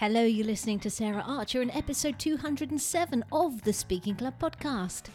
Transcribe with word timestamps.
Hello, 0.00 0.22
you're 0.22 0.46
listening 0.46 0.78
to 0.78 0.88
Sarah 0.88 1.22
Archer 1.26 1.60
in 1.60 1.70
episode 1.72 2.18
207 2.18 3.22
of 3.30 3.60
the 3.64 3.72
Speaking 3.74 4.14
Club 4.14 4.32
podcast. 4.40 5.10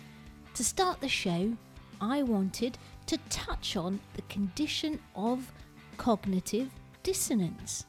To 0.54 0.63
start 0.63 1.01
the 1.01 1.09
show, 1.09 1.58
I 2.00 2.21
wanted 2.21 2.77
to 3.08 3.17
touch 3.32 3.75
on 3.75 4.00
the 4.13 4.21
condition 4.29 5.00
of 5.16 5.51
cognitive 5.98 6.69
dissonance. 7.01 7.87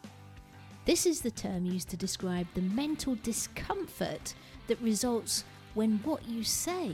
This 0.87 1.05
is 1.05 1.21
the 1.21 1.31
term 1.31 1.67
used 1.67 1.91
to 1.91 1.99
describe 1.99 2.47
the 2.55 2.63
mental 2.63 3.17
discomfort 3.17 4.33
that 4.67 4.81
results 4.81 5.45
when 5.75 5.99
what 5.99 6.27
you 6.27 6.43
say 6.43 6.93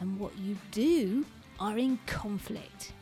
and 0.00 0.20
what 0.20 0.36
you 0.36 0.58
do 0.72 1.24
are 1.58 1.78
in 1.78 1.98
conflict. 2.04 2.92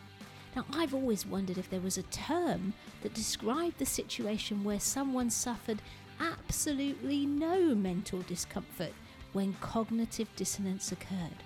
Now, 0.55 0.65
I've 0.73 0.95
always 0.95 1.27
wondered 1.27 1.59
if 1.59 1.69
there 1.69 1.81
was 1.81 1.99
a 1.99 2.05
term 2.05 2.73
that 3.03 3.15
described 3.15 3.79
the 3.79 3.85
situation 3.85 4.63
where 4.63 4.79
someone 4.79 5.29
suffered 5.29 5.83
absolutely 6.21 7.27
no 7.27 7.75
mental 7.75 8.21
discomfort 8.23 8.93
when 9.33 9.55
cognitive 9.61 10.29
dissonance 10.37 10.93
occurred. 10.93 11.43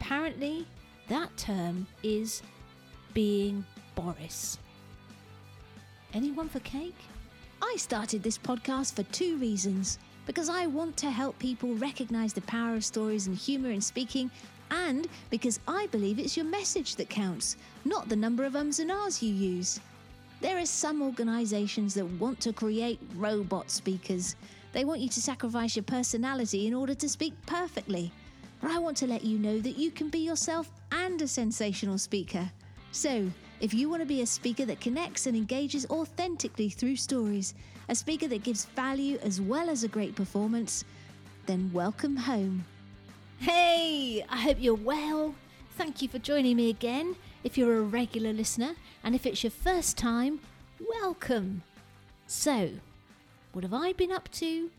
Apparently, 0.00 0.66
that 1.08 1.36
term 1.36 1.86
is 2.02 2.42
being 3.14 3.64
Boris. 3.94 4.58
Anyone 6.14 6.48
for 6.48 6.60
cake? 6.60 6.98
I 7.62 7.76
started 7.76 8.22
this 8.22 8.38
podcast 8.38 8.94
for 8.94 9.02
two 9.04 9.36
reasons. 9.36 9.98
Because 10.24 10.48
I 10.48 10.66
want 10.66 10.96
to 10.98 11.10
help 11.10 11.38
people 11.38 11.74
recognize 11.74 12.32
the 12.32 12.42
power 12.42 12.76
of 12.76 12.84
stories 12.84 13.26
and 13.26 13.36
humor 13.36 13.70
in 13.70 13.80
speaking, 13.80 14.30
and 14.70 15.08
because 15.30 15.58
I 15.66 15.88
believe 15.88 16.18
it's 16.18 16.36
your 16.36 16.46
message 16.46 16.94
that 16.96 17.10
counts, 17.10 17.56
not 17.84 18.08
the 18.08 18.14
number 18.14 18.44
of 18.44 18.54
ums 18.54 18.78
and 18.78 18.92
ahs 18.92 19.20
you 19.20 19.34
use. 19.34 19.80
There 20.42 20.58
are 20.58 20.66
some 20.66 21.02
organisations 21.02 21.94
that 21.94 22.04
want 22.04 22.40
to 22.40 22.52
create 22.52 22.98
robot 23.14 23.70
speakers. 23.70 24.34
They 24.72 24.84
want 24.84 24.98
you 24.98 25.08
to 25.08 25.22
sacrifice 25.22 25.76
your 25.76 25.84
personality 25.84 26.66
in 26.66 26.74
order 26.74 26.94
to 26.94 27.08
speak 27.08 27.32
perfectly. 27.46 28.10
But 28.60 28.72
I 28.72 28.80
want 28.80 28.96
to 28.96 29.06
let 29.06 29.22
you 29.22 29.38
know 29.38 29.60
that 29.60 29.78
you 29.78 29.92
can 29.92 30.08
be 30.08 30.18
yourself 30.18 30.68
and 30.90 31.22
a 31.22 31.28
sensational 31.28 31.96
speaker. 31.96 32.50
So, 32.90 33.30
if 33.60 33.72
you 33.72 33.88
want 33.88 34.02
to 34.02 34.06
be 34.06 34.22
a 34.22 34.26
speaker 34.26 34.64
that 34.64 34.80
connects 34.80 35.28
and 35.28 35.36
engages 35.36 35.86
authentically 35.90 36.70
through 36.70 36.96
stories, 36.96 37.54
a 37.88 37.94
speaker 37.94 38.26
that 38.26 38.42
gives 38.42 38.64
value 38.64 39.20
as 39.22 39.40
well 39.40 39.70
as 39.70 39.84
a 39.84 39.88
great 39.88 40.16
performance, 40.16 40.84
then 41.46 41.70
welcome 41.72 42.16
home. 42.16 42.64
Hey, 43.38 44.26
I 44.28 44.38
hope 44.38 44.56
you're 44.58 44.74
well. 44.74 45.36
Thank 45.78 46.02
you 46.02 46.08
for 46.08 46.18
joining 46.18 46.56
me 46.56 46.68
again. 46.70 47.14
If 47.44 47.58
you're 47.58 47.78
a 47.78 47.82
regular 47.82 48.32
listener, 48.32 48.76
and 49.02 49.16
if 49.16 49.26
it's 49.26 49.42
your 49.42 49.50
first 49.50 49.98
time, 49.98 50.38
welcome. 51.00 51.64
So, 52.28 52.70
what 53.52 53.64
have 53.64 53.74
I 53.74 53.92
been 53.92 54.12
up 54.12 54.30
to? 54.32 54.70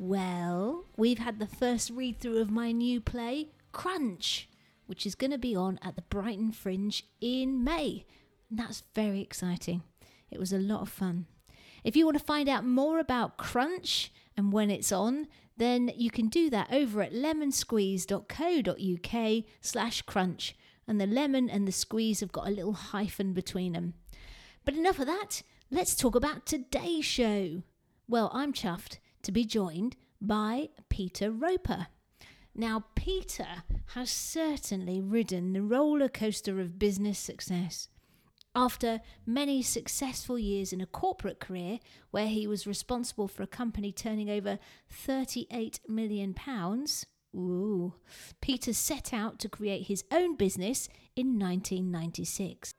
Well, 0.00 0.84
we've 0.96 1.20
had 1.20 1.38
the 1.38 1.46
first 1.46 1.90
read 1.90 2.18
through 2.18 2.38
of 2.38 2.50
my 2.50 2.72
new 2.72 3.00
play, 3.00 3.50
Crunch, 3.70 4.48
which 4.86 5.06
is 5.06 5.14
going 5.14 5.30
to 5.30 5.38
be 5.38 5.54
on 5.54 5.78
at 5.80 5.94
the 5.94 6.02
Brighton 6.02 6.50
Fringe 6.50 7.04
in 7.20 7.62
May. 7.62 8.04
And 8.50 8.58
that's 8.58 8.82
very 8.96 9.20
exciting. 9.20 9.84
It 10.28 10.40
was 10.40 10.52
a 10.52 10.58
lot 10.58 10.80
of 10.80 10.88
fun. 10.88 11.26
If 11.84 11.94
you 11.94 12.04
want 12.04 12.18
to 12.18 12.24
find 12.24 12.48
out 12.48 12.64
more 12.64 12.98
about 12.98 13.36
Crunch 13.36 14.10
and 14.36 14.52
when 14.52 14.72
it's 14.72 14.90
on, 14.90 15.28
then 15.56 15.92
you 15.94 16.10
can 16.10 16.26
do 16.26 16.50
that 16.50 16.72
over 16.72 17.00
at 17.00 17.12
lemonsqueeze.co.uk 17.12 19.44
slash 19.60 20.02
crunch. 20.02 20.56
And 20.88 21.00
the 21.00 21.06
lemon 21.06 21.50
and 21.50 21.68
the 21.68 21.72
squeeze 21.72 22.20
have 22.20 22.32
got 22.32 22.48
a 22.48 22.50
little 22.50 22.72
hyphen 22.72 23.34
between 23.34 23.74
them. 23.74 23.94
But 24.64 24.74
enough 24.74 24.98
of 24.98 25.06
that, 25.06 25.42
let's 25.70 25.94
talk 25.94 26.14
about 26.14 26.46
today's 26.46 27.04
show. 27.04 27.62
Well, 28.08 28.30
I'm 28.32 28.54
chuffed 28.54 28.98
to 29.22 29.30
be 29.30 29.44
joined 29.44 29.96
by 30.20 30.70
Peter 30.88 31.30
Roper. 31.30 31.88
Now, 32.54 32.86
Peter 32.94 33.62
has 33.94 34.10
certainly 34.10 35.00
ridden 35.00 35.52
the 35.52 35.62
roller 35.62 36.08
coaster 36.08 36.58
of 36.58 36.78
business 36.78 37.18
success. 37.18 37.88
After 38.54 39.00
many 39.26 39.62
successful 39.62 40.38
years 40.38 40.72
in 40.72 40.80
a 40.80 40.86
corporate 40.86 41.38
career 41.38 41.78
where 42.10 42.26
he 42.26 42.46
was 42.46 42.66
responsible 42.66 43.28
for 43.28 43.42
a 43.42 43.46
company 43.46 43.92
turning 43.92 44.28
over 44.28 44.58
38 44.90 45.80
million 45.86 46.34
pounds, 46.34 47.06
ooh, 47.34 47.94
Peter 48.40 48.72
set 48.72 49.12
out 49.12 49.38
to 49.38 49.48
create 49.48 49.86
his 49.86 50.04
own 50.10 50.36
business 50.36 50.88
in 51.16 51.38
1996. 51.38 52.72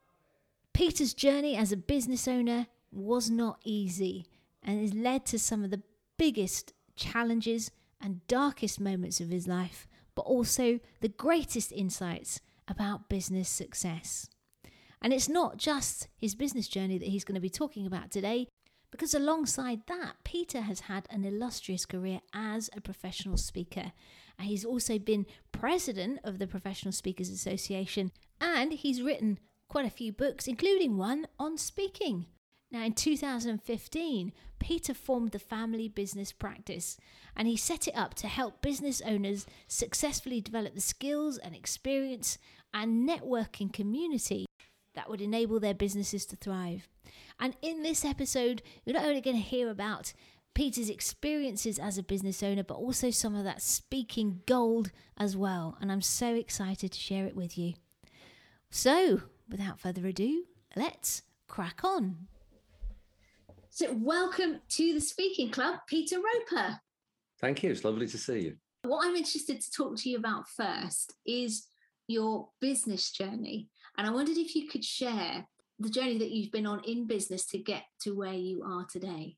Peter's 0.73 1.13
journey 1.13 1.55
as 1.55 1.71
a 1.71 1.77
business 1.77 2.27
owner 2.27 2.67
was 2.91 3.29
not 3.29 3.59
easy 3.63 4.25
and 4.63 4.79
has 4.81 4.93
led 4.93 5.25
to 5.25 5.39
some 5.39 5.63
of 5.63 5.71
the 5.71 5.83
biggest 6.17 6.73
challenges 6.95 7.71
and 8.01 8.25
darkest 8.27 8.79
moments 8.79 9.19
of 9.19 9.29
his 9.29 9.47
life, 9.47 9.87
but 10.15 10.21
also 10.23 10.79
the 11.01 11.09
greatest 11.09 11.71
insights 11.71 12.39
about 12.67 13.09
business 13.09 13.49
success. 13.49 14.29
And 15.01 15.13
it's 15.13 15.29
not 15.29 15.57
just 15.57 16.07
his 16.17 16.35
business 16.35 16.67
journey 16.67 16.97
that 16.97 17.07
he's 17.07 17.23
going 17.23 17.35
to 17.35 17.41
be 17.41 17.49
talking 17.49 17.85
about 17.85 18.11
today, 18.11 18.47
because 18.91 19.13
alongside 19.13 19.81
that, 19.87 20.15
Peter 20.23 20.61
has 20.61 20.81
had 20.81 21.07
an 21.09 21.23
illustrious 21.23 21.85
career 21.85 22.21
as 22.33 22.69
a 22.75 22.81
professional 22.81 23.37
speaker. 23.37 23.91
He's 24.41 24.65
also 24.65 24.99
been 24.99 25.25
president 25.51 26.19
of 26.23 26.39
the 26.39 26.47
Professional 26.47 26.91
Speakers 26.91 27.29
Association, 27.29 28.11
and 28.39 28.73
he's 28.73 29.01
written 29.01 29.39
quite 29.67 29.85
a 29.85 29.91
few 29.91 30.11
books, 30.11 30.47
including 30.47 30.97
one 30.97 31.27
on 31.37 31.57
speaking. 31.57 32.25
Now, 32.71 32.83
in 32.83 32.93
2015, 32.93 34.31
Peter 34.59 34.93
formed 34.93 35.31
the 35.31 35.39
family 35.39 35.87
business 35.87 36.31
practice 36.31 36.97
and 37.35 37.47
he 37.47 37.57
set 37.57 37.87
it 37.87 37.95
up 37.95 38.13
to 38.15 38.27
help 38.27 38.61
business 38.61 39.01
owners 39.05 39.47
successfully 39.67 40.39
develop 40.39 40.75
the 40.75 40.81
skills 40.81 41.37
and 41.39 41.55
experience 41.55 42.37
and 42.73 43.09
networking 43.09 43.73
community 43.73 44.45
that 44.93 45.09
would 45.09 45.21
enable 45.21 45.59
their 45.59 45.73
businesses 45.73 46.25
to 46.27 46.35
thrive. 46.35 46.87
And 47.39 47.55
in 47.61 47.81
this 47.81 48.05
episode, 48.05 48.61
you're 48.85 48.95
not 48.95 49.05
only 49.05 49.21
going 49.21 49.37
to 49.37 49.41
hear 49.41 49.69
about 49.69 50.13
Peter's 50.53 50.89
experiences 50.89 51.79
as 51.79 51.97
a 51.97 52.03
business 52.03 52.43
owner, 52.43 52.63
but 52.63 52.75
also 52.75 53.09
some 53.09 53.35
of 53.35 53.43
that 53.43 53.61
speaking 53.61 54.41
gold 54.45 54.91
as 55.17 55.37
well. 55.37 55.77
And 55.79 55.91
I'm 55.91 56.01
so 56.01 56.35
excited 56.35 56.91
to 56.91 56.99
share 56.99 57.25
it 57.25 57.35
with 57.35 57.57
you. 57.57 57.73
So, 58.69 59.21
without 59.49 59.79
further 59.79 60.05
ado, 60.05 60.43
let's 60.75 61.23
crack 61.47 61.83
on. 61.83 62.27
So, 63.69 63.93
welcome 63.93 64.59
to 64.69 64.93
the 64.93 65.01
Speaking 65.01 65.49
Club, 65.49 65.79
Peter 65.87 66.17
Roper. 66.17 66.79
Thank 67.39 67.63
you. 67.63 67.71
It's 67.71 67.83
lovely 67.83 68.07
to 68.07 68.17
see 68.17 68.39
you. 68.39 68.55
What 68.83 69.05
I'm 69.05 69.15
interested 69.15 69.61
to 69.61 69.71
talk 69.71 69.97
to 69.97 70.09
you 70.09 70.17
about 70.17 70.49
first 70.49 71.13
is 71.25 71.67
your 72.07 72.49
business 72.59 73.11
journey. 73.11 73.69
And 73.97 74.07
I 74.07 74.11
wondered 74.11 74.37
if 74.37 74.55
you 74.55 74.67
could 74.67 74.83
share 74.83 75.47
the 75.79 75.89
journey 75.89 76.17
that 76.17 76.31
you've 76.31 76.51
been 76.51 76.65
on 76.65 76.83
in 76.83 77.07
business 77.07 77.45
to 77.47 77.57
get 77.57 77.83
to 78.01 78.15
where 78.15 78.33
you 78.33 78.63
are 78.63 78.85
today. 78.91 79.37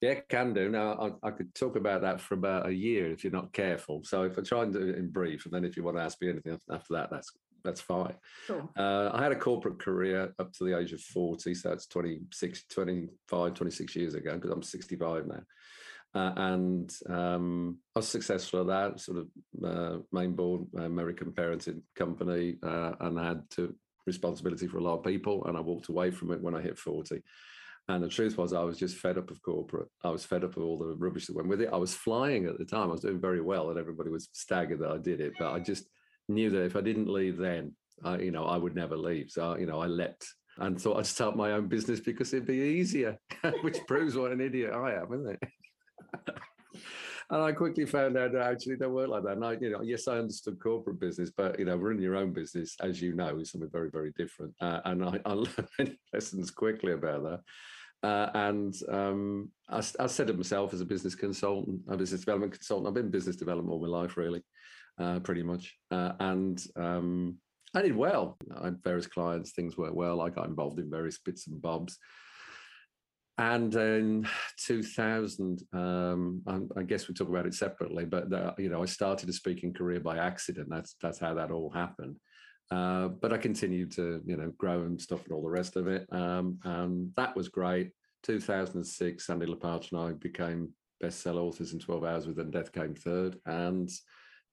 Yeah, 0.00 0.14
can 0.28 0.54
do. 0.54 0.68
Now, 0.68 1.12
I, 1.22 1.28
I, 1.28 1.30
could 1.32 1.52
talk 1.54 1.74
about 1.74 2.02
that 2.02 2.20
for 2.20 2.34
about 2.34 2.68
a 2.68 2.72
year 2.72 3.10
if 3.10 3.24
you're 3.24 3.32
not 3.32 3.52
careful. 3.52 4.02
So, 4.04 4.22
if 4.22 4.38
I 4.38 4.42
try 4.42 4.62
and 4.62 4.72
do 4.72 4.88
it 4.88 4.96
in 4.96 5.10
brief, 5.10 5.44
and 5.44 5.52
then 5.52 5.64
if 5.64 5.76
you 5.76 5.82
want 5.82 5.96
to 5.96 6.02
ask 6.02 6.20
me 6.22 6.30
anything 6.30 6.58
after 6.70 6.94
that, 6.94 7.10
that's 7.10 7.32
that's 7.64 7.80
fine. 7.80 8.14
Sure. 8.46 8.68
Uh, 8.76 9.10
I 9.12 9.22
had 9.22 9.32
a 9.32 9.36
corporate 9.36 9.80
career 9.80 10.32
up 10.38 10.52
to 10.54 10.64
the 10.64 10.78
age 10.78 10.92
of 10.92 11.00
40, 11.00 11.54
so 11.54 11.68
that's 11.68 11.86
26, 11.86 12.64
25, 12.70 13.54
26 13.54 13.96
years 13.96 14.14
ago, 14.14 14.34
because 14.34 14.50
I'm 14.50 14.62
65 14.62 15.26
now. 15.26 15.42
Uh, 16.14 16.32
and 16.36 16.96
um, 17.10 17.78
I 17.94 17.98
was 17.98 18.08
successful 18.08 18.60
at 18.60 18.66
that, 18.68 19.00
sort 19.00 19.18
of 19.18 19.28
uh, 19.64 19.98
main 20.12 20.32
board 20.32 20.66
American 20.76 21.32
parenting 21.32 21.82
company, 21.96 22.56
uh, 22.62 22.92
and 23.00 23.18
I 23.20 23.26
had 23.26 23.42
to 23.50 23.74
responsibility 24.06 24.66
for 24.66 24.78
a 24.78 24.82
lot 24.82 24.98
of 24.98 25.04
people, 25.04 25.44
and 25.44 25.56
I 25.56 25.60
walked 25.60 25.88
away 25.88 26.10
from 26.10 26.32
it 26.32 26.40
when 26.40 26.54
I 26.54 26.62
hit 26.62 26.78
40. 26.78 27.22
And 27.88 28.02
the 28.02 28.08
truth 28.08 28.36
was, 28.36 28.52
I 28.52 28.62
was 28.62 28.78
just 28.78 28.98
fed 28.98 29.16
up 29.16 29.30
of 29.30 29.40
corporate. 29.40 29.88
I 30.04 30.10
was 30.10 30.24
fed 30.24 30.44
up 30.44 30.56
of 30.56 30.62
all 30.62 30.78
the 30.78 30.94
rubbish 30.96 31.26
that 31.26 31.36
went 31.36 31.48
with 31.48 31.62
it. 31.62 31.70
I 31.72 31.78
was 31.78 31.94
flying 31.94 32.46
at 32.46 32.58
the 32.58 32.64
time. 32.66 32.88
I 32.88 32.92
was 32.92 33.00
doing 33.00 33.20
very 33.20 33.40
well, 33.40 33.70
and 33.70 33.78
everybody 33.78 34.10
was 34.10 34.28
staggered 34.32 34.80
that 34.80 34.90
I 34.90 34.98
did 34.98 35.20
it. 35.20 35.32
But 35.38 35.52
I 35.52 35.58
just 35.60 35.88
knew 36.28 36.50
that 36.50 36.64
if 36.64 36.76
I 36.76 36.82
didn't 36.82 37.08
leave 37.08 37.38
then, 37.38 37.74
I, 38.04 38.18
you 38.18 38.30
know, 38.30 38.44
I 38.44 38.58
would 38.58 38.74
never 38.74 38.96
leave. 38.96 39.30
So, 39.30 39.56
you 39.56 39.64
know, 39.64 39.80
I 39.80 39.86
leapt 39.86 40.26
and 40.58 40.80
thought 40.80 40.98
I'd 40.98 41.06
start 41.06 41.36
my 41.36 41.52
own 41.52 41.66
business 41.66 42.00
because 42.00 42.32
it'd 42.34 42.46
be 42.46 42.56
easier, 42.56 43.18
which 43.62 43.78
proves 43.86 44.16
what 44.16 44.32
an 44.32 44.40
idiot 44.40 44.72
I 44.74 44.94
am, 44.94 45.12
isn't 45.12 45.38
it? 45.40 45.50
and 47.30 47.42
I 47.42 47.52
quickly 47.52 47.86
found 47.86 48.16
out 48.16 48.32
that 48.32 48.42
actually 48.42 48.76
don't 48.76 48.92
work 48.92 49.08
like 49.08 49.22
that. 49.24 49.32
And 49.32 49.44
I, 49.44 49.52
you 49.60 49.70
know, 49.70 49.82
yes, 49.82 50.08
I 50.08 50.18
understood 50.18 50.60
corporate 50.60 51.00
business, 51.00 51.30
but 51.34 51.58
you 51.58 51.64
know, 51.64 51.76
running 51.76 52.02
your 52.02 52.16
own 52.16 52.32
business, 52.32 52.76
as 52.80 53.00
you 53.00 53.14
know, 53.14 53.38
is 53.38 53.50
something 53.50 53.70
very, 53.72 53.90
very 53.90 54.12
different. 54.16 54.54
Uh, 54.60 54.80
and 54.84 55.04
I, 55.04 55.20
I 55.24 55.32
learned 55.78 55.96
lessons 56.12 56.50
quickly 56.50 56.92
about 56.92 57.22
that. 57.22 57.40
Uh, 58.02 58.30
and 58.34 58.74
um, 58.90 59.50
I, 59.68 59.78
I, 59.78 60.06
set 60.06 60.30
up 60.30 60.36
myself 60.36 60.72
as 60.72 60.80
a 60.80 60.86
business 60.86 61.16
consultant, 61.16 61.80
a 61.88 61.96
business 61.96 62.20
development 62.20 62.52
consultant. 62.52 62.86
I've 62.86 62.94
been 62.94 63.06
in 63.06 63.10
business 63.10 63.36
development 63.36 63.72
all 63.72 63.80
my 63.80 63.88
life, 63.88 64.16
really, 64.16 64.42
uh, 65.00 65.18
pretty 65.20 65.42
much. 65.42 65.74
Uh, 65.90 66.12
and 66.20 66.62
um, 66.76 67.38
I 67.74 67.82
did 67.82 67.96
well. 67.96 68.38
I 68.56 68.66
had 68.66 68.84
various 68.84 69.08
clients, 69.08 69.50
things 69.50 69.76
worked 69.76 69.96
well. 69.96 70.20
I 70.20 70.30
got 70.30 70.46
involved 70.46 70.78
in 70.78 70.90
various 70.90 71.18
bits 71.18 71.48
and 71.48 71.60
bobs 71.60 71.98
and 73.38 73.72
in 73.76 74.28
2000, 74.66 75.62
um, 75.72 76.42
I, 76.46 76.80
I, 76.80 76.82
guess 76.82 77.06
we 77.06 77.14
talk 77.14 77.28
about 77.28 77.46
it 77.46 77.54
separately, 77.54 78.04
but 78.04 78.28
the, 78.30 78.52
you 78.58 78.68
know, 78.68 78.82
I 78.82 78.86
started 78.86 79.28
a 79.28 79.32
speaking 79.32 79.72
career 79.72 80.00
by 80.00 80.18
accident. 80.18 80.68
That's 80.68 80.96
that's 81.00 81.20
how 81.20 81.34
that 81.34 81.52
all 81.52 81.70
happened. 81.70 82.18
Uh, 82.70 83.08
but 83.08 83.32
I 83.32 83.38
continued 83.38 83.92
to, 83.92 84.20
you 84.26 84.36
know, 84.36 84.52
grow 84.58 84.82
and 84.82 85.00
stuff 85.00 85.24
and 85.24 85.32
all 85.32 85.42
the 85.42 85.48
rest 85.48 85.76
of 85.76 85.86
it. 85.86 86.06
Um, 86.12 86.58
and 86.64 87.10
that 87.16 87.34
was 87.34 87.48
great. 87.48 87.92
2006, 88.24 89.26
Sandy 89.26 89.46
Lopata 89.46 89.90
and 89.92 90.00
I 90.00 90.12
became 90.12 90.70
bestseller 91.02 91.42
authors 91.42 91.72
in 91.72 91.78
12 91.78 92.04
hours. 92.04 92.26
With 92.26 92.50
Death 92.50 92.72
Came 92.72 92.94
Third, 92.94 93.38
and 93.46 93.90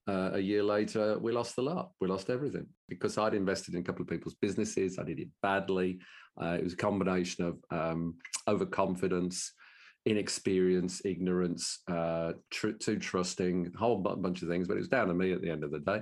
uh, 0.08 0.32
a 0.34 0.40
year 0.40 0.64
later, 0.64 1.18
we 1.20 1.32
lost 1.32 1.56
the 1.56 1.64
lot. 1.64 1.92
We 2.00 2.08
lost 2.08 2.30
everything 2.30 2.68
because 2.88 3.18
I'd 3.18 3.34
invested 3.34 3.74
in 3.74 3.80
a 3.80 3.84
couple 3.84 4.04
of 4.04 4.08
people's 4.08 4.36
businesses. 4.36 5.00
I 5.00 5.04
did 5.04 5.20
it 5.20 5.30
badly. 5.42 6.00
Uh, 6.40 6.58
it 6.60 6.64
was 6.64 6.74
a 6.74 6.78
combination 6.78 7.46
of 7.46 7.58
um, 7.72 8.16
overconfidence, 8.48 9.54
inexperience, 10.06 11.02
ignorance, 11.06 11.80
uh, 11.90 12.34
tr- 12.52 12.72
too 12.72 13.00
trusting, 13.00 13.72
a 13.74 13.78
whole 13.78 13.98
bunch 13.98 14.44
of 14.44 14.50
things. 14.50 14.68
But 14.68 14.76
it 14.76 14.82
was 14.82 14.90
down 14.90 15.08
to 15.08 15.14
me 15.14 15.32
at 15.32 15.42
the 15.42 15.50
end 15.50 15.64
of 15.64 15.72
the 15.72 15.80
day. 15.80 16.02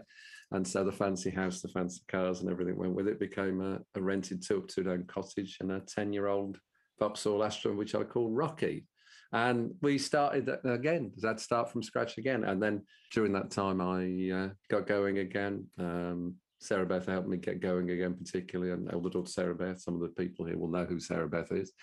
And 0.53 0.67
so 0.67 0.83
the 0.83 0.91
fancy 0.91 1.31
house, 1.31 1.61
the 1.61 1.67
fancy 1.67 2.01
cars, 2.07 2.41
and 2.41 2.49
everything 2.49 2.77
went 2.77 2.93
with 2.93 3.07
it. 3.07 3.19
Became 3.19 3.59
a, 3.59 3.79
a 3.97 4.01
rented 4.01 4.43
two 4.43 4.59
up 4.59 4.67
two 4.67 4.83
down 4.83 5.03
cottage 5.07 5.57
and 5.59 5.71
a 5.71 5.79
ten 5.81 6.13
year 6.13 6.27
old 6.27 6.59
Vauxhall 6.99 7.43
Astra, 7.43 7.73
which 7.73 7.95
I 7.95 8.03
called 8.03 8.35
Rocky. 8.35 8.85
And 9.31 9.73
we 9.81 9.97
started 9.97 10.47
again. 10.63 11.11
That 11.17 11.39
start 11.39 11.71
from 11.71 11.81
scratch 11.81 12.19
again. 12.19 12.43
And 12.43 12.61
then 12.61 12.83
during 13.11 13.33
that 13.33 13.49
time, 13.49 13.81
I 13.81 14.31
uh, 14.31 14.49
got 14.69 14.87
going 14.87 15.17
again. 15.17 15.65
Um, 15.79 16.35
Sarah 16.59 16.85
Beth 16.85 17.07
helped 17.07 17.27
me 17.27 17.37
get 17.37 17.59
going 17.59 17.89
again, 17.89 18.13
particularly, 18.13 18.71
and 18.71 18.93
elder 18.93 19.09
daughter 19.09 19.29
Sarah 19.29 19.55
Beth. 19.55 19.81
Some 19.81 19.95
of 19.95 20.01
the 20.01 20.09
people 20.09 20.45
here 20.45 20.57
will 20.57 20.69
know 20.69 20.85
who 20.85 20.99
Sarah 20.99 21.27
Beth 21.27 21.51
is. 21.51 21.73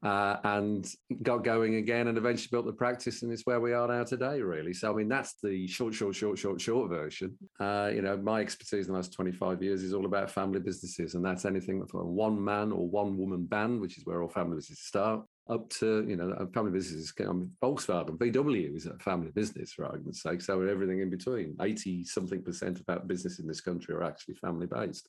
Uh, 0.00 0.36
and 0.44 0.94
got 1.22 1.42
going 1.42 1.74
again 1.74 2.06
and 2.06 2.16
eventually 2.16 2.48
built 2.52 2.64
the 2.64 2.72
practice 2.72 3.22
and 3.22 3.32
it's 3.32 3.44
where 3.46 3.58
we 3.58 3.72
are 3.72 3.88
now 3.88 4.04
today 4.04 4.40
really 4.40 4.72
so 4.72 4.92
i 4.92 4.94
mean 4.94 5.08
that's 5.08 5.34
the 5.42 5.66
short 5.66 5.92
short 5.92 6.14
short 6.14 6.38
short 6.38 6.60
short 6.60 6.88
version 6.88 7.36
uh, 7.58 7.90
you 7.92 8.00
know 8.00 8.16
my 8.16 8.40
expertise 8.40 8.86
in 8.86 8.92
the 8.92 8.96
last 8.96 9.12
25 9.12 9.60
years 9.60 9.82
is 9.82 9.92
all 9.92 10.06
about 10.06 10.30
family 10.30 10.60
businesses 10.60 11.16
and 11.16 11.24
that's 11.24 11.44
anything 11.44 11.84
from 11.86 12.14
one 12.14 12.42
man 12.44 12.70
or 12.70 12.86
one 12.88 13.18
woman 13.18 13.44
band 13.44 13.80
which 13.80 13.98
is 13.98 14.06
where 14.06 14.22
all 14.22 14.28
family 14.28 14.54
businesses 14.54 14.86
start 14.86 15.20
up 15.48 15.68
to 15.70 16.04
you 16.06 16.16
know 16.16 16.48
family 16.52 16.72
businesses. 16.72 17.12
I 17.18 17.24
mean, 17.24 17.50
Volkswagen, 17.62 18.18
VW 18.18 18.76
is 18.76 18.86
a 18.86 18.98
family 18.98 19.30
business 19.30 19.72
for 19.72 19.86
argument's 19.86 20.22
sake. 20.22 20.40
So 20.40 20.60
everything 20.62 21.00
in 21.00 21.10
between, 21.10 21.56
eighty 21.60 22.04
something 22.04 22.42
percent 22.42 22.80
of 22.80 22.84
our 22.88 23.00
business 23.00 23.38
in 23.38 23.46
this 23.46 23.60
country 23.60 23.94
are 23.94 24.04
actually 24.04 24.34
family 24.34 24.66
based. 24.66 25.08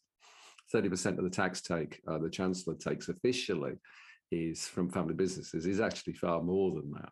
Thirty 0.72 0.90
percent 0.90 1.18
of 1.18 1.24
the 1.24 1.30
tax 1.30 1.62
take 1.62 2.02
uh, 2.08 2.18
the 2.18 2.30
chancellor 2.30 2.76
takes 2.76 3.10
officially 3.10 3.74
is 4.32 4.68
from 4.68 4.90
family 4.90 5.14
businesses. 5.14 5.66
Is 5.66 5.80
actually 5.80 6.14
far 6.14 6.42
more 6.42 6.72
than 6.72 6.92
that. 6.92 7.10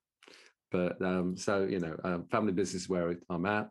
But 0.72 1.02
um, 1.02 1.38
so 1.38 1.66
you 1.66 1.80
know, 1.80 1.96
um, 2.04 2.26
family 2.30 2.54
business 2.54 2.90
where 2.90 3.16
I'm 3.30 3.46
at. 3.46 3.70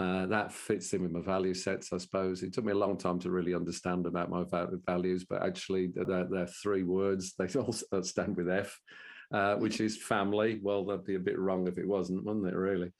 Uh, 0.00 0.26
that 0.26 0.52
fits 0.52 0.92
in 0.92 1.02
with 1.02 1.10
my 1.10 1.20
value 1.20 1.54
sets, 1.54 1.92
I 1.92 1.98
suppose. 1.98 2.44
It 2.44 2.52
took 2.52 2.64
me 2.64 2.70
a 2.70 2.76
long 2.76 2.96
time 2.96 3.18
to 3.18 3.32
really 3.32 3.52
understand 3.52 4.06
about 4.06 4.30
my 4.30 4.44
values, 4.86 5.26
but 5.28 5.42
actually, 5.42 5.90
they're, 5.92 6.24
they're 6.30 6.46
three 6.46 6.84
words. 6.84 7.34
They 7.38 7.58
all 7.58 7.72
stand 7.72 8.36
with 8.36 8.48
F, 8.48 8.78
uh, 9.32 9.56
which 9.56 9.80
is 9.80 9.96
family. 9.96 10.60
Well, 10.62 10.84
that'd 10.84 11.04
be 11.04 11.16
a 11.16 11.20
bit 11.20 11.38
wrong 11.38 11.66
if 11.66 11.78
it 11.78 11.88
wasn't, 11.88 12.24
wouldn't 12.24 12.46
it? 12.46 12.54
Really, 12.54 12.92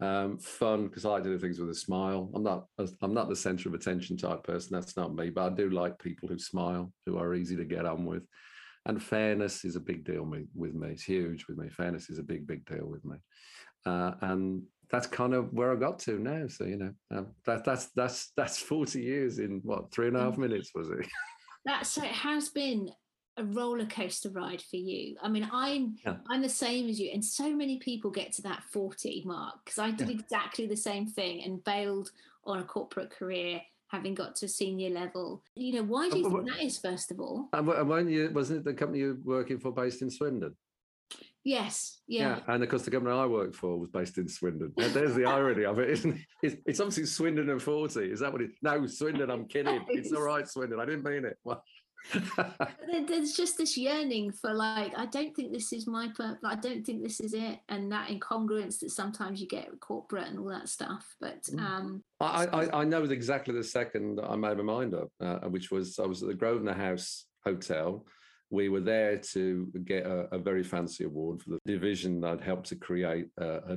um, 0.00 0.38
fun 0.38 0.88
because 0.88 1.06
I 1.06 1.10
like 1.10 1.22
to 1.22 1.30
do 1.30 1.38
things 1.38 1.58
with 1.58 1.70
a 1.70 1.74
smile. 1.74 2.30
I'm 2.34 2.42
not 2.42 2.66
I'm 3.00 3.14
not 3.14 3.30
the 3.30 3.36
centre 3.36 3.70
of 3.70 3.74
attention 3.74 4.18
type 4.18 4.44
person. 4.44 4.70
That's 4.72 4.96
not 4.96 5.14
me. 5.14 5.30
But 5.30 5.52
I 5.52 5.54
do 5.54 5.70
like 5.70 5.98
people 5.98 6.28
who 6.28 6.38
smile, 6.38 6.92
who 7.06 7.16
are 7.16 7.34
easy 7.34 7.56
to 7.56 7.64
get 7.64 7.86
on 7.86 8.04
with. 8.04 8.24
And 8.86 9.02
fairness 9.02 9.64
is 9.64 9.76
a 9.76 9.80
big 9.80 10.04
deal 10.04 10.24
with 10.54 10.74
me. 10.74 10.88
It's 10.88 11.04
huge 11.04 11.46
with 11.46 11.56
me. 11.56 11.68
Fairness 11.68 12.10
is 12.10 12.18
a 12.18 12.22
big, 12.22 12.46
big 12.46 12.64
deal 12.64 12.86
with 12.86 13.04
me. 13.04 13.16
Uh, 13.86 14.12
and 14.22 14.62
that's 14.90 15.06
kind 15.06 15.34
of 15.34 15.52
where 15.52 15.72
I 15.72 15.76
got 15.76 15.98
to 16.00 16.18
now. 16.18 16.46
So 16.48 16.64
you 16.64 16.76
know, 16.76 16.92
um, 17.10 17.28
that 17.46 17.64
that's 17.64 17.86
that's 17.96 18.32
that's 18.36 18.58
forty 18.72 19.02
years 19.02 19.38
in 19.38 19.60
what 19.64 19.92
three 19.92 20.08
and 20.08 20.16
a 20.16 20.20
half 20.20 20.34
mm. 20.34 20.38
minutes 20.38 20.70
was 20.74 20.88
it? 20.90 21.06
That's 21.64 21.90
so 21.90 22.02
it 22.02 22.10
has 22.10 22.48
been 22.48 22.90
a 23.36 23.44
roller 23.44 23.86
coaster 23.86 24.30
ride 24.30 24.60
for 24.60 24.76
you. 24.76 25.16
I 25.22 25.28
mean, 25.28 25.48
I'm 25.52 25.94
yeah. 26.04 26.16
I'm 26.28 26.42
the 26.42 26.48
same 26.48 26.88
as 26.88 26.98
you, 26.98 27.10
and 27.12 27.24
so 27.24 27.54
many 27.54 27.78
people 27.78 28.10
get 28.10 28.32
to 28.32 28.42
that 28.42 28.64
forty 28.64 29.22
mark 29.24 29.64
because 29.64 29.78
I 29.78 29.92
did 29.92 30.08
yeah. 30.08 30.16
exactly 30.16 30.66
the 30.66 30.76
same 30.76 31.06
thing 31.06 31.44
and 31.44 31.62
bailed 31.62 32.10
on 32.44 32.58
a 32.58 32.64
corporate 32.64 33.10
career. 33.10 33.62
Having 33.92 34.14
got 34.14 34.34
to 34.36 34.48
senior 34.48 34.88
level, 34.88 35.42
you 35.54 35.74
know, 35.74 35.82
why 35.82 36.08
do 36.08 36.18
you 36.18 36.26
uh, 36.26 36.30
think 36.30 36.48
that 36.48 36.62
is? 36.62 36.78
First 36.78 37.10
of 37.10 37.20
all, 37.20 37.48
uh, 37.52 37.58
and 37.58 37.88
when 37.88 38.08
you 38.08 38.30
wasn't 38.32 38.60
it 38.60 38.64
the 38.64 38.72
company 38.72 39.00
you 39.00 39.20
were 39.22 39.36
working 39.36 39.58
for 39.58 39.70
based 39.70 40.00
in 40.00 40.10
Swindon? 40.10 40.56
Yes, 41.44 42.00
yeah. 42.06 42.36
yeah. 42.36 42.54
And 42.54 42.62
of 42.62 42.68
course, 42.68 42.84
the 42.84 42.90
company 42.90 43.14
I 43.14 43.26
worked 43.26 43.56
for 43.56 43.76
was 43.78 43.90
based 43.90 44.16
in 44.16 44.28
Swindon. 44.28 44.72
And 44.78 44.94
there's 44.94 45.14
the 45.14 45.24
irony 45.24 45.64
of 45.64 45.78
it, 45.80 45.90
isn't 45.90 46.14
it? 46.14 46.20
It's, 46.42 46.56
it's, 46.66 46.80
obviously 46.80 47.06
Swindon 47.06 47.50
and 47.50 47.60
40. 47.60 48.00
Is 48.00 48.20
that 48.20 48.32
what 48.32 48.42
it 48.42 48.52
No, 48.62 48.86
Swindon, 48.86 49.30
I'm 49.30 49.46
kidding. 49.46 49.84
It's 49.88 50.12
all 50.12 50.22
right, 50.22 50.48
Swindon. 50.48 50.80
I 50.80 50.84
didn't 50.84 51.02
mean 51.02 51.24
it. 51.24 51.38
Well, 51.42 51.62
there's 53.08 53.32
just 53.32 53.56
this 53.56 53.76
yearning 53.76 54.30
for 54.32 54.52
like 54.52 54.92
i 54.98 55.06
don't 55.06 55.34
think 55.34 55.52
this 55.52 55.72
is 55.72 55.86
my 55.86 56.08
purpose 56.08 56.38
i 56.44 56.54
don't 56.54 56.84
think 56.84 57.02
this 57.02 57.20
is 57.20 57.32
it 57.32 57.58
and 57.68 57.90
that 57.90 58.08
incongruence 58.08 58.78
that 58.78 58.90
sometimes 58.90 59.40
you 59.40 59.46
get 59.46 59.70
with 59.70 59.80
corporate 59.80 60.26
and 60.26 60.38
all 60.38 60.48
that 60.48 60.68
stuff 60.68 61.14
but 61.20 61.42
mm. 61.44 61.60
um 61.60 62.02
i 62.20 62.46
i, 62.46 62.80
I 62.80 62.84
know 62.84 63.04
exactly 63.04 63.54
the 63.54 63.64
second 63.64 64.20
i 64.20 64.36
made 64.36 64.56
my 64.56 64.62
mind 64.62 64.94
up 64.94 65.08
uh, 65.20 65.48
which 65.48 65.70
was 65.70 65.98
i 65.98 66.06
was 66.06 66.22
at 66.22 66.28
the 66.28 66.34
grosvenor 66.34 66.74
house 66.74 67.26
hotel 67.44 68.04
we 68.52 68.68
were 68.68 68.80
there 68.80 69.16
to 69.16 69.66
get 69.86 70.04
a, 70.04 70.28
a, 70.34 70.38
very 70.38 70.62
fancy 70.62 71.04
award 71.04 71.40
for 71.40 71.50
the 71.50 71.58
division 71.64 72.22
I'd 72.22 72.42
helped 72.42 72.66
to 72.66 72.76
create, 72.76 73.28
uh, 73.40 73.76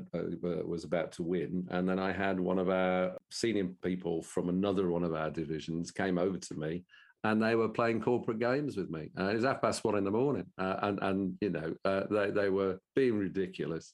was 0.66 0.84
about 0.84 1.14
to 1.14 1.24
win. 1.24 1.66
And 1.72 1.88
then 1.88 1.98
I 1.98 2.12
had 2.12 2.42
one 2.42 2.60
of 2.60 2.70
our 2.70 3.14
senior 3.32 3.70
people 3.82 4.22
from 4.22 4.50
another 4.50 4.90
one 4.90 5.06
of 5.06 5.16
our 5.16 5.32
divisions 5.32 5.92
came 5.92 6.18
over 6.18 6.38
to 6.38 6.56
me 6.56 6.84
and 7.26 7.42
they 7.42 7.56
were 7.56 7.70
playing 7.70 8.02
corporate 8.02 8.40
games 8.40 8.78
with 8.78 8.92
me. 8.92 9.10
Uh, 9.20 9.26
it 9.26 9.36
was 9.36 9.44
half 9.44 9.60
past 9.60 9.84
one 9.84 9.98
in 9.98 10.04
the 10.04 10.12
morning. 10.12 10.46
Uh, 10.60 10.76
and, 10.84 11.00
and, 11.02 11.38
you 11.42 11.50
know, 11.50 11.74
uh, 11.84 12.04
they, 12.12 12.30
they 12.30 12.50
were 12.50 12.78
being 12.96 13.18
ridiculous. 13.18 13.94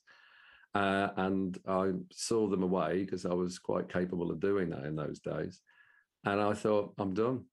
Uh, 0.76 1.08
and 1.16 1.58
I 1.66 1.92
saw 2.12 2.50
them 2.50 2.62
away 2.62 3.06
because 3.06 3.26
I 3.26 3.34
was 3.34 3.58
quite 3.58 3.92
capable 3.92 4.32
of 4.32 4.42
doing 4.42 4.70
that 4.72 4.86
in 4.86 4.98
those 4.98 5.20
days. 5.20 5.62
And 6.26 6.42
I 6.42 6.54
thought, 6.54 6.94
I'm 6.98 7.14
done 7.14 7.46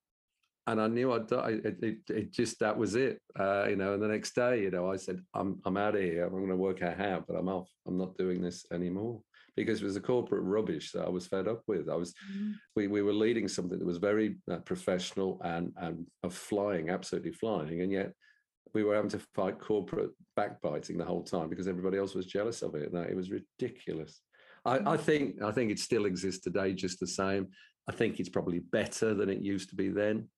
and 0.66 0.80
I 0.82 0.88
knew 0.88 1.12
I'd 1.12 1.28
die. 1.28 1.60
It, 1.64 1.76
it, 1.82 1.98
it, 2.10 2.32
just 2.32 2.58
that 2.58 2.76
was 2.76 2.96
it, 2.96 3.22
uh, 3.38 3.66
you 3.70 3.76
know. 3.76 3.94
And 3.94 4.02
the 4.02 4.08
next 4.08 4.34
day, 4.34 4.62
you 4.62 4.70
know, 4.70 4.92
I 4.92 4.96
said, 4.96 5.18
"I'm 5.32 5.62
I'm 5.64 5.78
out 5.78 5.94
of 5.94 6.02
here. 6.02 6.26
I'm 6.26 6.32
going 6.32 6.48
to 6.48 6.56
work 6.56 6.82
out 6.82 6.98
how, 6.98 7.24
but 7.26 7.36
I'm 7.36 7.48
off. 7.48 7.70
I'm 7.86 7.96
not 7.96 8.18
doing 8.18 8.42
this 8.42 8.66
anymore." 8.70 9.22
Because 9.64 9.82
it 9.82 9.86
was 9.86 9.96
a 9.96 10.00
corporate 10.00 10.42
rubbish 10.42 10.92
that 10.92 11.04
I 11.04 11.08
was 11.08 11.26
fed 11.26 11.48
up 11.48 11.62
with. 11.66 11.88
I 11.88 11.94
was, 11.96 12.12
mm-hmm. 12.32 12.52
we, 12.76 12.86
we 12.86 13.02
were 13.02 13.12
leading 13.12 13.48
something 13.48 13.78
that 13.78 13.86
was 13.86 13.98
very 13.98 14.36
uh, 14.50 14.58
professional 14.58 15.40
and 15.44 15.72
and 15.76 16.06
of 16.22 16.34
flying, 16.34 16.90
absolutely 16.90 17.32
flying, 17.32 17.82
and 17.82 17.92
yet 17.92 18.12
we 18.74 18.84
were 18.84 18.94
having 18.94 19.10
to 19.10 19.20
fight 19.34 19.58
corporate 19.58 20.10
backbiting 20.36 20.98
the 20.98 21.04
whole 21.04 21.22
time 21.22 21.48
because 21.48 21.68
everybody 21.68 21.98
else 21.98 22.14
was 22.14 22.26
jealous 22.26 22.62
of 22.62 22.74
it. 22.74 22.92
And 22.92 23.06
it 23.06 23.16
was 23.16 23.30
ridiculous. 23.30 24.20
I, 24.64 24.74
I 24.74 24.78
mm-hmm. 24.78 25.02
think 25.02 25.42
I 25.42 25.52
think 25.52 25.70
it 25.70 25.78
still 25.78 26.06
exists 26.06 26.42
today, 26.42 26.72
just 26.74 27.00
the 27.00 27.06
same. 27.06 27.48
I 27.88 27.92
think 27.92 28.20
it's 28.20 28.28
probably 28.28 28.58
better 28.58 29.14
than 29.14 29.30
it 29.30 29.40
used 29.40 29.70
to 29.70 29.76
be 29.76 29.88
then. 29.88 30.28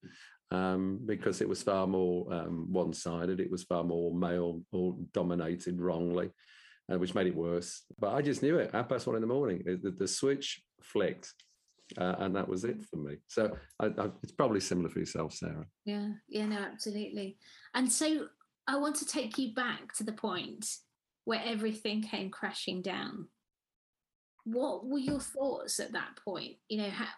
Um, 0.53 0.99
because 1.07 1.41
it 1.41 1.49
was 1.49 1.63
far 1.63 1.87
more 1.87 2.33
um, 2.33 2.67
one-sided. 2.73 3.39
It 3.39 3.53
was 3.53 3.63
far 3.63 3.85
more 3.85 4.13
male 4.13 4.63
or 4.73 4.97
dominated 5.13 5.81
wrongly, 5.81 6.31
uh, 6.91 6.99
which 6.99 7.15
made 7.15 7.27
it 7.27 7.35
worse. 7.35 7.83
But 7.99 8.15
I 8.15 8.23
just 8.23 8.43
knew 8.43 8.59
it. 8.59 8.71
Half 8.73 8.89
past 8.89 9.07
one 9.07 9.17
in 9.17 9.23
the 9.23 9.27
morning, 9.27 9.63
the, 9.65 9.91
the 9.91 10.09
switch 10.09 10.63
flicked, 10.83 11.33
uh, 11.99 12.17
and 12.19 12.35
that 12.37 12.49
was 12.49 12.65
it 12.65 12.83
for 12.83 12.97
me. 12.97 13.17
So 13.29 13.57
I, 13.79 13.87
I, 13.87 14.11
it's 14.23 14.33
probably 14.33 14.61
similar 14.61 14.89
for 14.89 14.99
yourself, 14.99 15.33
Sarah. 15.35 15.67
Yeah, 15.85 16.09
yeah, 16.29 16.47
no, 16.47 16.59
absolutely. 16.59 17.37
And 17.75 17.91
so 17.91 18.27
I 18.67 18.77
want 18.79 18.97
to 18.97 19.07
take 19.07 19.39
you 19.39 19.55
back 19.55 19.95
to 19.95 20.05
the 20.05 20.13
point 20.13 20.67
where 21.25 21.43
everything 21.45 22.03
came 22.03 22.31
crashing 22.31 22.83
down 22.83 23.29
what 24.45 24.87
were 24.87 24.99
your 24.99 25.21
thoughts 25.21 25.81
at 25.81 25.93
that 25.93 26.17
point? 26.25 26.57
You 26.69 26.83
know, 26.83 26.91
how, 26.91 27.09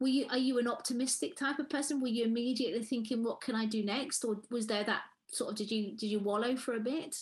were 0.00 0.08
you 0.08 0.26
are 0.30 0.38
you 0.38 0.58
an 0.58 0.68
optimistic 0.68 1.36
type 1.36 1.58
of 1.58 1.68
person? 1.68 2.00
Were 2.00 2.08
you 2.08 2.24
immediately 2.24 2.82
thinking, 2.84 3.22
what 3.22 3.40
can 3.40 3.54
I 3.54 3.66
do 3.66 3.84
next, 3.84 4.24
or 4.24 4.40
was 4.50 4.66
there 4.66 4.84
that 4.84 5.02
sort 5.28 5.50
of 5.50 5.56
did 5.56 5.70
you 5.70 5.96
did 5.96 6.06
you 6.06 6.20
wallow 6.20 6.56
for 6.56 6.74
a 6.74 6.80
bit? 6.80 7.16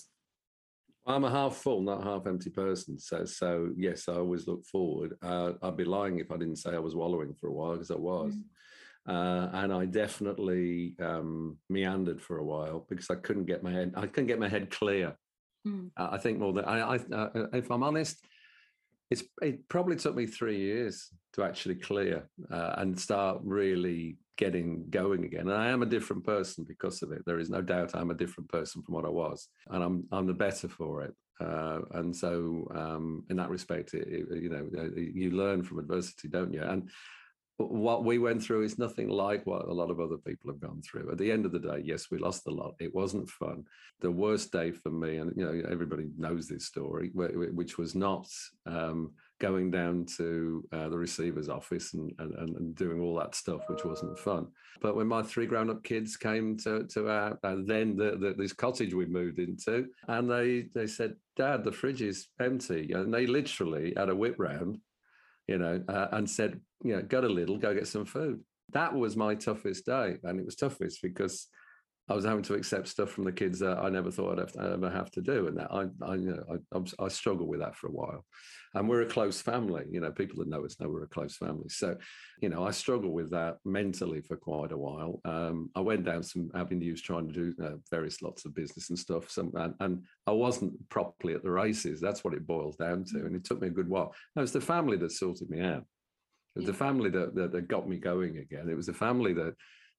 I'm 1.08 1.24
a 1.24 1.30
half 1.30 1.56
full, 1.56 1.80
not 1.80 2.04
half 2.04 2.26
empty 2.26 2.50
person. 2.50 2.98
So, 2.98 3.24
so 3.24 3.70
yes, 3.76 4.08
I 4.08 4.14
always 4.14 4.46
look 4.46 4.64
forward. 4.66 5.14
Uh, 5.22 5.52
I'd 5.62 5.76
be 5.76 5.84
lying 5.84 6.18
if 6.18 6.30
I 6.30 6.36
didn't 6.36 6.56
say 6.56 6.74
I 6.74 6.78
was 6.78 6.94
wallowing 6.94 7.34
for 7.34 7.48
a 7.48 7.52
while 7.52 7.72
because 7.72 7.90
I 7.90 7.96
was. 7.96 8.34
Mm. 8.34 8.42
Uh, 9.08 9.48
and 9.54 9.72
I 9.72 9.86
definitely 9.86 10.94
um, 11.00 11.56
meandered 11.70 12.20
for 12.20 12.38
a 12.38 12.44
while 12.44 12.84
because 12.90 13.08
I 13.08 13.14
couldn't 13.14 13.46
get 13.46 13.62
my 13.62 13.72
head. 13.72 13.94
I 13.96 14.06
couldn't 14.06 14.26
get 14.26 14.38
my 14.38 14.48
head 14.48 14.70
clear. 14.70 15.16
Mm. 15.66 15.90
Uh, 15.96 16.08
I 16.12 16.18
think 16.18 16.38
more 16.38 16.52
than 16.52 16.66
I. 16.66 16.80
I 16.80 16.96
uh, 16.96 17.46
if 17.54 17.70
I'm 17.70 17.82
honest, 17.82 18.22
It's 19.10 19.24
it 19.42 19.68
probably 19.68 19.96
took 19.96 20.14
me 20.14 20.26
three 20.26 20.58
years 20.58 21.08
to 21.34 21.42
actually 21.42 21.76
clear 21.76 22.28
uh, 22.50 22.74
and 22.76 22.98
start 22.98 23.40
really 23.42 24.18
getting 24.36 24.84
going 24.90 25.24
again. 25.24 25.48
And 25.48 25.52
I 25.52 25.68
am 25.68 25.82
a 25.82 25.86
different 25.86 26.24
person 26.24 26.64
because 26.66 27.02
of 27.02 27.12
it. 27.12 27.22
There 27.26 27.38
is 27.38 27.50
no 27.50 27.62
doubt 27.62 27.94
I'm 27.94 28.10
a 28.10 28.14
different 28.14 28.48
person 28.50 28.82
from 28.82 28.94
what 28.94 29.04
I 29.04 29.10
was, 29.10 29.48
and 29.68 29.82
I'm 29.82 30.04
I'm 30.12 30.26
the 30.26 30.34
better 30.34 30.68
for 30.68 31.02
it. 31.02 31.14
Uh, 31.40 31.80
and 31.92 32.14
so, 32.14 32.66
um, 32.74 33.24
in 33.30 33.36
that 33.36 33.48
respect, 33.48 33.94
it, 33.94 34.08
it, 34.08 34.42
you 34.42 34.48
know, 34.48 34.68
you 34.96 35.30
learn 35.30 35.62
from 35.62 35.78
adversity, 35.78 36.26
don't 36.28 36.52
you? 36.52 36.62
And 36.62 36.90
what 37.58 38.04
we 38.04 38.18
went 38.18 38.42
through 38.42 38.62
is 38.62 38.78
nothing 38.78 39.08
like 39.08 39.44
what 39.44 39.66
a 39.66 39.72
lot 39.72 39.90
of 39.90 39.98
other 39.98 40.16
people 40.16 40.50
have 40.50 40.60
gone 40.60 40.80
through. 40.80 41.10
At 41.10 41.18
the 41.18 41.30
end 41.30 41.44
of 41.44 41.50
the 41.50 41.58
day, 41.58 41.82
yes, 41.84 42.06
we 42.10 42.18
lost 42.18 42.46
a 42.46 42.50
lot. 42.50 42.74
It 42.78 42.94
wasn't 42.94 43.28
fun. 43.28 43.64
The 44.00 44.10
worst 44.10 44.52
day 44.52 44.70
for 44.70 44.90
me, 44.90 45.16
and 45.16 45.32
you 45.36 45.44
know, 45.44 45.68
everybody 45.68 46.08
knows 46.16 46.46
this 46.46 46.66
story, 46.66 47.10
which 47.14 47.76
was 47.76 47.96
not 47.96 48.28
um, 48.66 49.10
going 49.40 49.72
down 49.72 50.06
to 50.18 50.64
uh, 50.72 50.88
the 50.88 50.98
receiver's 50.98 51.48
office 51.48 51.94
and, 51.94 52.12
and, 52.20 52.56
and 52.56 52.76
doing 52.76 53.00
all 53.00 53.16
that 53.16 53.34
stuff, 53.34 53.62
which 53.68 53.84
wasn't 53.84 54.18
fun. 54.20 54.46
But 54.80 54.94
when 54.94 55.08
my 55.08 55.22
three 55.22 55.46
grown-up 55.46 55.82
kids 55.82 56.16
came 56.16 56.56
to 56.58 56.84
to 56.84 57.08
our 57.08 57.38
uh, 57.42 57.56
then 57.64 57.96
the, 57.96 58.16
the, 58.16 58.34
this 58.38 58.52
cottage 58.52 58.94
we 58.94 59.06
moved 59.06 59.40
into, 59.40 59.86
and 60.06 60.30
they 60.30 60.66
they 60.76 60.86
said, 60.86 61.16
"Dad, 61.36 61.64
the 61.64 61.72
fridge 61.72 62.02
is 62.02 62.28
empty," 62.40 62.92
and 62.92 63.12
they 63.12 63.26
literally 63.26 63.94
had 63.96 64.10
a 64.10 64.16
whip 64.16 64.36
round 64.38 64.78
you 65.48 65.58
know, 65.58 65.82
uh, 65.88 66.08
and 66.12 66.28
said, 66.28 66.60
you 66.84 66.94
know, 66.94 67.02
got 67.02 67.24
a 67.24 67.28
little, 67.28 67.58
go 67.58 67.74
get 67.74 67.88
some 67.88 68.04
food. 68.04 68.40
That 68.72 68.94
was 68.94 69.16
my 69.16 69.34
toughest 69.34 69.86
day. 69.86 70.16
And 70.22 70.38
it 70.38 70.44
was 70.44 70.54
toughest 70.54 71.00
because 71.02 71.46
I 72.10 72.14
was 72.14 72.24
having 72.24 72.42
to 72.44 72.54
accept 72.54 72.88
stuff 72.88 73.10
from 73.10 73.24
the 73.24 73.32
kids 73.32 73.58
that 73.58 73.78
I 73.78 73.90
never 73.90 74.10
thought 74.10 74.32
I'd, 74.32 74.38
have 74.38 74.52
to, 74.52 74.60
I'd 74.60 74.72
ever 74.72 74.90
have 74.90 75.10
to 75.12 75.20
do, 75.20 75.46
and 75.46 75.58
that 75.58 75.70
I, 75.70 75.86
I, 76.02 76.14
you 76.14 76.36
know, 76.36 76.58
I, 76.72 77.04
I 77.04 77.08
struggle 77.08 77.46
with 77.46 77.60
that 77.60 77.76
for 77.76 77.88
a 77.88 77.92
while. 77.92 78.24
And 78.74 78.88
we're 78.88 79.02
a 79.02 79.06
close 79.06 79.40
family, 79.40 79.84
you 79.90 80.00
know. 80.00 80.10
People 80.10 80.38
that 80.38 80.48
know 80.48 80.64
us 80.64 80.78
know 80.80 80.88
we're 80.88 81.04
a 81.04 81.08
close 81.08 81.36
family. 81.36 81.68
So, 81.68 81.96
you 82.40 82.48
know, 82.48 82.66
I 82.66 82.70
struggle 82.70 83.12
with 83.12 83.30
that 83.30 83.56
mentally 83.64 84.20
for 84.20 84.36
quite 84.36 84.72
a 84.72 84.76
while. 84.76 85.20
Um, 85.24 85.70
I 85.74 85.80
went 85.80 86.04
down 86.04 86.22
some 86.22 86.50
avenues 86.54 87.02
trying 87.02 87.28
to 87.28 87.34
do 87.34 87.54
uh, 87.62 87.76
various 87.90 88.22
lots 88.22 88.44
of 88.44 88.54
business 88.54 88.90
and 88.90 88.98
stuff. 88.98 89.30
Some, 89.30 89.52
and, 89.54 89.74
and, 89.80 90.04
I 90.26 90.32
wasn't 90.32 90.74
properly 90.90 91.34
at 91.34 91.42
the 91.42 91.50
races. 91.50 92.00
That's 92.00 92.24
what 92.24 92.34
it 92.34 92.46
boils 92.46 92.76
down 92.76 93.04
to, 93.04 93.26
and 93.26 93.34
it 93.34 93.44
took 93.44 93.60
me 93.60 93.68
a 93.68 93.70
good 93.70 93.88
while. 93.88 94.14
No, 94.36 94.42
it's 94.42 94.52
the 94.52 94.60
family 94.60 94.96
that 94.98 95.12
sorted 95.12 95.48
me 95.48 95.60
out. 95.60 95.84
It 96.54 96.60
was 96.60 96.64
yeah. 96.64 96.72
the 96.72 96.76
family 96.76 97.10
that, 97.10 97.34
that 97.34 97.52
that 97.52 97.68
got 97.68 97.88
me 97.88 97.96
going 97.96 98.38
again. 98.38 98.68
It 98.68 98.76
was 98.76 98.86
the 98.86 98.92
family 98.92 99.32
that 99.34 99.54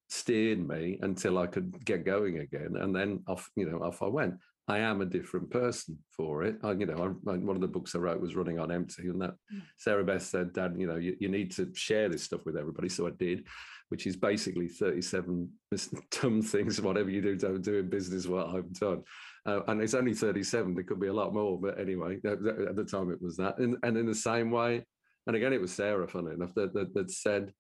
steered 0.10 0.68
me 0.68 1.00
until 1.02 1.38
I 1.38 1.48
could 1.48 1.84
get 1.86 2.06
going 2.06 2.40
again, 2.40 2.76
and 2.80 2.96
then 2.96 3.24
off, 3.28 3.50
you 3.56 3.70
know, 3.70 3.80
off 3.80 4.02
I 4.02 4.08
went. 4.08 4.36
I 4.68 4.80
am 4.80 5.02
a 5.02 5.06
different 5.06 5.50
person 5.50 5.98
for 6.12 6.44
it. 6.44 6.58
I, 6.62 6.74
you 6.74 6.86
know, 6.86 7.18
I, 7.28 7.32
one 7.32 7.56
of 7.56 7.62
the 7.62 7.68
books 7.68 7.96
I 7.96 8.00
wrote 8.00 8.22
was 8.22 8.36
running 8.36 8.60
on 8.60 8.72
empty, 8.72 9.08
and 9.08 9.22
that 9.22 9.36
mm. 9.54 9.62
Sarah 9.78 10.04
Beth 10.04 10.22
said, 10.22 10.54
"Dad, 10.54 10.76
you 10.78 10.86
know, 10.86 10.98
you, 10.98 11.16
you 11.20 11.30
need 11.30 11.52
to 11.54 11.72
share 11.74 12.10
this 12.10 12.24
stuff 12.24 12.46
with 12.46 12.56
everybody." 12.56 12.90
So 12.90 13.08
I 13.08 13.12
did, 13.12 13.46
which 13.90 14.06
is 14.06 14.16
basically 14.16 14.68
thirty-seven 14.68 15.50
dumb 16.12 16.42
things. 16.44 16.82
Whatever 16.82 17.10
you 17.10 17.22
do, 17.22 17.36
don't 17.36 17.64
do 17.64 17.80
in 17.80 17.90
business. 17.90 18.28
What 18.28 18.50
I've 18.50 18.72
done, 18.74 19.04
uh, 19.48 19.62
and 19.68 19.82
it's 19.82 19.96
only 19.96 20.14
thirty-seven. 20.14 20.76
There 20.76 20.84
could 20.84 21.00
be 21.00 21.08
a 21.08 21.14
lot 21.14 21.34
more, 21.34 21.60
but 21.60 21.80
anyway, 21.80 22.18
at 22.26 22.76
the 22.76 22.88
time 22.90 23.12
it 23.12 23.22
was 23.22 23.38
that. 23.38 23.58
And, 23.58 23.78
and 23.82 23.98
in 23.98 24.06
the 24.06 24.14
same 24.14 24.52
way, 24.52 24.86
and 25.26 25.36
again, 25.36 25.54
it 25.54 25.62
was 25.62 25.72
Sarah, 25.72 26.08
funny 26.08 26.34
enough, 26.34 26.54
that, 26.56 26.74
that, 26.74 26.94
that 26.94 27.12
said, 27.12 27.54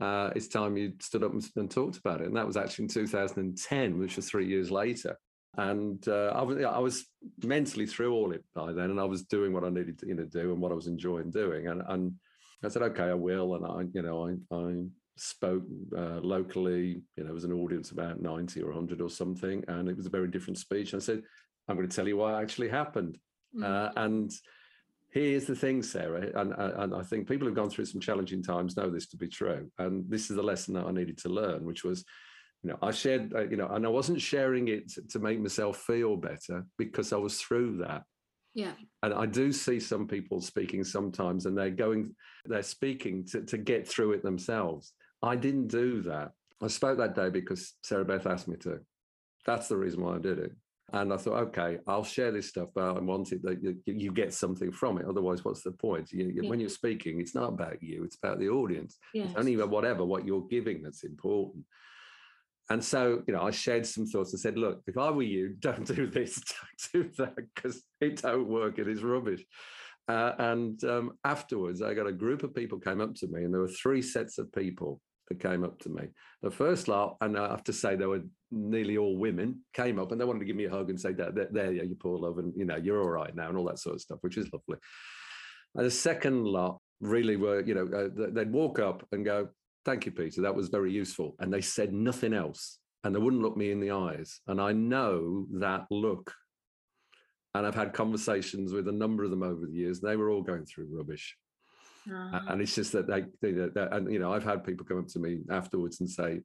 uh, 0.00 0.30
it's 0.34 0.48
time 0.48 0.76
you 0.76 0.92
stood 1.00 1.22
up 1.22 1.32
and, 1.32 1.44
and, 1.56 1.70
talked 1.70 1.98
about 1.98 2.20
it. 2.20 2.26
And 2.26 2.36
that 2.36 2.46
was 2.46 2.56
actually 2.56 2.84
in 2.84 2.88
2010, 2.90 3.98
which 3.98 4.16
was 4.16 4.28
three 4.28 4.46
years 4.46 4.70
later. 4.70 5.16
And 5.56 6.06
uh, 6.08 6.32
I, 6.34 6.42
was, 6.42 6.64
I 6.64 6.78
was 6.78 7.06
mentally 7.44 7.86
through 7.86 8.12
all 8.12 8.32
it 8.32 8.44
by 8.54 8.72
then, 8.72 8.90
and 8.90 9.00
I 9.00 9.04
was 9.04 9.22
doing 9.22 9.52
what 9.52 9.62
I 9.62 9.68
needed 9.68 9.98
to 10.00 10.08
you 10.08 10.14
know, 10.14 10.24
do 10.24 10.52
and 10.52 10.60
what 10.60 10.72
I 10.72 10.74
was 10.74 10.88
enjoying 10.88 11.30
doing. 11.30 11.68
And, 11.68 11.82
and 11.88 12.12
I 12.64 12.68
said, 12.68 12.82
okay, 12.82 13.04
I 13.04 13.14
will. 13.14 13.54
And 13.54 13.64
I, 13.64 13.84
you 13.92 14.02
know, 14.02 14.28
I, 14.28 14.56
I 14.56 14.82
spoke 15.16 15.62
uh, 15.96 16.18
locally. 16.20 17.02
You 17.16 17.24
know, 17.24 17.30
it 17.30 17.34
was 17.34 17.44
an 17.44 17.52
audience 17.52 17.92
about 17.92 18.20
90 18.20 18.62
or 18.62 18.66
100 18.66 19.00
or 19.00 19.08
something, 19.08 19.62
and 19.68 19.88
it 19.88 19.96
was 19.96 20.06
a 20.06 20.10
very 20.10 20.28
different 20.28 20.58
speech. 20.58 20.92
And 20.92 21.00
I 21.00 21.04
said, 21.04 21.22
I'm 21.68 21.76
going 21.76 21.88
to 21.88 21.94
tell 21.94 22.08
you 22.08 22.16
what 22.16 22.34
actually 22.34 22.68
happened. 22.68 23.18
Mm-hmm. 23.56 23.96
and 23.96 24.32
here's 25.14 25.46
the 25.46 25.54
thing, 25.54 25.80
Sarah, 25.80 26.28
and, 26.34 26.52
and 26.52 26.94
I 26.94 27.02
think 27.02 27.28
people 27.28 27.46
who've 27.46 27.56
gone 27.56 27.70
through 27.70 27.84
some 27.84 28.00
challenging 28.00 28.42
times 28.42 28.76
know 28.76 28.90
this 28.90 29.06
to 29.08 29.16
be 29.16 29.28
true. 29.28 29.70
And 29.78 30.04
this 30.10 30.28
is 30.28 30.36
the 30.36 30.42
lesson 30.42 30.74
that 30.74 30.86
I 30.86 30.90
needed 30.90 31.18
to 31.18 31.28
learn, 31.28 31.64
which 31.64 31.84
was, 31.84 32.04
you 32.64 32.70
know, 32.70 32.78
I 32.82 32.90
shared, 32.90 33.32
uh, 33.32 33.48
you 33.48 33.56
know, 33.56 33.68
and 33.68 33.86
I 33.86 33.90
wasn't 33.90 34.20
sharing 34.20 34.66
it 34.68 34.92
to 35.10 35.18
make 35.20 35.38
myself 35.38 35.78
feel 35.78 36.16
better 36.16 36.66
because 36.78 37.12
I 37.12 37.16
was 37.16 37.40
through 37.40 37.78
that. 37.78 38.02
Yeah. 38.54 38.72
And 39.04 39.14
I 39.14 39.26
do 39.26 39.52
see 39.52 39.78
some 39.78 40.08
people 40.08 40.40
speaking 40.40 40.82
sometimes 40.82 41.46
and 41.46 41.56
they're 41.56 41.70
going, 41.70 42.14
they're 42.44 42.62
speaking 42.62 43.24
to, 43.26 43.42
to 43.42 43.56
get 43.56 43.86
through 43.86 44.12
it 44.12 44.22
themselves. 44.24 44.94
I 45.22 45.36
didn't 45.36 45.68
do 45.68 46.02
that. 46.02 46.32
I 46.60 46.66
spoke 46.66 46.98
that 46.98 47.14
day 47.14 47.30
because 47.30 47.74
Sarah 47.84 48.04
Beth 48.04 48.26
asked 48.26 48.48
me 48.48 48.56
to. 48.58 48.80
That's 49.46 49.68
the 49.68 49.76
reason 49.76 50.02
why 50.02 50.16
I 50.16 50.18
did 50.18 50.38
it. 50.38 50.52
And 50.94 51.12
I 51.12 51.16
thought, 51.16 51.42
okay, 51.48 51.78
I'll 51.88 52.04
share 52.04 52.30
this 52.30 52.50
stuff, 52.50 52.68
but 52.72 52.96
I 52.96 53.00
wanted 53.00 53.42
that 53.42 53.60
you, 53.84 54.12
get 54.12 54.32
something 54.32 54.70
from 54.70 54.98
it. 54.98 55.06
Otherwise, 55.06 55.44
what's 55.44 55.64
the 55.64 55.72
point? 55.72 56.12
You, 56.12 56.32
yeah. 56.32 56.48
When 56.48 56.60
you're 56.60 56.68
speaking, 56.68 57.20
it's 57.20 57.34
not 57.34 57.48
about 57.48 57.82
you; 57.82 58.04
it's 58.04 58.16
about 58.16 58.38
the 58.38 58.48
audience. 58.48 58.96
Yes. 59.12 59.30
It's 59.30 59.38
only 59.38 59.56
whatever 59.56 60.04
what 60.04 60.24
you're 60.24 60.46
giving 60.48 60.84
that's 60.84 61.02
important. 61.02 61.64
And 62.70 62.82
so, 62.82 63.24
you 63.26 63.34
know, 63.34 63.42
I 63.42 63.50
shared 63.50 63.84
some 63.86 64.06
thoughts. 64.06 64.34
I 64.34 64.38
said, 64.38 64.56
look, 64.56 64.82
if 64.86 64.96
I 64.96 65.10
were 65.10 65.24
you, 65.24 65.56
don't 65.58 65.84
do 65.84 66.06
this, 66.06 66.40
don't 66.92 67.04
do 67.04 67.10
that, 67.18 67.34
because 67.54 67.82
it 68.00 68.22
don't 68.22 68.48
work. 68.48 68.78
It 68.78 68.86
is 68.86 69.02
rubbish. 69.02 69.44
Uh, 70.06 70.32
and 70.38 70.84
um, 70.84 71.18
afterwards, 71.24 71.82
I 71.82 71.94
got 71.94 72.06
a 72.06 72.12
group 72.12 72.44
of 72.44 72.54
people 72.54 72.78
came 72.78 73.00
up 73.00 73.16
to 73.16 73.26
me, 73.26 73.42
and 73.42 73.52
there 73.52 73.62
were 73.62 73.68
three 73.68 74.00
sets 74.00 74.38
of 74.38 74.52
people 74.52 75.00
that 75.28 75.40
came 75.40 75.64
up 75.64 75.78
to 75.80 75.88
me. 75.88 76.08
The 76.42 76.50
first 76.50 76.88
lot, 76.88 77.16
and 77.20 77.38
I 77.38 77.50
have 77.50 77.64
to 77.64 77.72
say 77.72 77.96
they 77.96 78.06
were 78.06 78.22
nearly 78.50 78.96
all 78.96 79.16
women, 79.16 79.60
came 79.72 79.98
up 79.98 80.12
and 80.12 80.20
they 80.20 80.24
wanted 80.24 80.40
to 80.40 80.44
give 80.44 80.56
me 80.56 80.66
a 80.66 80.70
hug 80.70 80.90
and 80.90 81.00
say, 81.00 81.12
"There, 81.12 81.48
there, 81.50 81.72
you 81.72 81.96
poor 81.98 82.18
love, 82.18 82.38
and 82.38 82.52
you 82.56 82.64
know 82.64 82.76
you're 82.76 83.02
all 83.02 83.10
right 83.10 83.34
now," 83.34 83.48
and 83.48 83.56
all 83.56 83.64
that 83.66 83.78
sort 83.78 83.94
of 83.94 84.00
stuff, 84.00 84.18
which 84.20 84.36
is 84.36 84.50
lovely. 84.52 84.78
And 85.74 85.86
the 85.86 85.90
second 85.90 86.44
lot 86.44 86.80
really 87.00 87.36
were, 87.36 87.60
you 87.62 87.74
know, 87.74 87.86
uh, 87.86 88.30
they'd 88.32 88.52
walk 88.52 88.78
up 88.78 89.06
and 89.12 89.24
go, 89.24 89.48
"Thank 89.84 90.06
you, 90.06 90.12
Peter, 90.12 90.42
that 90.42 90.54
was 90.54 90.68
very 90.68 90.92
useful," 90.92 91.36
and 91.40 91.52
they 91.52 91.60
said 91.60 91.92
nothing 91.92 92.34
else, 92.34 92.78
and 93.02 93.14
they 93.14 93.18
wouldn't 93.18 93.42
look 93.42 93.56
me 93.56 93.70
in 93.70 93.80
the 93.80 93.90
eyes, 93.90 94.40
and 94.46 94.60
I 94.60 94.72
know 94.72 95.46
that 95.52 95.86
look. 95.90 96.32
And 97.56 97.64
I've 97.64 97.74
had 97.76 97.92
conversations 97.92 98.72
with 98.72 98.88
a 98.88 98.92
number 98.92 99.22
of 99.22 99.30
them 99.30 99.44
over 99.44 99.64
the 99.64 99.72
years. 99.72 100.00
They 100.00 100.16
were 100.16 100.28
all 100.28 100.42
going 100.42 100.66
through 100.66 100.88
rubbish 100.90 101.36
uh-huh. 102.10 102.40
And 102.48 102.60
it's 102.60 102.74
just 102.74 102.92
that 102.92 103.06
they, 103.06 103.24
they, 103.40 103.52
they, 103.52 103.88
and 103.92 104.12
you 104.12 104.18
know, 104.18 104.32
I've 104.32 104.44
had 104.44 104.64
people 104.64 104.84
come 104.86 104.98
up 104.98 105.08
to 105.08 105.18
me 105.18 105.40
afterwards 105.50 106.00
and 106.00 106.08
say, 106.08 106.40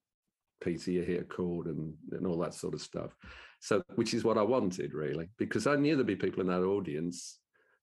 Peter, 0.61 0.91
you 0.91 1.01
hit 1.01 1.21
a 1.21 1.25
chord 1.25 1.67
and, 1.67 1.93
and 2.11 2.25
all 2.27 2.37
that 2.39 2.53
sort 2.53 2.73
of 2.73 2.81
stuff. 2.81 3.15
So, 3.61 3.81
which 3.95 4.13
is 4.13 4.23
what 4.23 4.37
I 4.37 4.41
wanted 4.41 4.93
really, 4.93 5.29
because 5.37 5.67
I 5.67 5.75
knew 5.75 5.95
there'd 5.95 6.07
be 6.07 6.15
people 6.15 6.41
in 6.41 6.47
that 6.47 6.63
audience 6.63 7.39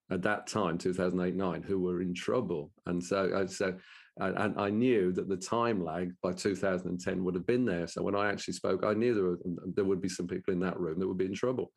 at 0.09 0.23
that 0.23 0.47
time, 0.47 0.77
2008 0.77 1.35
9, 1.35 1.61
who 1.63 1.79
were 1.79 2.01
in 2.01 2.13
trouble. 2.13 2.71
And 2.85 3.03
so, 3.03 3.29
uh, 3.33 3.47
so 3.47 3.75
and 4.19 4.59
I 4.59 4.69
knew 4.69 5.11
that 5.13 5.29
the 5.29 5.37
time 5.37 5.83
lag 5.83 6.11
by 6.23 6.33
2010 6.33 7.23
would 7.23 7.35
have 7.35 7.45
been 7.45 7.65
there. 7.65 7.87
So 7.87 8.01
when 8.01 8.15
I 8.15 8.29
actually 8.29 8.55
spoke, 8.55 8.83
I 8.83 8.93
knew 8.93 9.13
there, 9.13 9.23
were, 9.23 9.39
there 9.75 9.85
would 9.85 10.01
be 10.01 10.09
some 10.09 10.27
people 10.27 10.53
in 10.53 10.59
that 10.61 10.79
room 10.79 10.99
that 10.99 11.07
would 11.07 11.19
be 11.19 11.25
in 11.25 11.35
trouble. 11.35 11.71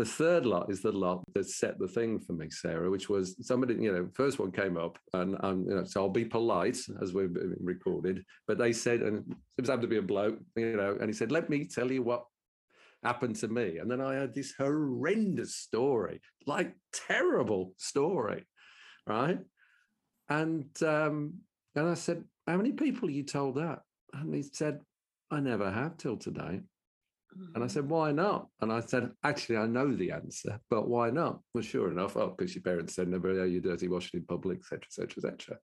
The 0.00 0.06
third 0.06 0.46
lot 0.46 0.70
is 0.70 0.80
the 0.80 0.92
lot 0.92 1.22
that 1.34 1.46
set 1.46 1.78
the 1.78 1.86
thing 1.86 2.20
for 2.20 2.32
me, 2.32 2.48
Sarah, 2.48 2.90
which 2.90 3.10
was 3.10 3.36
somebody, 3.46 3.74
you 3.74 3.92
know, 3.92 4.08
first 4.14 4.38
one 4.38 4.50
came 4.50 4.78
up 4.78 4.98
and, 5.12 5.36
and 5.40 5.66
you 5.66 5.74
know, 5.74 5.84
so 5.84 6.00
I'll 6.00 6.08
be 6.08 6.24
polite 6.24 6.78
as 7.02 7.12
we've 7.12 7.36
recorded, 7.60 8.24
but 8.48 8.56
they 8.56 8.72
said, 8.72 9.02
and 9.02 9.18
it 9.58 9.60
was 9.60 9.68
happened 9.68 9.82
to 9.82 9.88
be 9.88 9.98
a 9.98 10.02
bloke, 10.02 10.38
you 10.56 10.74
know, 10.74 10.96
and 10.98 11.06
he 11.06 11.12
said, 11.12 11.30
let 11.30 11.50
me 11.50 11.66
tell 11.66 11.92
you 11.92 12.02
what 12.02 12.24
happened 13.04 13.36
to 13.36 13.48
me. 13.48 13.76
And 13.76 13.90
then 13.90 14.00
I 14.00 14.14
had 14.14 14.32
this 14.34 14.54
horrendous 14.56 15.56
story, 15.56 16.22
like 16.46 16.74
terrible 16.94 17.74
story, 17.76 18.46
right? 19.06 19.40
And 20.30 20.64
um, 20.82 21.34
and 21.74 21.90
I 21.90 21.92
said, 21.92 22.24
how 22.46 22.56
many 22.56 22.72
people 22.72 23.10
you 23.10 23.24
told 23.24 23.56
that? 23.56 23.80
And 24.14 24.34
he 24.34 24.44
said, 24.44 24.80
I 25.30 25.40
never 25.40 25.70
have 25.70 25.98
till 25.98 26.16
today. 26.16 26.62
And 27.32 27.56
I 27.56 27.58
mm-hmm. 27.60 27.68
said, 27.68 27.88
why 27.88 28.12
not? 28.12 28.48
And 28.60 28.72
I 28.72 28.80
said, 28.80 29.10
actually, 29.24 29.56
I 29.58 29.66
know 29.66 29.94
the 29.94 30.12
answer, 30.12 30.58
but 30.68 30.88
why 30.88 31.10
not? 31.10 31.40
Well, 31.54 31.62
sure 31.62 31.90
enough, 31.90 32.16
oh, 32.16 32.34
because 32.36 32.54
your 32.54 32.62
parents 32.62 32.94
said, 32.94 33.08
never 33.08 33.30
oh, 33.30 33.44
you 33.44 33.60
dirty 33.60 33.88
washing 33.88 34.20
in 34.20 34.26
public, 34.26 34.58
etc., 34.58 34.80
etc., 34.86 35.06
etc. 35.16 35.58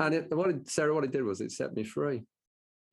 And 0.00 0.14
it, 0.14 0.36
what 0.36 0.50
it, 0.50 0.68
Sarah, 0.68 0.94
what 0.94 1.04
it 1.04 1.12
did 1.12 1.24
was 1.24 1.40
it 1.40 1.52
set 1.52 1.74
me 1.74 1.84
free. 1.84 2.22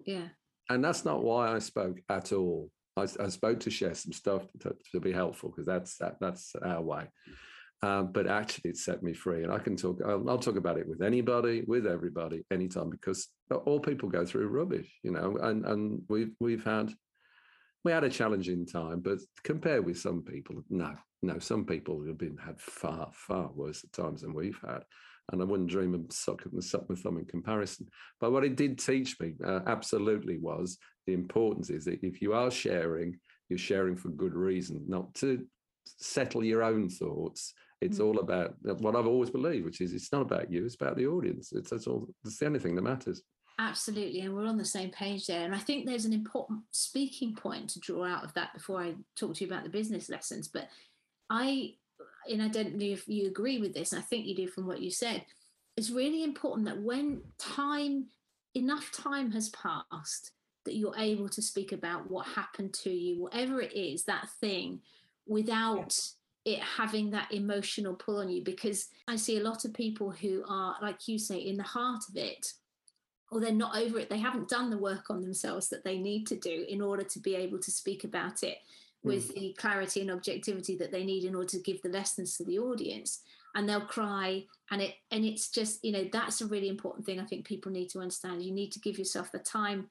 Yeah. 0.05 0.27
And 0.69 0.83
that's 0.83 1.05
not 1.05 1.23
why 1.23 1.53
I 1.53 1.59
spoke 1.59 1.99
at 2.09 2.33
all. 2.33 2.69
I, 2.97 3.03
I 3.19 3.27
spoke 3.29 3.59
to 3.61 3.69
share 3.69 3.93
some 3.93 4.13
stuff 4.13 4.43
to, 4.61 4.75
to 4.91 4.99
be 4.99 5.11
helpful 5.11 5.49
because 5.49 5.65
that's 5.65 5.97
that, 5.97 6.15
that's 6.19 6.55
our 6.63 6.81
way. 6.81 7.07
Um, 7.81 8.11
but 8.11 8.25
actually, 8.25 8.71
it 8.71 8.77
set 8.77 9.03
me 9.03 9.13
free, 9.13 9.43
and 9.43 9.51
I 9.51 9.59
can 9.59 9.75
talk. 9.75 9.99
I'll, 10.03 10.27
I'll, 10.29 10.39
talk 10.39 10.55
about 10.55 10.79
it 10.79 10.87
with 10.87 11.01
anybody, 11.01 11.63
with 11.67 11.85
everybody, 11.85 12.43
anytime, 12.51 12.89
because 12.89 13.27
all 13.65 13.79
people 13.79 14.09
go 14.09 14.25
through 14.25 14.47
rubbish, 14.47 14.91
you 15.03 15.11
know. 15.11 15.37
And 15.41 15.65
and 15.65 16.01
we've 16.07 16.33
we've 16.39 16.63
had 16.63 16.93
we 17.85 17.91
had 17.91 18.03
a 18.03 18.09
challenging 18.09 18.65
time, 18.65 18.99
but 18.99 19.19
compared 19.43 19.85
with 19.85 19.99
some 19.99 20.23
people, 20.23 20.55
no, 20.69 20.95
no, 21.21 21.37
some 21.37 21.65
people 21.65 22.03
have 22.07 22.17
been 22.17 22.35
had 22.35 22.59
far, 22.59 23.11
far 23.13 23.51
worse 23.53 23.85
times 23.93 24.23
than 24.23 24.33
we've 24.33 24.59
had. 24.67 24.83
And 25.31 25.41
I 25.41 25.45
wouldn't 25.45 25.69
dream 25.69 25.93
of 25.93 26.01
sucking 26.09 26.59
suck 26.61 26.89
my 26.89 26.95
thumb 26.95 27.17
in 27.17 27.25
comparison. 27.25 27.87
But 28.19 28.31
what 28.31 28.43
it 28.43 28.55
did 28.55 28.79
teach 28.79 29.19
me 29.19 29.33
uh, 29.45 29.59
absolutely 29.67 30.39
was 30.39 30.77
the 31.05 31.13
importance 31.13 31.69
is 31.69 31.85
that 31.85 32.03
if 32.03 32.21
you 32.21 32.33
are 32.33 32.51
sharing, 32.51 33.19
you're 33.49 33.59
sharing 33.59 33.95
for 33.95 34.09
good 34.09 34.33
reason, 34.33 34.83
not 34.87 35.13
to 35.15 35.45
settle 35.85 36.43
your 36.43 36.63
own 36.63 36.89
thoughts. 36.89 37.53
It's 37.81 37.99
mm-hmm. 37.99 38.07
all 38.07 38.19
about 38.19 38.55
what 38.63 38.95
I've 38.95 39.07
always 39.07 39.29
believed, 39.29 39.65
which 39.65 39.81
is 39.81 39.93
it's 39.93 40.11
not 40.11 40.21
about 40.21 40.51
you, 40.51 40.65
it's 40.65 40.75
about 40.75 40.97
the 40.97 41.07
audience. 41.07 41.51
It's 41.53 41.69
that's 41.69 41.87
all. 41.87 42.07
It's 42.23 42.37
the 42.37 42.47
only 42.47 42.59
thing 42.59 42.75
that 42.75 42.81
matters. 42.81 43.21
Absolutely, 43.57 44.19
and 44.21 44.35
we're 44.35 44.47
on 44.47 44.57
the 44.57 44.65
same 44.65 44.89
page 44.89 45.27
there. 45.27 45.45
And 45.45 45.55
I 45.55 45.59
think 45.59 45.85
there's 45.85 46.05
an 46.05 46.11
important 46.11 46.59
speaking 46.71 47.35
point 47.35 47.69
to 47.69 47.79
draw 47.79 48.05
out 48.05 48.25
of 48.25 48.33
that 48.33 48.53
before 48.53 48.81
I 48.81 48.95
talk 49.15 49.35
to 49.35 49.45
you 49.45 49.49
about 49.49 49.63
the 49.63 49.69
business 49.69 50.09
lessons. 50.09 50.49
But 50.49 50.67
I, 51.29 51.75
and 52.29 52.41
I 52.41 52.49
don't 52.49 52.75
know 52.75 52.85
if 52.85 53.07
you 53.07 53.27
agree 53.27 53.59
with 53.59 53.73
this, 53.73 53.93
and 53.93 54.01
I 54.01 54.03
think 54.03 54.25
you 54.25 54.35
do 54.35 54.47
from 54.47 54.67
what 54.67 54.81
you 54.81 54.91
said. 54.91 55.25
It's 55.77 55.89
really 55.89 56.23
important 56.23 56.65
that 56.65 56.81
when 56.81 57.21
time, 57.37 58.07
enough 58.55 58.91
time 58.91 59.31
has 59.31 59.49
passed, 59.49 60.31
that 60.65 60.75
you're 60.75 60.97
able 60.97 61.29
to 61.29 61.41
speak 61.41 61.71
about 61.71 62.09
what 62.11 62.27
happened 62.27 62.73
to 62.73 62.89
you, 62.89 63.21
whatever 63.21 63.61
it 63.61 63.73
is, 63.73 64.03
that 64.03 64.27
thing, 64.41 64.81
without 65.27 65.97
it 66.43 66.59
having 66.59 67.11
that 67.11 67.31
emotional 67.31 67.93
pull 67.93 68.19
on 68.19 68.29
you. 68.29 68.43
Because 68.43 68.87
I 69.07 69.15
see 69.15 69.37
a 69.37 69.43
lot 69.43 69.63
of 69.63 69.73
people 69.73 70.11
who 70.11 70.43
are, 70.49 70.75
like 70.81 71.07
you 71.07 71.17
say, 71.17 71.37
in 71.37 71.55
the 71.55 71.63
heart 71.63 72.03
of 72.09 72.17
it 72.17 72.51
or 73.35 73.41
they're 73.41 73.51
not 73.51 73.77
over 73.77 73.99
it. 73.99 74.09
They 74.09 74.17
haven't 74.17 74.47
done 74.47 74.69
the 74.69 74.77
work 74.77 75.09
on 75.09 75.21
themselves 75.21 75.67
that 75.69 75.83
they 75.83 75.97
need 75.97 76.25
to 76.27 76.37
do 76.37 76.65
in 76.69 76.81
order 76.81 77.03
to 77.03 77.19
be 77.19 77.35
able 77.35 77.59
to 77.59 77.69
speak 77.69 78.05
about 78.05 78.43
it 78.43 78.59
with 79.03 79.29
mm. 79.29 79.33
the 79.35 79.55
clarity 79.57 79.99
and 79.99 80.09
objectivity 80.09 80.77
that 80.77 80.91
they 80.91 81.03
need 81.03 81.25
in 81.25 81.35
order 81.35 81.49
to 81.49 81.59
give 81.59 81.81
the 81.81 81.89
lessons 81.89 82.37
to 82.37 82.45
the 82.45 82.57
audience 82.57 83.21
and 83.53 83.67
they'll 83.67 83.81
cry 83.81 84.43
and 84.71 84.81
it 84.81 84.95
and 85.11 85.25
it's 85.25 85.49
just 85.49 85.83
you 85.83 85.91
know 85.91 86.07
that's 86.11 86.41
a 86.41 86.47
really 86.47 86.67
important 86.67 87.05
thing 87.05 87.19
i 87.19 87.23
think 87.23 87.45
people 87.45 87.71
need 87.71 87.87
to 87.87 87.99
understand 87.99 88.41
you 88.41 88.51
need 88.51 88.71
to 88.71 88.79
give 88.79 88.97
yourself 88.97 89.31
the 89.31 89.39
time 89.39 89.87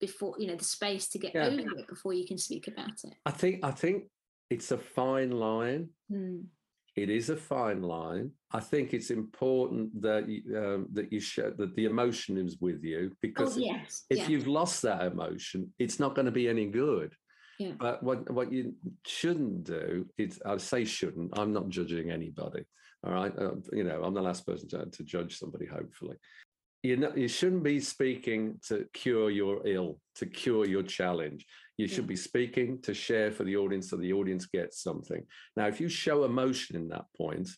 before 0.00 0.34
you 0.38 0.46
know 0.46 0.56
the 0.56 0.64
space 0.64 1.08
to 1.08 1.18
get 1.18 1.34
yeah. 1.34 1.46
over 1.46 1.76
it 1.76 1.86
before 1.88 2.12
you 2.12 2.26
can 2.26 2.38
speak 2.38 2.66
about 2.68 3.04
it 3.04 3.14
i 3.26 3.30
think 3.30 3.62
i 3.62 3.70
think 3.70 4.04
it's 4.50 4.70
a 4.70 4.78
fine 4.78 5.30
line 5.30 5.88
mm. 6.10 6.42
It 7.02 7.10
is 7.10 7.30
a 7.30 7.36
fine 7.36 7.82
line. 7.82 8.32
I 8.52 8.60
think 8.60 8.92
it's 8.92 9.10
important 9.10 10.02
that 10.02 10.28
you, 10.28 10.42
um, 10.58 10.88
that 10.92 11.12
you 11.12 11.20
show 11.20 11.50
that 11.50 11.76
the 11.76 11.84
emotion 11.84 12.36
is 12.36 12.56
with 12.60 12.82
you 12.82 13.12
because 13.22 13.56
oh, 13.56 13.60
yes. 13.60 14.04
if 14.10 14.18
yeah. 14.18 14.28
you've 14.28 14.48
lost 14.48 14.82
that 14.82 15.02
emotion, 15.02 15.72
it's 15.78 16.00
not 16.00 16.14
going 16.14 16.26
to 16.26 16.32
be 16.32 16.48
any 16.48 16.66
good. 16.66 17.12
Yeah. 17.58 17.72
But 17.78 18.02
what 18.02 18.30
what 18.30 18.52
you 18.52 18.74
shouldn't 19.04 19.64
do 19.64 20.06
is 20.16 20.40
I 20.46 20.56
say 20.58 20.84
shouldn't. 20.84 21.38
I'm 21.38 21.52
not 21.52 21.68
judging 21.68 22.10
anybody. 22.10 22.64
All 23.04 23.12
right, 23.12 23.32
uh, 23.38 23.54
you 23.72 23.84
know 23.84 24.02
I'm 24.02 24.14
the 24.14 24.22
last 24.22 24.46
person 24.46 24.68
to, 24.70 24.86
to 24.86 25.02
judge 25.04 25.38
somebody. 25.38 25.66
Hopefully, 25.66 26.16
you 26.82 26.96
know 26.96 27.12
you 27.16 27.28
shouldn't 27.28 27.64
be 27.64 27.80
speaking 27.80 28.60
to 28.68 28.86
cure 28.92 29.30
your 29.30 29.66
ill, 29.66 29.98
to 30.16 30.26
cure 30.26 30.66
your 30.66 30.84
challenge. 30.84 31.46
You 31.78 31.86
should 31.86 32.08
be 32.08 32.16
speaking 32.16 32.82
to 32.82 32.92
share 32.92 33.30
for 33.30 33.44
the 33.44 33.56
audience 33.56 33.90
so 33.90 33.96
the 33.96 34.12
audience 34.12 34.46
gets 34.46 34.82
something. 34.82 35.24
Now, 35.56 35.68
if 35.68 35.80
you 35.80 35.88
show 35.88 36.24
emotion 36.24 36.74
in 36.74 36.88
that 36.88 37.04
point, 37.16 37.48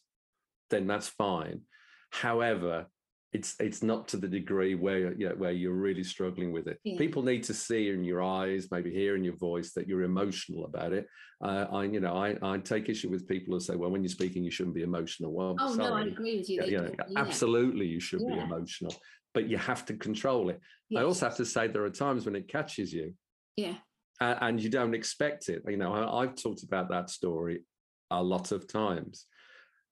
then 0.68 0.86
that's 0.86 1.08
fine. 1.08 1.62
However, 2.10 2.86
it's 3.32 3.54
it's 3.60 3.82
not 3.82 4.08
to 4.08 4.18
the 4.18 4.28
degree 4.28 4.74
where 4.74 5.14
you 5.14 5.28
know, 5.28 5.34
where 5.36 5.52
you're 5.52 5.72
really 5.72 6.04
struggling 6.04 6.52
with 6.52 6.66
it. 6.66 6.78
Yeah. 6.84 6.98
People 6.98 7.22
need 7.22 7.44
to 7.44 7.54
see 7.54 7.88
in 7.88 8.04
your 8.04 8.22
eyes, 8.22 8.68
maybe 8.70 8.90
hear 8.90 9.16
in 9.16 9.24
your 9.24 9.36
voice 9.36 9.72
that 9.72 9.88
you're 9.88 10.02
emotional 10.02 10.66
about 10.66 10.92
it. 10.92 11.06
Uh, 11.42 11.66
I 11.72 11.84
you 11.84 12.00
know 12.00 12.14
I, 12.14 12.36
I 12.42 12.58
take 12.58 12.90
issue 12.90 13.08
with 13.08 13.26
people 13.26 13.54
who 13.54 13.60
say, 13.60 13.76
well, 13.76 13.90
when 13.90 14.02
you're 14.02 14.10
speaking, 14.10 14.44
you 14.44 14.50
shouldn't 14.50 14.74
be 14.74 14.82
emotional. 14.82 15.32
Well, 15.32 15.56
oh 15.60 15.74
sorry. 15.74 15.88
no, 15.88 15.94
I 15.94 16.02
agree 16.02 16.38
with 16.38 16.50
you. 16.50 16.62
Yeah, 16.66 16.88
yeah, 17.08 17.20
absolutely, 17.20 17.86
you 17.86 18.00
should 18.00 18.26
be 18.26 18.38
emotional, 18.38 18.94
but 19.32 19.48
you 19.48 19.56
have 19.56 19.86
to 19.86 19.94
control 19.94 20.50
it. 20.50 20.60
I 20.94 21.04
also 21.04 21.26
have 21.26 21.36
to 21.36 21.46
say 21.46 21.68
there 21.68 21.84
are 21.84 21.90
times 21.90 22.26
when 22.26 22.36
it 22.36 22.48
catches 22.48 22.92
you. 22.92 23.14
Yeah 23.56 23.76
and 24.20 24.62
you 24.62 24.68
don't 24.68 24.94
expect 24.94 25.48
it. 25.48 25.62
You 25.66 25.76
know, 25.76 25.92
I've 25.92 26.34
talked 26.34 26.62
about 26.62 26.90
that 26.90 27.10
story 27.10 27.64
a 28.10 28.22
lot 28.22 28.52
of 28.52 28.70
times, 28.70 29.26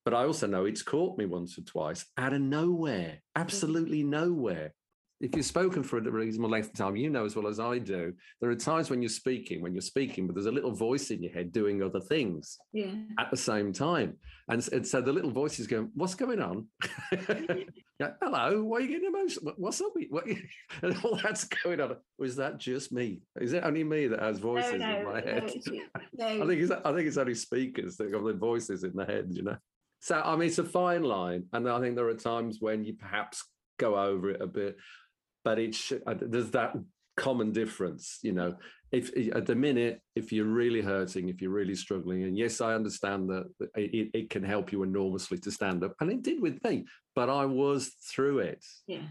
but 0.04 0.14
I 0.14 0.24
also 0.24 0.46
know 0.46 0.64
it's 0.64 0.82
caught 0.82 1.18
me 1.18 1.24
once 1.24 1.58
or 1.58 1.62
twice 1.62 2.04
out 2.16 2.32
of 2.32 2.40
nowhere, 2.40 3.06
mm-hmm. 3.06 3.40
absolutely 3.40 4.02
nowhere 4.02 4.74
if 5.20 5.34
you've 5.34 5.44
spoken 5.44 5.82
for 5.82 5.98
a 5.98 6.10
reasonable 6.10 6.50
length 6.50 6.68
of 6.68 6.74
time, 6.74 6.94
you 6.94 7.10
know 7.10 7.24
as 7.24 7.34
well 7.34 7.48
as 7.48 7.58
I 7.58 7.78
do, 7.78 8.12
there 8.40 8.50
are 8.50 8.54
times 8.54 8.88
when 8.88 9.02
you're 9.02 9.08
speaking, 9.08 9.60
when 9.60 9.74
you're 9.74 9.80
speaking, 9.80 10.26
but 10.26 10.34
there's 10.34 10.46
a 10.46 10.52
little 10.52 10.72
voice 10.72 11.10
in 11.10 11.22
your 11.22 11.32
head 11.32 11.50
doing 11.50 11.82
other 11.82 12.00
things 12.00 12.56
yeah. 12.72 12.92
at 13.18 13.30
the 13.30 13.36
same 13.36 13.72
time. 13.72 14.14
And, 14.48 14.66
and 14.72 14.86
so 14.86 15.00
the 15.00 15.12
little 15.12 15.32
voice 15.32 15.58
is 15.58 15.66
going, 15.66 15.90
What's 15.94 16.14
going 16.14 16.40
on? 16.40 16.66
yeah, 17.98 18.10
Hello, 18.22 18.62
why 18.62 18.78
are 18.78 18.80
you 18.80 18.88
getting 18.88 19.08
emotional? 19.08 19.54
What's 19.56 19.80
up? 19.80 19.92
What, 20.08 20.24
and 20.82 20.96
all 21.04 21.18
that's 21.20 21.44
going 21.44 21.80
on. 21.80 21.96
Is 22.20 22.36
that 22.36 22.58
just 22.58 22.92
me? 22.92 23.20
Is 23.40 23.52
it 23.52 23.64
only 23.64 23.82
me 23.82 24.06
that 24.06 24.20
has 24.20 24.38
voices 24.38 24.72
no, 24.72 24.78
no, 24.78 24.98
in 24.98 25.04
my 25.04 25.20
head? 25.20 25.52
No, 26.12 26.26
I 26.26 26.46
think 26.46 26.62
it's 26.62 26.70
I 26.72 26.92
think 26.92 27.06
it's 27.06 27.16
only 27.16 27.34
speakers 27.34 27.96
that 27.96 28.12
have 28.12 28.24
the 28.24 28.32
voices 28.32 28.82
in 28.82 28.92
the 28.94 29.04
head, 29.04 29.28
you 29.30 29.42
know. 29.42 29.56
So 30.00 30.20
I 30.20 30.34
mean 30.34 30.48
it's 30.48 30.58
a 30.58 30.64
fine 30.64 31.02
line. 31.02 31.44
And 31.52 31.68
I 31.68 31.80
think 31.80 31.94
there 31.94 32.08
are 32.08 32.14
times 32.14 32.58
when 32.60 32.84
you 32.84 32.94
perhaps 32.94 33.44
go 33.78 33.96
over 33.96 34.30
it 34.30 34.42
a 34.42 34.46
bit 34.46 34.76
but 35.44 35.58
it's 35.58 35.92
uh, 35.92 36.14
there's 36.20 36.50
that 36.50 36.74
common 37.16 37.52
difference 37.52 38.18
you 38.22 38.32
know. 38.32 38.54
If 38.90 39.10
at 39.36 39.44
the 39.44 39.54
minute 39.54 40.00
if 40.16 40.32
you're 40.32 40.46
really 40.46 40.80
hurting 40.80 41.28
if 41.28 41.42
you're 41.42 41.50
really 41.50 41.74
struggling 41.74 42.22
and 42.24 42.38
yes 42.38 42.62
i 42.62 42.72
understand 42.72 43.28
that 43.28 43.44
it, 43.74 44.08
it 44.14 44.30
can 44.30 44.42
help 44.42 44.72
you 44.72 44.82
enormously 44.82 45.36
to 45.40 45.50
stand 45.50 45.84
up 45.84 45.92
and 46.00 46.10
it 46.10 46.22
did 46.22 46.40
with 46.40 46.58
me 46.64 46.86
but 47.14 47.28
i 47.28 47.44
was 47.44 47.88
through 48.10 48.38
it. 48.38 48.64
Yeah 48.86 49.02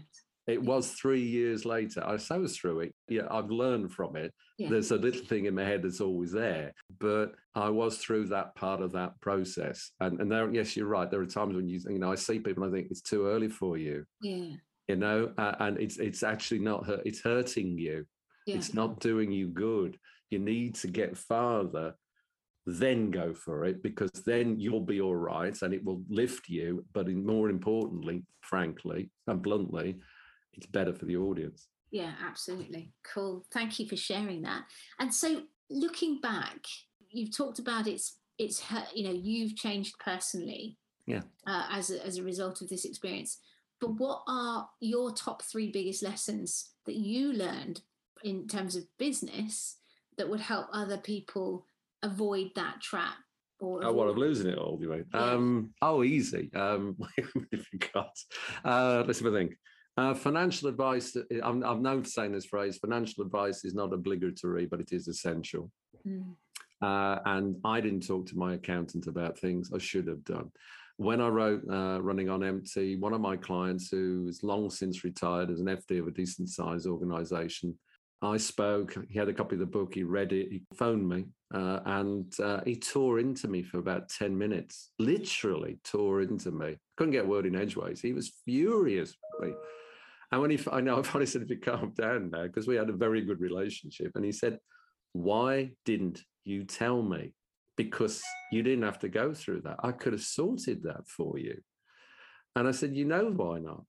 it 0.48 0.60
was 0.62 0.90
three 0.92 1.22
years 1.22 1.64
later 1.64 2.02
i 2.04 2.16
so 2.16 2.40
was 2.40 2.56
through 2.58 2.80
it. 2.80 2.94
Yeah 3.08 3.28
i've 3.30 3.50
learned 3.50 3.92
from 3.92 4.16
it. 4.16 4.32
Yeah. 4.58 4.70
there's 4.70 4.90
a 4.90 4.96
little 4.96 5.24
thing 5.24 5.44
in 5.44 5.54
my 5.54 5.62
head 5.62 5.82
that's 5.84 6.00
always 6.00 6.32
there 6.32 6.72
but 6.98 7.34
i 7.54 7.68
was 7.68 7.98
through 7.98 8.26
that 8.28 8.56
part 8.56 8.80
of 8.80 8.90
that 8.92 9.20
process 9.20 9.92
and 10.00 10.20
and 10.20 10.32
there 10.32 10.52
yes 10.52 10.76
you're 10.76 10.88
right 10.88 11.08
there 11.08 11.20
are 11.20 11.26
times 11.26 11.54
when 11.54 11.68
you 11.68 11.78
you 11.88 12.00
know 12.00 12.10
i 12.10 12.16
see 12.16 12.40
people 12.40 12.64
and 12.64 12.74
i 12.74 12.76
think 12.76 12.90
it's 12.90 13.02
too 13.02 13.26
early 13.26 13.48
for 13.48 13.76
you. 13.76 14.04
Yeah 14.22 14.56
you 14.88 14.96
know 14.96 15.32
uh, 15.38 15.54
and 15.60 15.78
it's 15.78 15.98
it's 15.98 16.22
actually 16.22 16.58
not 16.58 16.86
hurt 16.86 17.02
it's 17.04 17.20
hurting 17.20 17.78
you. 17.78 18.06
Yeah. 18.46 18.56
it's 18.56 18.72
not 18.72 19.00
doing 19.00 19.30
you 19.30 19.48
good. 19.48 19.98
You 20.30 20.38
need 20.38 20.74
to 20.76 20.88
get 20.88 21.16
farther 21.16 21.94
then 22.66 23.10
go 23.10 23.32
for 23.32 23.64
it 23.64 23.82
because 23.82 24.10
then 24.26 24.60
you'll 24.60 24.80
be 24.80 25.00
all 25.00 25.16
right 25.16 25.56
and 25.62 25.72
it 25.72 25.82
will 25.82 26.02
lift 26.10 26.50
you 26.50 26.84
but 26.92 27.08
more 27.08 27.48
importantly 27.48 28.22
frankly 28.42 29.10
and 29.26 29.40
bluntly 29.42 29.96
it's 30.52 30.66
better 30.66 30.92
for 30.92 31.06
the 31.06 31.16
audience. 31.16 31.68
Yeah 31.90 32.12
absolutely. 32.26 32.92
Cool. 33.14 33.44
Thank 33.52 33.78
you 33.78 33.86
for 33.86 33.96
sharing 33.96 34.42
that. 34.42 34.64
And 34.98 35.14
so 35.14 35.42
looking 35.70 36.20
back 36.20 36.64
you've 37.10 37.36
talked 37.36 37.58
about 37.58 37.86
it's 37.86 38.18
it's 38.38 38.62
you 38.94 39.04
know 39.04 39.14
you've 39.14 39.56
changed 39.56 39.94
personally 39.98 40.76
yeah. 41.06 41.22
uh, 41.46 41.66
as 41.72 41.90
a, 41.90 42.04
as 42.04 42.18
a 42.18 42.22
result 42.22 42.60
of 42.60 42.68
this 42.68 42.84
experience 42.84 43.38
but 43.80 43.98
what 43.98 44.22
are 44.26 44.68
your 44.80 45.12
top 45.12 45.42
three 45.42 45.70
biggest 45.70 46.02
lessons 46.02 46.70
that 46.86 46.96
you 46.96 47.32
learned 47.32 47.80
in 48.24 48.48
terms 48.48 48.76
of 48.76 48.84
business 48.98 49.76
that 50.16 50.28
would 50.28 50.40
help 50.40 50.66
other 50.72 50.98
people 50.98 51.64
avoid 52.02 52.50
that 52.56 52.80
trap? 52.80 53.14
Or 53.60 53.84
oh, 53.84 53.92
what 53.92 54.08
of 54.08 54.16
losing 54.16 54.48
it 54.48 54.58
all, 54.58 54.76
do 54.76 54.84
you 54.84 54.90
mean? 54.90 55.04
Yeah. 55.12 55.32
Um, 55.32 55.70
oh, 55.82 56.04
easy. 56.04 56.50
Um, 56.54 56.96
if 57.16 57.66
you 57.72 57.78
got, 57.92 58.16
uh, 58.64 59.04
let's 59.06 59.20
have 59.20 59.32
a 59.32 59.36
think. 59.36 59.56
Uh, 59.96 60.14
financial 60.14 60.68
advice, 60.68 61.16
I'm, 61.42 61.64
I'm 61.64 61.82
known 61.82 62.04
for 62.04 62.08
saying 62.08 62.30
this 62.30 62.46
phrase 62.46 62.78
financial 62.78 63.24
advice 63.24 63.64
is 63.64 63.74
not 63.74 63.92
obligatory, 63.92 64.66
but 64.66 64.80
it 64.80 64.92
is 64.92 65.08
essential. 65.08 65.72
Mm. 66.06 66.34
Uh, 66.80 67.18
and 67.24 67.56
I 67.64 67.80
didn't 67.80 68.06
talk 68.06 68.26
to 68.26 68.38
my 68.38 68.54
accountant 68.54 69.08
about 69.08 69.36
things 69.36 69.72
I 69.74 69.78
should 69.78 70.06
have 70.06 70.22
done 70.24 70.52
when 70.98 71.20
I 71.20 71.28
wrote 71.28 71.62
uh, 71.70 72.02
Running 72.02 72.28
on 72.28 72.42
Empty, 72.42 72.96
one 72.96 73.14
of 73.14 73.20
my 73.20 73.36
clients 73.36 73.88
who 73.88 74.26
is 74.28 74.42
long 74.42 74.68
since 74.68 75.04
retired 75.04 75.48
as 75.48 75.60
an 75.60 75.66
FD 75.66 76.00
of 76.00 76.08
a 76.08 76.10
decent 76.10 76.50
sized 76.50 76.88
organization, 76.88 77.78
I 78.20 78.36
spoke. 78.36 78.96
He 79.08 79.16
had 79.16 79.28
a 79.28 79.32
copy 79.32 79.54
of 79.54 79.60
the 79.60 79.66
book. 79.66 79.94
He 79.94 80.02
read 80.02 80.32
it. 80.32 80.48
He 80.50 80.62
phoned 80.74 81.08
me 81.08 81.26
uh, 81.54 81.78
and 81.86 82.34
uh, 82.40 82.62
he 82.64 82.74
tore 82.74 83.20
into 83.20 83.46
me 83.46 83.62
for 83.62 83.78
about 83.78 84.08
10 84.08 84.36
minutes, 84.36 84.90
literally 84.98 85.78
tore 85.84 86.22
into 86.22 86.50
me. 86.50 86.76
Couldn't 86.96 87.12
get 87.12 87.26
a 87.26 87.28
word 87.28 87.46
in 87.46 87.54
edgeways. 87.54 88.00
He 88.00 88.12
was 88.12 88.32
furious 88.44 89.14
with 89.38 89.50
me. 89.50 89.56
And 90.32 90.42
when 90.42 90.50
he, 90.50 90.58
I 90.72 90.80
know, 90.80 90.98
I 90.98 91.02
finally 91.02 91.26
said, 91.26 91.42
if 91.42 91.50
you 91.50 91.60
calm 91.60 91.92
down 91.96 92.30
now, 92.30 92.42
because 92.42 92.66
we 92.66 92.74
had 92.74 92.90
a 92.90 92.92
very 92.92 93.20
good 93.20 93.40
relationship. 93.40 94.12
And 94.16 94.24
he 94.24 94.32
said, 94.32 94.58
Why 95.12 95.70
didn't 95.84 96.20
you 96.44 96.64
tell 96.64 97.02
me? 97.02 97.34
Because 97.78 98.22
you 98.52 98.62
didn't 98.62 98.84
have 98.84 98.98
to 98.98 99.08
go 99.08 99.32
through 99.32 99.62
that. 99.62 99.76
I 99.82 99.92
could 99.92 100.12
have 100.12 100.22
sorted 100.22 100.82
that 100.82 101.08
for 101.08 101.38
you. 101.38 101.62
And 102.54 102.68
I 102.68 102.72
said, 102.72 102.94
You 102.94 103.06
know 103.06 103.30
why 103.30 103.60
not? 103.60 103.84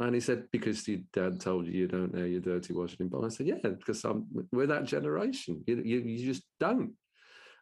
And 0.00 0.14
he 0.14 0.20
said, 0.20 0.50
because 0.50 0.86
your 0.88 0.98
dad 1.12 1.40
told 1.40 1.66
you 1.66 1.72
you 1.72 1.86
don't 1.86 2.12
know 2.12 2.24
your 2.24 2.40
dirty 2.40 2.72
Washington 2.72 3.08
Bond. 3.08 3.26
I 3.26 3.28
said, 3.28 3.46
yeah, 3.46 3.58
because 3.62 4.04
I'm, 4.04 4.26
we're 4.50 4.66
that 4.66 4.86
generation. 4.86 5.62
You, 5.66 5.82
you, 5.84 6.00
you 6.00 6.26
just 6.26 6.42
don't. 6.58 6.94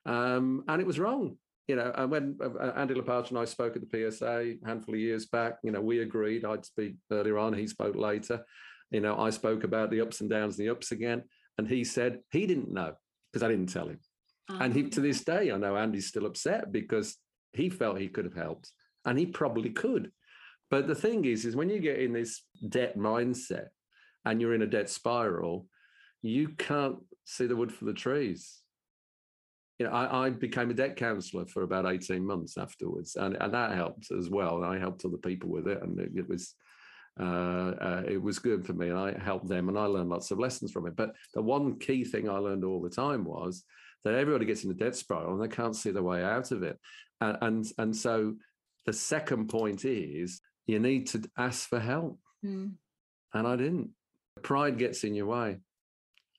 Um, 0.07 0.65
and 0.67 0.81
it 0.81 0.87
was 0.87 0.99
wrong. 0.99 1.37
You 1.69 1.77
know, 1.77 1.93
and 1.95 2.11
when 2.11 2.39
uh, 2.43 2.59
uh 2.59 2.73
Andy 2.75 2.95
Lopata 2.95 3.29
and 3.29 3.39
I 3.39 3.45
spoke 3.45 3.77
at 3.77 3.83
the 3.83 4.11
PSA 4.11 4.27
a 4.27 4.59
handful 4.67 4.95
of 4.95 5.01
years 5.01 5.27
back, 5.27 5.59
you 5.63 5.71
know, 5.71 5.81
we 5.81 6.01
agreed 6.01 6.45
I'd 6.45 6.65
speak 6.65 6.97
earlier 7.11 7.39
on, 7.39 7.53
he 7.53 7.67
spoke 7.67 7.95
later. 7.95 8.45
You 8.91 9.01
know, 9.01 9.17
I 9.19 9.31
spoke 9.31 9.63
about 9.63 9.91
the 9.91 10.01
ups 10.01 10.21
and 10.21 10.29
downs, 10.29 10.57
the 10.57 10.71
ups 10.71 10.91
again. 10.91 11.23
And 11.59 11.69
he 11.69 11.85
said 11.85 12.21
he 12.31 12.47
didn't 12.47 12.73
know 12.73 12.95
because 13.31 13.43
I 13.43 13.49
didn't 13.49 13.73
tell 13.73 13.89
him. 13.89 14.01
And 14.49 14.75
he, 14.75 14.85
to 14.85 15.01
ah. 15.01 15.03
this 15.03 15.25
day, 15.25 15.51
I 15.51 15.57
know 15.57 15.77
Andy's 15.77 16.09
still 16.09 16.27
upset 16.27 16.73
because 16.73 17.17
he 17.53 17.69
felt 17.69 17.99
he 17.99 18.09
could 18.09 18.25
have 18.25 18.35
helped 18.35 18.73
and 19.05 19.19
he 19.19 19.27
probably 19.27 19.71
could. 19.71 20.11
But 20.71 20.87
the 20.87 20.95
thing 20.95 21.25
is, 21.25 21.45
is 21.45 21.57
when 21.57 21.69
you 21.69 21.81
get 21.81 21.99
in 21.99 22.13
this 22.13 22.43
debt 22.69 22.97
mindset 22.97 23.67
and 24.25 24.41
you're 24.41 24.55
in 24.55 24.63
a 24.63 24.67
debt 24.67 24.89
spiral, 24.89 25.67
you 26.23 26.49
can't 26.51 26.97
see 27.25 27.47
the 27.47 27.57
wood 27.57 27.73
for 27.73 27.85
the 27.85 27.93
trees. 27.93 28.61
You 29.79 29.87
know, 29.87 29.93
I, 29.93 30.27
I 30.27 30.31
became 30.31 30.71
a 30.71 30.75
debt 30.75 30.97
counselor 30.97 31.47
for 31.47 31.63
about 31.63 31.87
18 31.87 32.25
months 32.25 32.57
afterwards, 32.57 33.17
and, 33.17 33.37
and 33.41 33.53
that 33.53 33.73
helped 33.73 34.11
as 34.13 34.31
well. 34.31 34.57
And 34.57 34.67
I 34.67 34.79
helped 34.79 35.05
other 35.05 35.17
people 35.17 35.51
with 35.51 35.67
it, 35.67 35.83
and 35.83 35.99
it, 35.99 36.13
it 36.15 36.29
was 36.29 36.55
uh, 37.21 37.25
uh, 37.25 38.03
it 38.07 38.23
was 38.23 38.39
good 38.39 38.65
for 38.65 38.73
me, 38.73 38.89
and 38.89 38.99
I 38.99 39.19
helped 39.19 39.49
them, 39.49 39.69
and 39.69 39.79
I 39.79 39.85
learned 39.85 40.11
lots 40.11 40.31
of 40.31 40.39
lessons 40.39 40.73
from 40.73 40.87
it. 40.87 40.97
But 40.97 41.13
the 41.35 41.43
one 41.43 41.79
key 41.79 42.05
thing 42.05 42.29
I 42.29 42.39
learned 42.39 42.65
all 42.65 42.81
the 42.81 42.89
time 42.89 43.25
was 43.25 43.65
that 44.05 44.15
everybody 44.15 44.47
gets 44.47 44.65
in 44.65 44.71
a 44.71 44.75
debt 44.75 44.97
spiral 44.97 45.33
and 45.33 45.43
they 45.43 45.55
can't 45.55 45.77
see 45.77 45.91
the 45.91 46.03
way 46.03 46.23
out 46.23 46.51
of 46.51 46.63
it. 46.63 46.79
And, 47.21 47.39
and, 47.41 47.67
and 47.79 47.97
so 47.97 48.35
the 48.87 48.93
second 48.93 49.49
point 49.49 49.85
is 49.85 50.41
you 50.67 50.79
need 50.79 51.07
to 51.09 51.23
ask 51.39 51.69
for 51.69 51.81
help. 51.81 52.19
Mm. 52.45 52.73
And 53.35 53.47
I 53.47 53.57
didn't. 53.57 53.91
Pride 54.43 54.79
gets 54.79 55.05
in 55.05 55.15
your 55.15 55.27
way. 55.27 55.59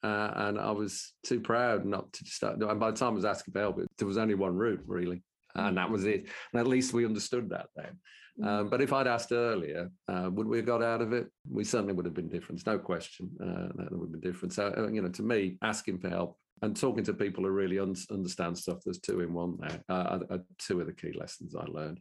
Uh, 0.03 0.31
and 0.35 0.59
I 0.59 0.71
was 0.71 1.13
too 1.23 1.39
proud 1.39 1.85
not 1.85 2.11
to 2.13 2.25
start. 2.25 2.61
And 2.61 2.79
by 2.79 2.91
the 2.91 2.97
time 2.97 3.13
I 3.13 3.15
was 3.15 3.25
asking 3.25 3.53
for 3.53 3.61
help, 3.61 3.79
there 3.97 4.07
was 4.07 4.17
only 4.17 4.35
one 4.35 4.55
route, 4.55 4.83
really. 4.85 5.23
And 5.55 5.77
that 5.77 5.89
was 5.89 6.05
it. 6.05 6.27
And 6.51 6.59
at 6.59 6.67
least 6.67 6.93
we 6.93 7.05
understood 7.05 7.49
that 7.51 7.67
then. 7.75 7.99
Mm. 8.41 8.47
Um, 8.47 8.69
but 8.69 8.81
if 8.81 8.91
I'd 8.91 9.07
asked 9.07 9.31
earlier, 9.31 9.89
uh, 10.09 10.29
would 10.31 10.47
we 10.47 10.57
have 10.57 10.65
got 10.65 10.83
out 10.83 11.01
of 11.01 11.13
it? 11.13 11.27
We 11.49 11.63
certainly 11.63 11.93
would 11.93 12.05
have 12.05 12.15
been 12.15 12.27
different. 12.27 12.65
No 12.65 12.77
question. 12.77 13.29
Uh, 13.41 13.71
that 13.75 13.91
would 13.91 14.11
have 14.11 14.21
been 14.21 14.31
different. 14.31 14.53
So, 14.53 14.73
uh, 14.77 14.87
you 14.89 15.01
know, 15.01 15.09
to 15.09 15.23
me, 15.23 15.57
asking 15.61 15.99
for 15.99 16.09
help 16.09 16.37
and 16.63 16.79
talking 16.79 17.03
to 17.03 17.13
people 17.13 17.43
who 17.43 17.49
really 17.49 17.77
un- 17.77 17.95
understand 18.09 18.57
stuff. 18.57 18.79
There's 18.83 18.99
two 18.99 19.19
in 19.19 19.33
one 19.33 19.57
there. 19.59 19.83
Uh, 19.89 20.19
are, 20.29 20.39
two 20.57 20.79
of 20.79 20.87
the 20.87 20.93
key 20.93 21.11
lessons 21.13 21.55
I 21.55 21.65
learned. 21.65 21.99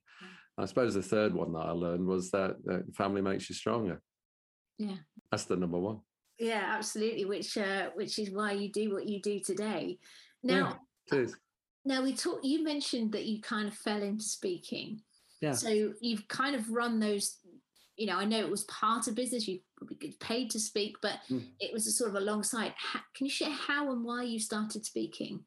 I 0.57 0.67
suppose 0.67 0.95
the 0.95 1.03
third 1.03 1.35
one 1.35 1.53
that 1.55 1.67
I 1.67 1.73
learned 1.73 2.07
was 2.07 2.31
that 2.31 2.57
uh, 2.71 2.79
family 2.97 3.23
makes 3.23 3.49
you 3.49 3.57
stronger. 3.57 4.01
Yeah, 4.79 4.97
that's 5.31 5.45
the 5.45 5.57
number 5.57 5.79
one. 5.79 5.99
Yeah, 6.39 6.65
absolutely. 6.65 7.25
Which 7.25 7.59
uh, 7.59 7.91
which 7.95 8.21
is 8.21 8.31
why 8.31 8.53
you 8.53 8.71
do 8.71 8.95
what 8.95 9.09
you 9.09 9.21
do 9.21 9.41
today. 9.41 9.99
Now, 10.45 10.79
yeah, 11.11 11.27
now 11.85 12.03
we 12.03 12.15
talked. 12.15 12.45
You 12.45 12.63
mentioned 12.63 13.13
that 13.13 13.25
you 13.25 13.41
kind 13.41 13.67
of 13.67 13.75
fell 13.75 14.03
into 14.03 14.25
speaking. 14.25 15.01
Yeah. 15.41 15.53
So 15.53 15.93
you've 16.01 16.29
kind 16.29 16.55
of 16.55 16.71
run 16.71 17.01
those 17.01 17.39
you 17.97 18.07
know, 18.07 18.17
I 18.17 18.25
know 18.25 18.39
it 18.39 18.51
was 18.51 18.65
part 18.65 19.07
of 19.07 19.15
business. 19.15 19.47
You 19.47 19.61
get 20.01 20.19
paid 20.21 20.51
to 20.51 20.61
speak, 20.61 20.97
but 21.03 21.19
mm. 21.31 21.45
it 21.61 21.73
was 21.73 21.87
a 21.87 21.93
sort 21.93 22.11
of 22.11 22.17
alongside. 22.17 22.75
can 23.15 23.27
you 23.27 23.31
share 23.31 23.51
how 23.51 23.93
and 23.93 24.05
why 24.05 24.23
you 24.23 24.39
started 24.39 24.85
speaking 24.85 25.41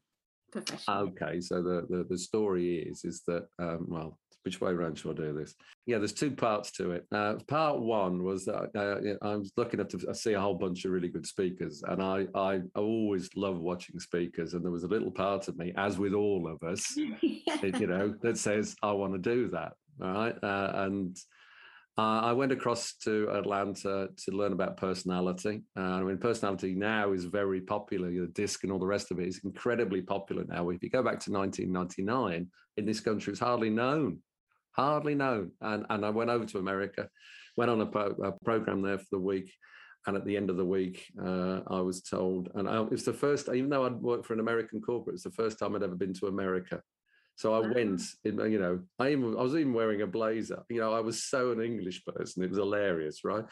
professionally? 0.52 1.12
Okay, 1.12 1.42
so 1.42 1.62
the 1.62 1.86
the, 1.90 2.06
the 2.10 2.18
story 2.18 2.78
is 2.80 3.04
is 3.04 3.22
that 3.28 3.48
um, 3.60 3.86
well, 3.88 4.20
which 4.46 4.62
way 4.62 4.72
around 4.72 4.98
shall 4.98 5.12
I 5.12 5.16
do 5.16 5.34
this? 5.34 5.56
Yeah, 5.88 5.98
there's 5.98 6.14
two 6.14 6.32
parts 6.32 6.72
to 6.74 6.92
it. 6.92 7.06
Uh, 7.12 7.36
part 7.48 7.80
one 7.80 8.24
was 8.24 8.46
that 8.46 8.70
uh, 8.76 9.28
I 9.28 9.36
was 9.36 9.52
lucky 9.58 9.74
enough 9.74 9.88
to 9.90 10.14
see 10.14 10.34
a 10.34 10.40
whole 10.40 10.54
bunch 10.54 10.86
of 10.86 10.92
really 10.92 11.10
good 11.10 11.26
speakers, 11.26 11.84
and 11.88 12.02
I 12.02 12.28
I 12.36 12.62
always 12.76 13.30
love 13.36 13.60
watching 13.60 14.00
speakers. 14.00 14.54
And 14.54 14.64
there 14.64 14.72
was 14.72 14.84
a 14.84 14.88
little 14.88 15.12
part 15.12 15.48
of 15.48 15.58
me, 15.58 15.74
as 15.76 15.98
with 15.98 16.14
all 16.14 16.48
of 16.48 16.62
us, 16.68 16.96
yeah. 16.96 17.56
you 17.64 17.88
know, 17.88 18.14
that 18.22 18.38
says 18.38 18.76
I 18.84 18.92
want 18.92 19.14
to 19.14 19.20
do 19.20 19.50
that. 19.50 19.74
All 20.02 20.12
right, 20.12 20.36
uh, 20.44 20.72
and 20.76 21.18
uh, 21.98 22.20
I 22.24 22.34
went 22.34 22.52
across 22.52 22.94
to 23.04 23.30
Atlanta 23.30 24.10
to 24.26 24.32
learn 24.32 24.52
about 24.52 24.76
personality. 24.76 25.64
Uh, 25.78 25.82
I 25.82 26.04
mean, 26.04 26.18
personality 26.18 26.76
now 26.76 27.14
is 27.14 27.24
very 27.24 27.62
popular. 27.62 28.10
The 28.10 28.28
DISC 28.28 28.64
and 28.64 28.72
all 28.74 28.80
the 28.80 28.86
rest 28.86 29.12
of 29.12 29.20
it 29.20 29.28
is 29.30 29.40
incredibly 29.46 30.02
popular 30.02 30.44
now. 30.46 30.70
If 30.70 30.84
you 30.84 30.90
go 30.90 31.02
back 31.02 31.22
to 31.22 31.32
1999, 31.32 32.48
in 32.78 32.86
this 32.86 33.00
country, 33.00 33.32
it's 33.32 33.40
hardly 33.40 33.70
known, 33.70 34.20
hardly 34.72 35.16
known. 35.16 35.52
And, 35.62 35.86
and 35.90 36.06
I 36.06 36.10
went 36.10 36.30
over 36.30 36.46
to 36.46 36.58
America, 36.58 37.08
went 37.56 37.72
on 37.72 37.80
a, 37.80 37.86
a 37.86 38.34
program 38.44 38.82
there 38.82 39.00
for 39.00 39.08
the 39.12 39.20
week. 39.20 39.54
And 40.08 40.18
at 40.18 40.26
the 40.26 40.36
end 40.36 40.50
of 40.50 40.58
the 40.58 40.66
week, 40.66 41.08
uh, 41.20 41.62
I 41.68 41.80
was 41.80 42.02
told, 42.02 42.50
and 42.56 42.70
I, 42.70 42.82
it 42.82 42.92
was 42.92 43.06
the 43.06 43.14
first, 43.14 43.48
even 43.48 43.70
though 43.70 43.86
I'd 43.86 43.94
worked 43.94 44.26
for 44.26 44.34
an 44.34 44.40
American 44.42 44.82
corporate, 44.82 45.16
it's 45.16 45.24
the 45.24 45.32
first 45.32 45.58
time 45.58 45.76
I'd 45.76 45.82
ever 45.82 45.96
been 45.96 46.14
to 46.16 46.28
America. 46.28 46.82
So 47.36 47.54
I 47.54 47.60
wow. 47.60 47.74
went, 47.74 48.02
in, 48.24 48.40
you 48.52 48.60
know, 48.60 48.80
I, 48.98 49.10
even, 49.10 49.36
I 49.38 49.42
was 49.42 49.56
even 49.56 49.74
wearing 49.74 50.02
a 50.02 50.08
blazer. 50.08 50.64
You 50.70 50.80
know, 50.80 50.94
I 50.94 51.02
was 51.02 51.24
so 51.24 51.52
an 51.52 51.62
English 51.62 52.04
person. 52.06 52.44
It 52.44 52.50
was 52.50 52.60
hilarious, 52.60 53.24
right? 53.24 53.44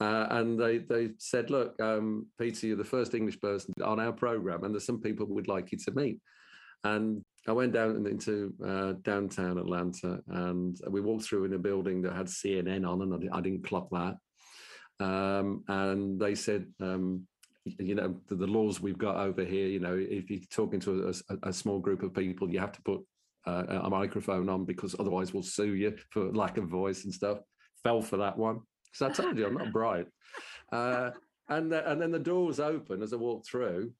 Uh, 0.00 0.26
and 0.30 0.58
they 0.58 0.78
they 0.78 1.10
said, 1.18 1.50
look, 1.50 1.80
um, 1.80 2.26
Peter, 2.38 2.68
you're 2.68 2.76
the 2.76 2.84
first 2.84 3.14
English 3.14 3.38
person 3.40 3.74
on 3.84 4.00
our 4.00 4.12
program, 4.12 4.64
and 4.64 4.74
there's 4.74 4.86
some 4.86 5.00
people 5.00 5.26
we'd 5.26 5.46
like 5.46 5.72
you 5.72 5.78
to 5.78 5.92
meet. 5.92 6.18
And 6.84 7.22
I 7.46 7.52
went 7.52 7.74
down 7.74 8.06
into 8.06 8.54
uh, 8.66 8.94
downtown 9.02 9.58
Atlanta, 9.58 10.20
and 10.28 10.78
we 10.88 11.02
walked 11.02 11.24
through 11.24 11.44
in 11.44 11.52
a 11.52 11.58
building 11.58 12.00
that 12.02 12.14
had 12.14 12.26
CNN 12.26 12.88
on, 12.88 13.02
and 13.02 13.30
I, 13.30 13.38
I 13.38 13.40
didn't 13.42 13.64
clock 13.64 13.88
that. 13.90 14.16
Um, 15.04 15.64
and 15.68 16.18
they 16.18 16.34
said, 16.34 16.66
um, 16.80 17.26
you 17.64 17.94
know, 17.94 18.16
the, 18.28 18.36
the, 18.36 18.46
laws 18.46 18.80
we've 18.80 18.98
got 18.98 19.16
over 19.16 19.44
here, 19.44 19.66
you 19.66 19.80
know, 19.80 19.96
if 19.96 20.30
you're 20.30 20.40
talking 20.50 20.80
to 20.80 21.08
a, 21.08 21.34
a, 21.34 21.48
a 21.50 21.52
small 21.52 21.78
group 21.78 22.02
of 22.02 22.14
people, 22.14 22.50
you 22.50 22.58
have 22.58 22.72
to 22.72 22.82
put 22.82 23.00
uh, 23.46 23.80
a 23.84 23.90
microphone 23.90 24.48
on 24.48 24.64
because 24.64 24.94
otherwise 24.98 25.32
we'll 25.32 25.42
sue 25.42 25.74
you 25.74 25.96
for 26.10 26.32
lack 26.32 26.56
of 26.58 26.68
voice 26.68 27.04
and 27.04 27.12
stuff. 27.12 27.38
Fell 27.82 28.02
for 28.02 28.18
that 28.18 28.36
one 28.36 28.60
because 28.92 29.18
I 29.18 29.22
told 29.22 29.38
you 29.38 29.46
I'm 29.46 29.54
not 29.54 29.72
bright. 29.72 30.06
Uh, 30.72 31.10
and 31.48 31.72
the, 31.72 31.90
and 31.90 32.00
then 32.00 32.12
the 32.12 32.18
door 32.18 32.46
was 32.46 32.60
open 32.60 33.02
as 33.02 33.12
I 33.12 33.16
walked 33.16 33.48
through, 33.48 33.92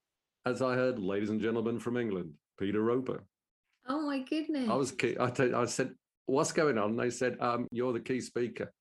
as 0.46 0.62
I 0.62 0.74
heard, 0.74 0.98
"Ladies 0.98 1.30
and 1.30 1.40
gentlemen 1.40 1.78
from 1.78 1.96
England, 1.96 2.32
Peter 2.58 2.80
Roper." 2.80 3.24
Oh 3.88 4.02
my 4.06 4.20
goodness! 4.20 4.68
I 4.68 4.74
was 4.74 4.92
key. 4.92 5.16
I, 5.18 5.30
t- 5.30 5.52
I 5.52 5.64
said, 5.64 5.94
"What's 6.26 6.52
going 6.52 6.78
on?" 6.78 6.90
And 6.90 7.00
they 7.00 7.10
said, 7.10 7.36
um, 7.40 7.66
"You're 7.72 7.92
the 7.92 8.00
key 8.00 8.20
speaker," 8.20 8.72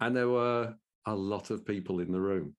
and 0.00 0.14
there 0.14 0.28
were 0.28 0.74
a 1.06 1.14
lot 1.14 1.50
of 1.50 1.64
people 1.64 2.00
in 2.00 2.12
the 2.12 2.20
room, 2.20 2.54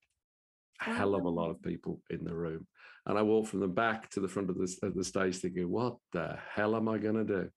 a 0.81 0.93
hell 0.93 1.15
of 1.15 1.23
a 1.23 1.29
lot 1.29 1.49
of 1.49 1.61
people 1.61 2.01
in 2.09 2.25
the 2.25 2.33
room. 2.33 2.67
And 3.07 3.17
I 3.17 3.21
walked 3.21 3.47
from 3.47 3.61
the 3.61 3.67
back 3.67 4.09
to 4.11 4.19
the 4.19 4.27
front 4.27 4.49
of 4.49 4.57
the, 4.57 4.75
of 4.83 4.93
the 4.93 5.03
stage 5.03 5.37
thinking, 5.37 5.71
what 5.71 5.95
the 6.11 6.37
hell 6.53 6.75
am 6.75 6.89
I 6.89 6.97
going 6.97 7.15
to 7.15 7.23
do? 7.23 7.49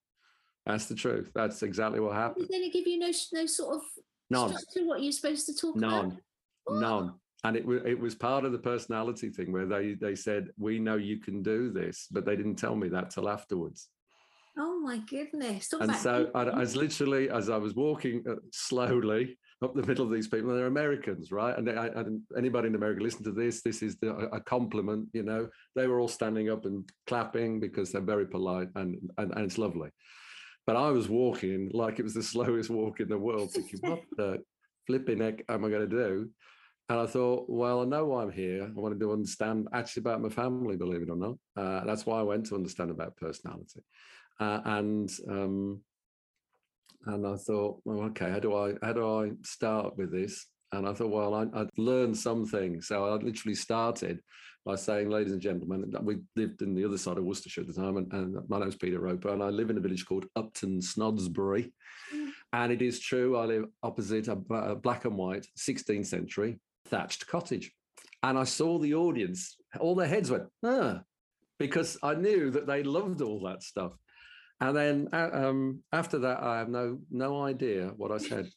That's 0.65 0.85
the 0.85 0.95
truth. 0.95 1.31
That's 1.35 1.61
exactly 1.61 1.99
what 1.99 2.15
happened. 2.15 2.47
Did 2.49 2.63
it 2.63 2.73
give 2.73 2.87
you 2.87 2.97
no, 2.97 3.11
no 3.33 3.45
sort 3.45 3.75
of 3.75 3.81
None. 4.29 4.49
structure 4.49 4.87
what 4.87 5.01
you're 5.01 5.11
supposed 5.11 5.45
to 5.47 5.55
talk 5.55 5.75
None. 5.75 6.05
about? 6.05 6.17
None. 6.69 6.81
None. 6.81 7.13
And 7.43 7.57
it, 7.57 7.65
it 7.85 7.99
was 7.99 8.15
part 8.15 8.45
of 8.45 8.51
the 8.51 8.59
personality 8.59 9.29
thing 9.29 9.51
where 9.51 9.65
they, 9.65 9.95
they 9.95 10.15
said, 10.15 10.49
we 10.57 10.79
know 10.79 10.95
you 10.95 11.17
can 11.17 11.41
do 11.41 11.71
this, 11.71 12.07
but 12.11 12.23
they 12.23 12.35
didn't 12.35 12.55
tell 12.55 12.75
me 12.75 12.87
that 12.89 13.09
till 13.09 13.27
afterwards. 13.27 13.89
Oh 14.57 14.79
my 14.79 14.97
goodness. 14.97 15.69
Talk 15.69 15.81
and 15.81 15.95
so 15.95 16.29
I, 16.35 16.43
I, 16.43 16.59
was 16.59 16.75
literally, 16.75 17.29
as 17.29 17.49
I 17.49 17.57
was 17.57 17.73
walking 17.73 18.23
uh, 18.29 18.35
slowly, 18.51 19.37
up 19.63 19.75
the 19.75 19.85
middle 19.85 20.05
of 20.05 20.11
these 20.11 20.27
people. 20.27 20.49
and 20.49 20.59
They're 20.59 20.67
Americans, 20.67 21.31
right? 21.31 21.57
And, 21.57 21.69
I, 21.69 21.89
anybody 22.37 22.67
in 22.67 22.75
America 22.75 23.01
listen 23.01 23.23
to 23.23 23.31
this. 23.31 23.61
This 23.61 23.81
is 23.81 23.97
the, 23.97 24.09
a 24.09 24.41
compliment. 24.41 25.07
You 25.13 25.23
know, 25.23 25.49
they 25.75 25.87
were 25.87 25.99
all 25.99 26.07
standing 26.07 26.49
up 26.49 26.65
and 26.65 26.87
clapping 27.07 27.59
because 27.59 27.91
they're 27.91 28.01
very 28.01 28.27
polite 28.27 28.69
and, 28.75 28.97
and 29.17 29.31
and 29.31 29.45
it's 29.45 29.57
lovely. 29.57 29.89
But 30.65 30.75
I 30.75 30.89
was 30.89 31.09
walking 31.09 31.69
like 31.73 31.99
it 31.99 32.03
was 32.03 32.13
the 32.13 32.23
slowest 32.33 32.69
walk 32.69 32.99
in 32.99 33.07
the 33.09 33.17
world, 33.17 33.51
thinking, 33.51 33.79
what 33.81 34.01
the 34.17 34.39
flipping 34.87 35.19
heck 35.19 35.43
am 35.47 35.65
I 35.65 35.69
going 35.69 35.89
to 35.89 35.95
do? 35.95 36.29
And 36.89 36.99
I 36.99 37.05
thought, 37.05 37.45
well, 37.47 37.81
I 37.81 37.85
know 37.85 38.05
why 38.05 38.23
I'm 38.23 38.31
here. 38.31 38.63
I 38.65 38.79
wanted 38.79 38.99
to 38.99 39.13
understand 39.13 39.69
actually 39.71 40.01
about 40.01 40.21
my 40.21 40.27
family, 40.27 40.75
believe 40.75 41.03
it 41.03 41.09
or 41.09 41.15
not. 41.15 41.35
Uh, 41.55 41.85
that's 41.85 42.05
why 42.05 42.19
I 42.19 42.23
went 42.23 42.47
to 42.47 42.55
understand 42.55 42.91
about 42.91 43.15
personality. 43.15 43.81
Uh, 44.41 44.59
and 44.65 45.11
um, 45.29 45.81
and 47.05 47.27
I 47.27 47.35
thought, 47.35 47.79
well, 47.85 48.01
okay, 48.07 48.29
how 48.29 48.39
do 48.39 48.55
I 48.55 48.73
how 48.81 48.93
do 48.93 49.07
I 49.07 49.31
start 49.43 49.97
with 49.97 50.11
this? 50.11 50.47
And 50.71 50.87
I 50.87 50.93
thought, 50.93 51.11
well, 51.11 51.33
I, 51.35 51.43
would 51.45 51.69
learned 51.77 52.17
something. 52.17 52.81
So 52.81 53.05
I 53.05 53.13
literally 53.15 53.55
started 53.55 54.21
by 54.65 54.75
saying, 54.75 55.09
ladies 55.09 55.33
and 55.33 55.41
gentlemen, 55.41 55.93
we 56.01 56.17
lived 56.35 56.61
in 56.61 56.73
the 56.73 56.85
other 56.85 56.97
side 56.97 57.17
of 57.17 57.23
Worcestershire 57.23 57.61
at 57.61 57.67
the 57.67 57.73
time, 57.73 57.97
and, 57.97 58.11
and 58.13 58.37
my 58.49 58.59
name's 58.59 58.75
Peter 58.75 58.99
Roper, 58.99 59.29
and 59.29 59.43
I 59.43 59.49
live 59.49 59.69
in 59.69 59.77
a 59.77 59.81
village 59.81 60.05
called 60.05 60.25
Upton 60.35 60.79
Snodsbury. 60.79 61.71
Mm. 62.13 62.29
And 62.53 62.71
it 62.71 62.81
is 62.81 62.99
true, 62.99 63.37
I 63.37 63.45
live 63.45 63.65
opposite 63.83 64.27
a, 64.27 64.37
a 64.53 64.75
black 64.75 65.05
and 65.05 65.17
white 65.17 65.47
16th 65.57 66.05
century 66.05 66.59
thatched 66.85 67.27
cottage. 67.27 67.71
And 68.23 68.37
I 68.37 68.43
saw 68.43 68.77
the 68.77 68.93
audience, 68.93 69.57
all 69.79 69.95
their 69.95 70.07
heads 70.07 70.29
went, 70.29 70.43
ah, 70.63 71.01
because 71.57 71.97
I 72.03 72.13
knew 72.13 72.51
that 72.51 72.67
they 72.67 72.83
loved 72.83 73.21
all 73.21 73.41
that 73.41 73.63
stuff. 73.63 73.93
And 74.61 74.77
then 74.77 75.07
uh, 75.11 75.29
um, 75.33 75.83
after 75.91 76.19
that, 76.19 76.41
I 76.41 76.59
have 76.59 76.69
no 76.69 76.99
no 77.09 77.43
idea 77.43 77.91
what 77.97 78.11
I 78.11 78.17
said. 78.17 78.49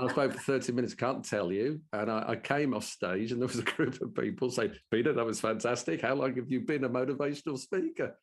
I 0.00 0.08
spoke 0.08 0.32
for 0.32 0.38
30 0.38 0.72
minutes, 0.72 0.94
can't 0.94 1.24
tell 1.24 1.50
you. 1.50 1.80
And 1.92 2.08
I, 2.08 2.24
I, 2.28 2.36
came 2.36 2.72
off 2.72 2.84
stage 2.84 3.32
and 3.32 3.40
there 3.42 3.48
was 3.48 3.58
a 3.58 3.62
group 3.62 4.00
of 4.00 4.14
people 4.14 4.48
saying, 4.48 4.74
Peter, 4.92 5.12
that 5.12 5.26
was 5.26 5.40
fantastic. 5.40 6.02
How 6.02 6.14
long 6.14 6.36
have 6.36 6.52
you 6.52 6.60
been 6.60 6.84
a 6.84 6.88
motivational 6.88 7.58
speaker? 7.58 8.16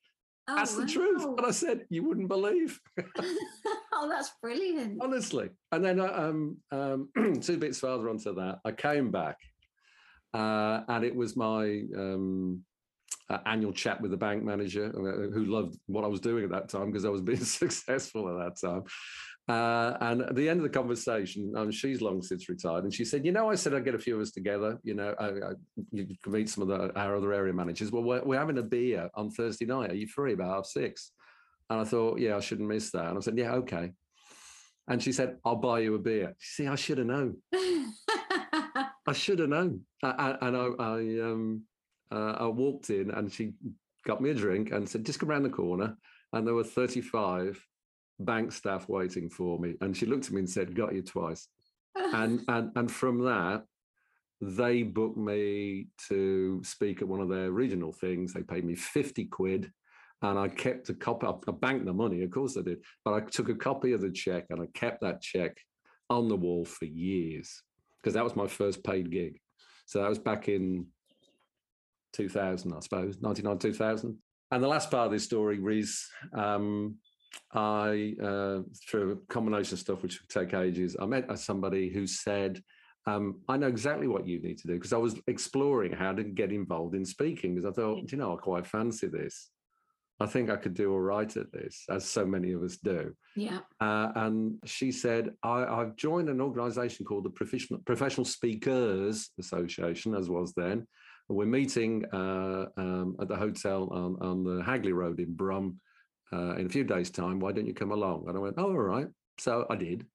Oh, 0.47 0.55
that's 0.55 0.73
wow. 0.75 0.79
the 0.79 0.87
truth. 0.87 1.25
And 1.25 1.45
I 1.45 1.51
said, 1.51 1.85
you 1.89 2.07
wouldn't 2.07 2.29
believe. 2.29 2.79
oh, 3.93 4.09
that's 4.09 4.31
brilliant. 4.41 4.99
Honestly. 5.01 5.49
And 5.73 5.83
then 5.83 5.99
uh, 5.99 6.13
um, 6.13 6.57
um, 6.71 7.09
two 7.41 7.57
bits 7.57 7.79
further 7.79 8.09
onto 8.09 8.33
that, 8.35 8.59
I 8.63 8.71
came 8.71 9.11
back 9.11 9.37
uh, 10.33 10.81
and 10.87 11.03
it 11.03 11.15
was 11.15 11.35
my 11.35 11.81
um, 11.97 12.61
uh, 13.29 13.39
annual 13.45 13.73
chat 13.73 13.99
with 14.01 14.11
the 14.11 14.17
bank 14.17 14.43
manager 14.43 14.87
uh, 14.87 15.31
who 15.33 15.45
loved 15.45 15.77
what 15.87 16.03
I 16.03 16.07
was 16.07 16.19
doing 16.19 16.43
at 16.43 16.51
that 16.51 16.69
time 16.69 16.87
because 16.91 17.05
I 17.05 17.09
was 17.09 17.21
being 17.21 17.39
successful 17.43 18.29
at 18.29 18.43
that 18.43 18.67
time. 18.67 18.83
Uh, 19.47 19.95
and 20.01 20.21
at 20.23 20.35
the 20.35 20.49
end 20.49 20.59
of 20.59 20.63
the 20.63 20.69
conversation, 20.69 21.53
um, 21.55 21.69
she's 21.69 22.01
long 22.01 22.19
since 22.19 22.49
retired, 22.49 22.83
and 22.83 22.91
she 22.91 23.05
said, 23.05 23.23
"You 23.23 23.31
know, 23.31 23.47
I 23.47 23.53
said 23.53 23.75
I'd 23.75 23.85
get 23.85 23.93
a 23.93 23.99
few 23.99 24.15
of 24.15 24.21
us 24.21 24.31
together. 24.31 24.79
You 24.83 24.95
know, 24.95 25.13
I, 25.19 25.25
I, 25.27 25.51
you 25.91 26.07
can 26.23 26.31
meet 26.31 26.49
some 26.49 26.63
of 26.63 26.67
the, 26.67 26.99
our 26.99 27.15
other 27.15 27.31
area 27.31 27.53
managers. 27.53 27.91
Well, 27.91 28.01
we're, 28.01 28.23
we're 28.23 28.39
having 28.39 28.57
a 28.57 28.63
beer 28.63 29.07
on 29.13 29.29
Thursday 29.29 29.65
night. 29.65 29.91
Are 29.91 29.95
you 29.95 30.07
free 30.07 30.33
about 30.33 30.49
half 30.49 30.65
six? 30.65 31.11
And 31.69 31.79
I 31.79 31.83
thought, 31.83 32.19
yeah, 32.19 32.37
I 32.37 32.39
shouldn't 32.39 32.67
miss 32.67 32.91
that. 32.91 33.07
And 33.07 33.17
I 33.17 33.21
said, 33.21 33.37
yeah, 33.37 33.53
okay. 33.53 33.91
And 34.87 35.01
she 35.01 35.11
said, 35.11 35.37
I'll 35.43 35.55
buy 35.55 35.79
you 35.79 35.95
a 35.95 35.99
beer. 35.99 36.35
See, 36.39 36.67
I 36.67 36.75
should 36.75 36.99
have 36.99 37.07
known. 37.07 37.37
I 37.53 39.13
should 39.13 39.39
have 39.39 39.49
known. 39.49 39.81
I, 40.03 40.37
and 40.41 40.57
I, 40.57 40.67
I, 40.79 40.99
um, 41.21 41.63
uh, 42.11 42.35
I 42.39 42.47
walked 42.47 42.89
in, 42.89 43.11
and 43.11 43.31
she 43.31 43.53
got 44.05 44.21
me 44.21 44.29
a 44.29 44.33
drink 44.33 44.71
and 44.71 44.87
said, 44.87 45.05
just 45.05 45.19
come 45.19 45.29
around 45.29 45.43
the 45.43 45.49
corner. 45.49 45.97
And 46.33 46.45
there 46.45 46.53
were 46.53 46.63
35 46.63 47.63
bank 48.19 48.51
staff 48.51 48.87
waiting 48.87 49.29
for 49.29 49.59
me. 49.59 49.75
And 49.81 49.95
she 49.95 50.05
looked 50.05 50.27
at 50.27 50.31
me 50.31 50.39
and 50.39 50.49
said, 50.49 50.75
Got 50.75 50.95
you 50.95 51.01
twice. 51.01 51.47
and 51.95 52.43
and 52.47 52.71
and 52.75 52.91
from 52.91 53.19
that, 53.23 53.63
they 54.41 54.83
booked 54.83 55.17
me 55.17 55.87
to 56.09 56.61
speak 56.63 57.01
at 57.01 57.07
one 57.07 57.21
of 57.21 57.29
their 57.29 57.51
regional 57.51 57.91
things. 57.91 58.33
They 58.33 58.43
paid 58.43 58.65
me 58.65 58.75
50 58.75 59.25
quid. 59.25 59.71
And 60.21 60.39
I 60.39 60.47
kept 60.47 60.89
a 60.89 60.93
copy, 60.93 61.27
I 61.27 61.51
banked 61.51 61.85
the 61.85 61.93
money, 61.93 62.23
of 62.23 62.31
course 62.31 62.57
I 62.57 62.61
did, 62.61 62.79
but 63.03 63.13
I 63.13 63.19
took 63.19 63.49
a 63.49 63.53
copy 63.53 63.91
of 63.91 64.01
the 64.01 64.09
check 64.09 64.45
and 64.49 64.61
I 64.61 64.65
kept 64.73 65.01
that 65.01 65.21
check 65.21 65.57
on 66.09 66.29
the 66.29 66.35
wall 66.35 66.65
for 66.65 66.85
years 66.85 67.61
because 68.01 68.13
that 68.13 68.23
was 68.23 68.35
my 68.35 68.47
first 68.47 68.83
paid 68.83 69.11
gig. 69.11 69.39
So 69.85 70.01
that 70.01 70.09
was 70.09 70.17
back 70.17 70.47
in 70.47 70.87
2000, 72.15 72.73
I 72.73 72.79
suppose, 72.79 73.21
99, 73.21 73.57
2000. 73.57 74.17
And 74.51 74.63
the 74.63 74.67
last 74.67 74.91
part 74.91 75.07
of 75.07 75.11
this 75.11 75.23
story, 75.23 75.59
is 75.79 76.07
um, 76.33 76.95
I, 77.53 78.15
uh, 78.21 78.59
through 78.87 79.11
a 79.11 79.33
combination 79.33 79.73
of 79.73 79.79
stuff 79.79 80.03
which 80.03 80.19
would 80.21 80.29
take 80.29 80.53
ages, 80.53 80.95
I 80.99 81.05
met 81.05 81.37
somebody 81.39 81.89
who 81.89 82.07
said, 82.07 82.61
um, 83.07 83.41
I 83.47 83.57
know 83.57 83.67
exactly 83.67 84.07
what 84.07 84.27
you 84.27 84.41
need 84.41 84.57
to 84.59 84.67
do 84.67 84.73
because 84.73 84.93
I 84.93 84.97
was 84.97 85.15
exploring 85.27 85.91
how 85.91 86.13
to 86.13 86.23
get 86.23 86.51
involved 86.51 86.95
in 86.95 87.05
speaking 87.05 87.53
because 87.53 87.69
I 87.69 87.73
thought, 87.73 88.11
you 88.11 88.17
know, 88.17 88.33
I 88.33 88.37
quite 88.37 88.65
fancy 88.65 89.07
this. 89.07 89.49
I 90.19 90.25
think 90.25 90.49
I 90.49 90.55
could 90.55 90.73
do 90.73 90.93
all 90.93 91.01
right 91.01 91.35
at 91.35 91.51
this, 91.51 91.83
as 91.89 92.05
so 92.05 92.25
many 92.25 92.53
of 92.53 92.63
us 92.63 92.77
do. 92.77 93.13
Yeah. 93.35 93.59
Uh, 93.81 94.11
and 94.15 94.57
she 94.63 94.91
said, 94.91 95.31
I, 95.43 95.59
have 95.79 95.97
joined 95.97 96.29
an 96.29 96.39
organization 96.39 97.05
called 97.05 97.25
the 97.25 97.29
Professional, 97.29 97.81
Professional 97.81 98.23
Speakers 98.23 99.31
Association, 99.37 100.15
as 100.15 100.29
was 100.29 100.53
then. 100.53 100.87
We're 101.27 101.45
meeting 101.45 102.05
uh, 102.13 102.67
um, 102.77 103.15
at 103.19 103.27
the 103.27 103.35
hotel 103.35 103.89
on, 103.91 104.17
on 104.21 104.43
the 104.43 104.63
Hagley 104.63 104.93
Road 104.93 105.19
in 105.19 105.33
Brum 105.33 105.79
uh, 106.31 106.55
in 106.55 106.67
a 106.67 106.69
few 106.69 106.83
days' 106.83 107.09
time. 107.09 107.39
Why 107.39 107.51
don't 107.51 107.65
you 107.65 107.73
come 107.73 107.91
along? 107.91 108.25
And 108.27 108.37
I 108.37 108.39
went, 108.39 108.55
oh, 108.57 108.65
all 108.65 108.73
right. 108.73 109.07
So 109.39 109.65
I 109.69 109.75
did. 109.75 110.05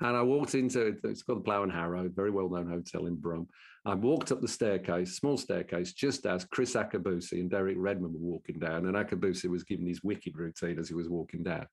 And 0.00 0.16
I 0.16 0.22
walked 0.22 0.54
into 0.54 0.96
it's 1.02 1.22
called 1.22 1.40
the 1.40 1.42
Plough 1.42 1.64
and 1.64 1.72
Harrow, 1.72 2.08
very 2.08 2.30
well 2.30 2.48
known 2.48 2.68
hotel 2.68 3.06
in 3.06 3.16
Brum. 3.16 3.48
I 3.84 3.94
walked 3.94 4.30
up 4.30 4.40
the 4.40 4.46
staircase, 4.46 5.16
small 5.16 5.36
staircase, 5.36 5.92
just 5.92 6.24
as 6.24 6.44
Kriss 6.44 6.76
Akabusi 6.76 7.40
and 7.40 7.50
Derek 7.50 7.76
Redmond 7.78 8.14
were 8.14 8.20
walking 8.20 8.60
down. 8.60 8.86
And 8.86 8.94
Akabusi 8.94 9.46
was 9.46 9.64
giving 9.64 9.86
his 9.86 10.04
wicked 10.04 10.36
routine 10.36 10.78
as 10.78 10.88
he 10.88 10.94
was 10.94 11.08
walking 11.08 11.42
down. 11.42 11.66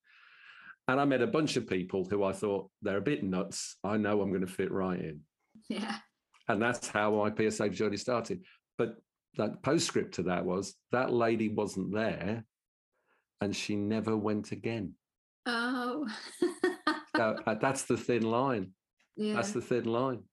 And 0.87 0.99
I 0.99 1.05
met 1.05 1.21
a 1.21 1.27
bunch 1.27 1.55
of 1.55 1.67
people 1.67 2.07
who 2.09 2.23
I 2.23 2.31
thought 2.31 2.69
they're 2.81 2.97
a 2.97 3.01
bit 3.01 3.23
nuts. 3.23 3.77
I 3.83 3.97
know 3.97 4.21
I'm 4.21 4.29
going 4.29 4.45
to 4.45 4.47
fit 4.47 4.71
right 4.71 4.99
in. 4.99 5.21
Yeah. 5.69 5.97
And 6.47 6.61
that's 6.61 6.87
how 6.87 7.11
my 7.11 7.49
PSA 7.49 7.69
journey 7.69 7.97
started. 7.97 8.43
But 8.77 8.97
that 9.37 9.61
postscript 9.63 10.15
to 10.15 10.23
that 10.23 10.45
was 10.45 10.75
that 10.91 11.11
lady 11.11 11.49
wasn't 11.49 11.93
there 11.93 12.45
and 13.41 13.55
she 13.55 13.75
never 13.75 14.15
went 14.15 14.51
again. 14.51 14.93
Oh. 15.45 16.07
so, 17.15 17.37
uh, 17.47 17.55
that's 17.55 17.83
the 17.83 17.97
thin 17.97 18.23
line. 18.23 18.71
Yeah. 19.15 19.35
That's 19.35 19.51
the 19.51 19.61
thin 19.61 19.85
line. 19.85 20.23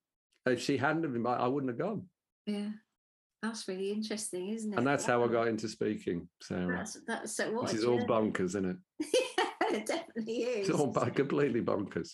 If 0.46 0.60
she 0.60 0.76
hadn't 0.76 1.04
have 1.04 1.12
been, 1.12 1.26
I 1.26 1.46
wouldn't 1.46 1.70
have 1.70 1.78
gone. 1.78 2.06
Yeah. 2.46 2.70
That's 3.42 3.66
really 3.66 3.90
interesting, 3.90 4.50
isn't 4.50 4.72
it? 4.72 4.78
And 4.78 4.86
that's 4.86 5.04
how 5.04 5.24
I 5.24 5.28
got 5.28 5.48
into 5.48 5.68
speaking, 5.68 6.28
Sarah. 6.40 6.76
That's, 6.76 6.96
that's 7.06 7.36
so 7.36 7.50
what 7.50 7.66
This 7.66 7.80
is 7.80 7.84
all 7.84 8.00
bonkers, 8.06 8.50
isn't 8.50 8.66
it? 8.66 8.76
yeah, 9.00 9.78
it 9.78 9.86
definitely 9.86 10.42
is. 10.42 10.68
It's 10.68 10.78
all 10.78 10.92
completely 10.92 11.60
bonkers. 11.60 12.10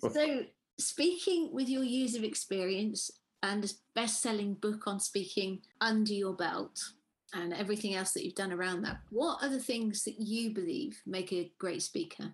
so, 0.00 0.42
speaking 0.80 1.50
with 1.52 1.68
your 1.68 1.84
years 1.84 2.14
of 2.14 2.24
experience 2.24 3.10
and 3.44 3.64
a 3.64 3.68
best-selling 3.94 4.54
book 4.54 4.86
on 4.86 4.98
speaking 4.98 5.60
under 5.80 6.12
your 6.12 6.32
belt, 6.32 6.80
and 7.34 7.52
everything 7.52 7.94
else 7.94 8.12
that 8.12 8.24
you've 8.24 8.34
done 8.34 8.52
around 8.52 8.82
that, 8.82 8.98
what 9.10 9.42
are 9.42 9.50
the 9.50 9.60
things 9.60 10.02
that 10.04 10.18
you 10.18 10.54
believe 10.54 11.00
make 11.06 11.32
a 11.32 11.52
great 11.58 11.82
speaker? 11.82 12.32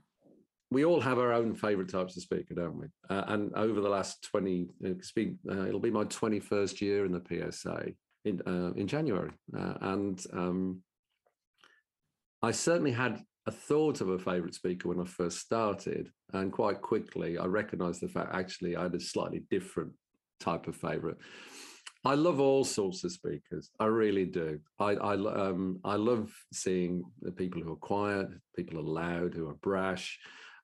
We 0.71 0.85
all 0.85 1.01
have 1.01 1.19
our 1.19 1.33
own 1.33 1.55
favourite 1.55 1.91
types 1.91 2.17
of 2.17 2.23
speaker, 2.23 2.55
don't 2.55 2.79
we? 2.79 2.87
Uh, 3.09 3.25
and 3.27 3.53
over 3.55 3.81
the 3.81 3.89
last 3.89 4.23
20, 4.31 4.69
it's 4.83 5.11
been, 5.11 5.37
uh, 5.51 5.67
it'll 5.67 5.81
be 5.81 5.91
my 5.91 6.05
21st 6.05 6.81
year 6.81 7.05
in 7.05 7.13
the 7.13 7.51
PSA 7.51 7.87
in, 8.25 8.41
uh, 8.47 8.73
in 8.77 8.87
January. 8.87 9.33
Uh, 9.57 9.75
and 9.81 10.25
um, 10.33 10.83
I 12.41 12.53
certainly 12.53 12.93
had 12.93 13.21
a 13.47 13.51
thought 13.51 14.01
of 14.01 14.11
a 14.11 14.19
favourite 14.19 14.55
speaker 14.55 14.89
when 14.89 15.01
I 15.01 15.05
first 15.05 15.39
started. 15.39 16.09
And 16.35 16.53
quite 16.53 16.81
quickly, 16.83 17.37
I 17.37 17.47
recognised 17.47 18.01
the 18.01 18.09
fact 18.09 18.33
actually 18.33 18.77
I 18.77 18.85
had 18.85 18.95
a 18.95 19.01
slightly 19.01 19.43
different 19.51 19.93
type 20.41 20.67
of 20.67 20.77
favourite. 20.77 21.17
I 22.05 22.15
love 22.15 22.41
all 22.41 22.65
sorts 22.65 23.05
of 23.05 23.13
speakers. 23.13 23.71
I 23.79 23.85
really 23.85 24.25
do. 24.25 24.59
I 24.79 24.93
I, 24.93 25.15
um, 25.15 25.81
I 25.85 25.97
love 25.97 26.33
seeing 26.53 27.05
the 27.21 27.33
people 27.33 27.61
who 27.63 27.73
are 27.73 27.77
quiet, 27.77 28.29
people 28.57 28.81
who 28.81 28.87
are 28.87 29.05
loud, 29.05 29.35
who 29.35 29.49
are 29.49 29.55
brash. 29.55 30.19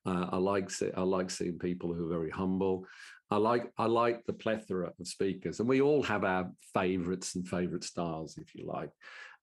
Uh, 0.05 0.27
I 0.31 0.37
like 0.37 0.71
see, 0.71 0.89
I 0.95 1.01
like 1.01 1.29
seeing 1.29 1.59
people 1.59 1.93
who 1.93 2.05
are 2.05 2.17
very 2.17 2.31
humble. 2.31 2.85
I 3.29 3.37
like 3.37 3.71
I 3.77 3.85
like 3.85 4.25
the 4.25 4.33
plethora 4.33 4.91
of 4.99 5.07
speakers, 5.07 5.59
and 5.59 5.69
we 5.69 5.81
all 5.81 6.01
have 6.03 6.23
our 6.23 6.49
favourites 6.73 7.35
and 7.35 7.47
favourite 7.47 7.83
styles, 7.83 8.37
if 8.37 8.55
you 8.55 8.65
like. 8.65 8.89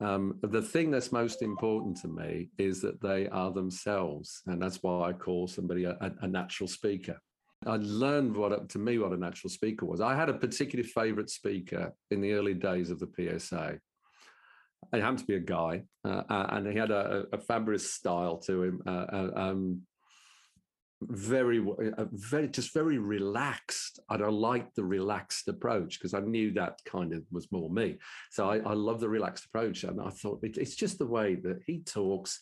Um, 0.01 0.39
the 0.43 0.63
thing 0.63 0.91
that's 0.91 1.13
most 1.13 1.43
important 1.43 1.99
to 1.99 2.09
me 2.09 2.51
is 2.59 2.81
that 2.81 3.01
they 3.01 3.29
are 3.29 3.53
themselves, 3.53 4.43
and 4.47 4.61
that's 4.61 4.83
why 4.83 5.11
I 5.11 5.13
call 5.13 5.47
somebody 5.47 5.85
a, 5.85 5.97
a 6.23 6.27
natural 6.27 6.67
speaker. 6.67 7.21
I 7.67 7.77
learned 7.77 8.37
what, 8.37 8.69
to 8.71 8.79
me, 8.79 8.99
what 8.99 9.13
a 9.13 9.17
natural 9.17 9.51
speaker 9.51 9.87
was. 9.87 10.01
I 10.01 10.15
had 10.15 10.29
a 10.29 10.35
particular 10.35 10.85
favorite 10.85 11.31
speaker 11.31 11.93
in 12.11 12.21
the 12.21 12.33
early 12.33 12.55
days 12.55 12.91
of 12.91 12.99
the 12.99 13.11
PSA. 13.17 13.79
It 14.93 15.01
happened 15.01 15.21
to 15.21 15.25
be 15.25 15.37
a 15.37 15.41
guy, 15.41 15.85
uh, 16.05 16.23
uh, 16.29 16.47
and 16.51 16.67
he 16.67 16.77
had 16.77 16.91
a, 16.91 17.25
a, 17.33 17.39
fabulous 17.39 17.91
style 17.91 18.37
to 18.47 18.63
him. 18.63 18.83
Uh, 18.87 19.07
uh 19.13 19.31
um, 19.35 19.81
very, 21.01 21.59
uh, 21.59 22.05
very, 22.13 22.49
just 22.49 22.75
very 22.75 22.99
relaxed. 22.99 23.99
And 24.11 24.23
I 24.23 24.29
liked 24.29 24.77
the 24.77 24.85
relaxed 24.85 25.49
approach 25.49 25.99
because 25.99 26.15
I 26.15 26.21
knew 26.21 26.53
that 26.53 26.81
kind 26.85 27.13
of 27.15 27.23
was 27.31 27.51
more 27.51 27.71
me. 27.71 27.99
So 28.31 28.51
I, 28.51 28.59
I 28.59 28.75
love 28.75 29.01
the 29.01 29.09
relaxed 29.09 29.47
approach, 29.47 29.85
and 29.85 30.01
I 30.01 30.11
thought 30.11 30.41
it, 30.43 30.59
it's 30.59 30.77
just 30.77 30.99
the 30.99 31.07
way 31.07 31.35
that 31.37 31.61
he 31.67 31.81
talks. 31.81 32.41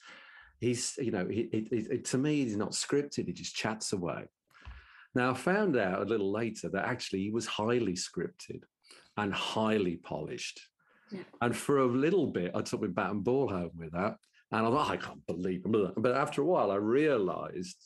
He's, 0.60 0.94
you 0.98 1.10
know, 1.10 1.26
it, 1.28 1.68
it, 1.72 2.04
to 2.06 2.18
me, 2.18 2.42
he's 2.42 2.56
not 2.56 2.70
scripted. 2.70 3.26
He 3.26 3.32
just 3.32 3.54
chats 3.54 3.92
away. 3.92 4.26
Now, 5.14 5.32
I 5.32 5.34
found 5.34 5.76
out 5.76 6.00
a 6.00 6.06
little 6.06 6.32
later 6.32 6.68
that 6.70 6.84
actually 6.84 7.20
he 7.20 7.30
was 7.30 7.46
highly 7.46 7.92
scripted 7.92 8.62
and 9.16 9.32
highly 9.32 9.96
polished. 9.96 10.60
Yeah. 11.10 11.20
And 11.40 11.54
for 11.56 11.78
a 11.78 11.86
little 11.86 12.28
bit, 12.28 12.52
I 12.54 12.62
took 12.62 12.80
my 12.80 12.88
bat 12.88 13.10
and 13.10 13.22
ball 13.22 13.48
home 13.48 13.72
with 13.76 13.92
that. 13.92 14.16
And 14.50 14.66
I 14.66 14.70
thought, 14.70 14.90
I 14.90 14.96
can't 14.96 15.26
believe 15.26 15.62
it. 15.64 15.92
But 15.96 16.16
after 16.16 16.42
a 16.42 16.46
while, 16.46 16.70
I 16.70 16.76
realized 16.76 17.76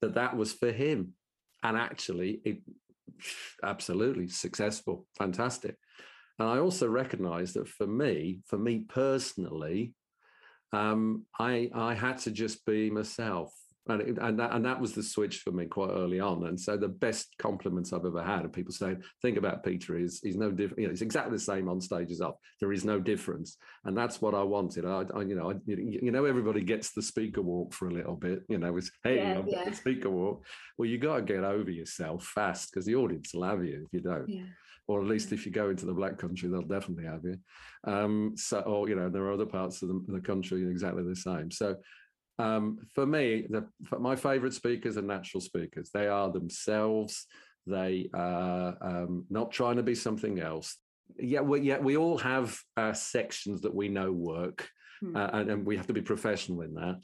that 0.00 0.14
that 0.14 0.36
was 0.36 0.52
for 0.52 0.72
him. 0.72 1.12
And 1.62 1.76
actually, 1.76 2.40
it 2.44 2.58
absolutely 3.62 4.28
successful, 4.28 5.06
fantastic. 5.16 5.76
And 6.38 6.48
I 6.48 6.58
also 6.58 6.88
recognized 6.88 7.54
that 7.54 7.68
for 7.68 7.86
me, 7.86 8.40
for 8.46 8.58
me 8.58 8.84
personally, 8.88 9.94
um, 10.72 11.24
I, 11.38 11.70
I 11.74 11.94
had 11.94 12.18
to 12.18 12.30
just 12.30 12.64
be 12.66 12.90
myself 12.90 13.52
and 13.88 14.02
it, 14.02 14.18
and 14.20 14.38
that, 14.38 14.52
and 14.52 14.64
that 14.64 14.80
was 14.80 14.92
the 14.92 15.02
switch 15.02 15.38
for 15.38 15.52
me 15.52 15.66
quite 15.66 15.90
early 15.90 16.18
on. 16.18 16.46
And 16.46 16.58
so 16.58 16.76
the 16.76 16.88
best 16.88 17.34
compliments 17.38 17.92
I've 17.92 18.04
ever 18.04 18.22
had 18.22 18.44
of 18.44 18.52
people 18.52 18.72
saying, 18.72 19.02
"Think 19.22 19.36
about 19.36 19.64
Peter 19.64 19.98
is 19.98 20.20
he's 20.22 20.36
no 20.36 20.50
different. 20.50 20.80
You 20.80 20.86
know, 20.86 20.90
he's 20.92 21.02
exactly 21.02 21.32
the 21.32 21.42
same 21.42 21.68
on 21.68 21.80
stage 21.80 22.10
as 22.10 22.20
off. 22.20 22.36
There 22.60 22.72
is 22.72 22.84
no 22.84 22.98
difference." 22.98 23.56
And 23.84 23.96
that's 23.96 24.20
what 24.20 24.34
I 24.34 24.42
wanted. 24.42 24.84
I, 24.84 25.04
I 25.14 25.22
you 25.22 25.36
know, 25.36 25.50
I, 25.50 25.54
you 25.66 26.10
know, 26.10 26.24
everybody 26.24 26.62
gets 26.62 26.92
the 26.92 27.02
speaker 27.02 27.42
walk 27.42 27.72
for 27.72 27.88
a 27.88 27.94
little 27.94 28.16
bit. 28.16 28.42
You 28.48 28.58
know, 28.58 28.76
it's 28.76 28.90
hey, 29.04 29.16
yeah, 29.16 29.38
I've 29.38 29.48
yeah. 29.48 29.64
got 29.64 29.70
the 29.70 29.76
speaker 29.76 30.10
walk. 30.10 30.44
Well, 30.78 30.88
you 30.88 30.98
got 30.98 31.16
to 31.16 31.22
get 31.22 31.44
over 31.44 31.70
yourself 31.70 32.24
fast 32.24 32.72
because 32.72 32.86
the 32.86 32.96
audience 32.96 33.32
will 33.34 33.44
have 33.44 33.64
you 33.64 33.86
if 33.86 33.92
you 33.92 34.00
don't. 34.00 34.28
Yeah 34.28 34.44
or 34.88 35.00
at 35.00 35.08
least 35.08 35.32
if 35.32 35.44
you 35.44 35.52
go 35.52 35.70
into 35.70 35.86
the 35.86 35.92
black 35.92 36.16
country, 36.16 36.48
they'll 36.48 36.62
definitely 36.62 37.06
have 37.06 37.24
you. 37.24 37.36
Um, 37.84 38.34
so, 38.36 38.60
or 38.60 38.88
you 38.88 38.94
know, 38.94 39.08
there 39.08 39.22
are 39.24 39.32
other 39.32 39.46
parts 39.46 39.82
of 39.82 39.88
the, 39.88 40.04
the 40.08 40.20
country 40.20 40.62
exactly 40.62 41.02
the 41.02 41.16
same. 41.16 41.50
So, 41.50 41.76
um, 42.38 42.78
for 42.94 43.06
me, 43.06 43.46
the, 43.48 43.66
for 43.84 43.98
my 43.98 44.16
favorite 44.16 44.54
speakers 44.54 44.96
are 44.96 45.02
natural 45.02 45.40
speakers. 45.40 45.90
They 45.92 46.06
are 46.08 46.30
themselves. 46.30 47.26
They 47.66 48.08
are 48.14 48.76
um, 48.80 49.24
not 49.30 49.50
trying 49.50 49.76
to 49.76 49.82
be 49.82 49.94
something 49.94 50.40
else. 50.40 50.76
Yeah, 51.18 51.40
we, 51.40 51.60
yeah, 51.60 51.78
we 51.78 51.96
all 51.96 52.18
have 52.18 52.58
uh, 52.76 52.92
sections 52.92 53.62
that 53.62 53.74
we 53.74 53.88
know 53.88 54.12
work, 54.12 54.68
hmm. 55.00 55.16
uh, 55.16 55.30
and, 55.32 55.50
and 55.50 55.66
we 55.66 55.76
have 55.76 55.86
to 55.86 55.92
be 55.92 56.02
professional 56.02 56.62
in 56.62 56.74
that. 56.74 56.96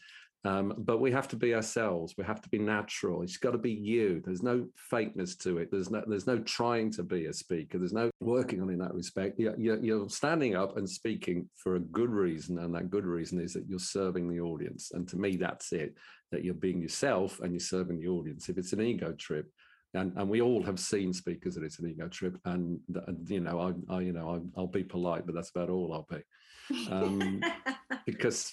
Um, 0.44 0.74
but 0.76 1.00
we 1.00 1.12
have 1.12 1.28
to 1.28 1.36
be 1.36 1.54
ourselves. 1.54 2.14
We 2.18 2.24
have 2.24 2.40
to 2.42 2.48
be 2.48 2.58
natural. 2.58 3.22
It's 3.22 3.36
got 3.36 3.52
to 3.52 3.58
be 3.58 3.70
you. 3.70 4.20
There's 4.24 4.42
no 4.42 4.66
fakeness 4.92 5.38
to 5.42 5.58
it. 5.58 5.70
There's 5.70 5.90
no 5.90 6.02
there's 6.04 6.26
no 6.26 6.40
trying 6.40 6.90
to 6.92 7.04
be 7.04 7.26
a 7.26 7.32
speaker. 7.32 7.78
There's 7.78 7.92
no 7.92 8.10
working 8.20 8.60
on 8.60 8.68
in 8.68 8.78
that 8.78 8.94
respect. 8.94 9.38
You're, 9.38 9.56
you're, 9.56 10.08
standing 10.08 10.56
up 10.56 10.76
and 10.76 10.88
speaking 10.88 11.48
for 11.56 11.76
a 11.76 11.80
good 11.80 12.10
reason, 12.10 12.58
and 12.58 12.74
that 12.74 12.90
good 12.90 13.06
reason 13.06 13.40
is 13.40 13.52
that 13.52 13.68
you're 13.68 13.78
serving 13.78 14.28
the 14.28 14.40
audience. 14.40 14.90
And 14.92 15.06
to 15.08 15.16
me, 15.16 15.36
that's 15.36 15.72
it. 15.72 15.94
That 16.32 16.44
you're 16.44 16.54
being 16.54 16.82
yourself 16.82 17.38
and 17.38 17.52
you're 17.52 17.60
serving 17.60 18.00
the 18.00 18.08
audience. 18.08 18.48
If 18.48 18.58
it's 18.58 18.72
an 18.72 18.82
ego 18.82 19.12
trip, 19.12 19.48
and 19.94 20.12
and 20.16 20.28
we 20.28 20.40
all 20.40 20.64
have 20.64 20.80
seen 20.80 21.12
speakers 21.12 21.54
that 21.54 21.62
it's 21.62 21.78
an 21.78 21.88
ego 21.88 22.08
trip, 22.08 22.36
and, 22.46 22.80
and 23.06 23.30
you 23.30 23.40
know 23.40 23.60
I, 23.60 23.94
I 23.94 24.00
you 24.00 24.12
know 24.12 24.42
I, 24.56 24.60
will 24.60 24.66
be 24.66 24.82
polite, 24.82 25.24
but 25.24 25.36
that's 25.36 25.50
about 25.50 25.70
all 25.70 25.92
I'll 25.92 26.08
be, 26.10 26.90
um, 26.90 27.40
because 28.06 28.52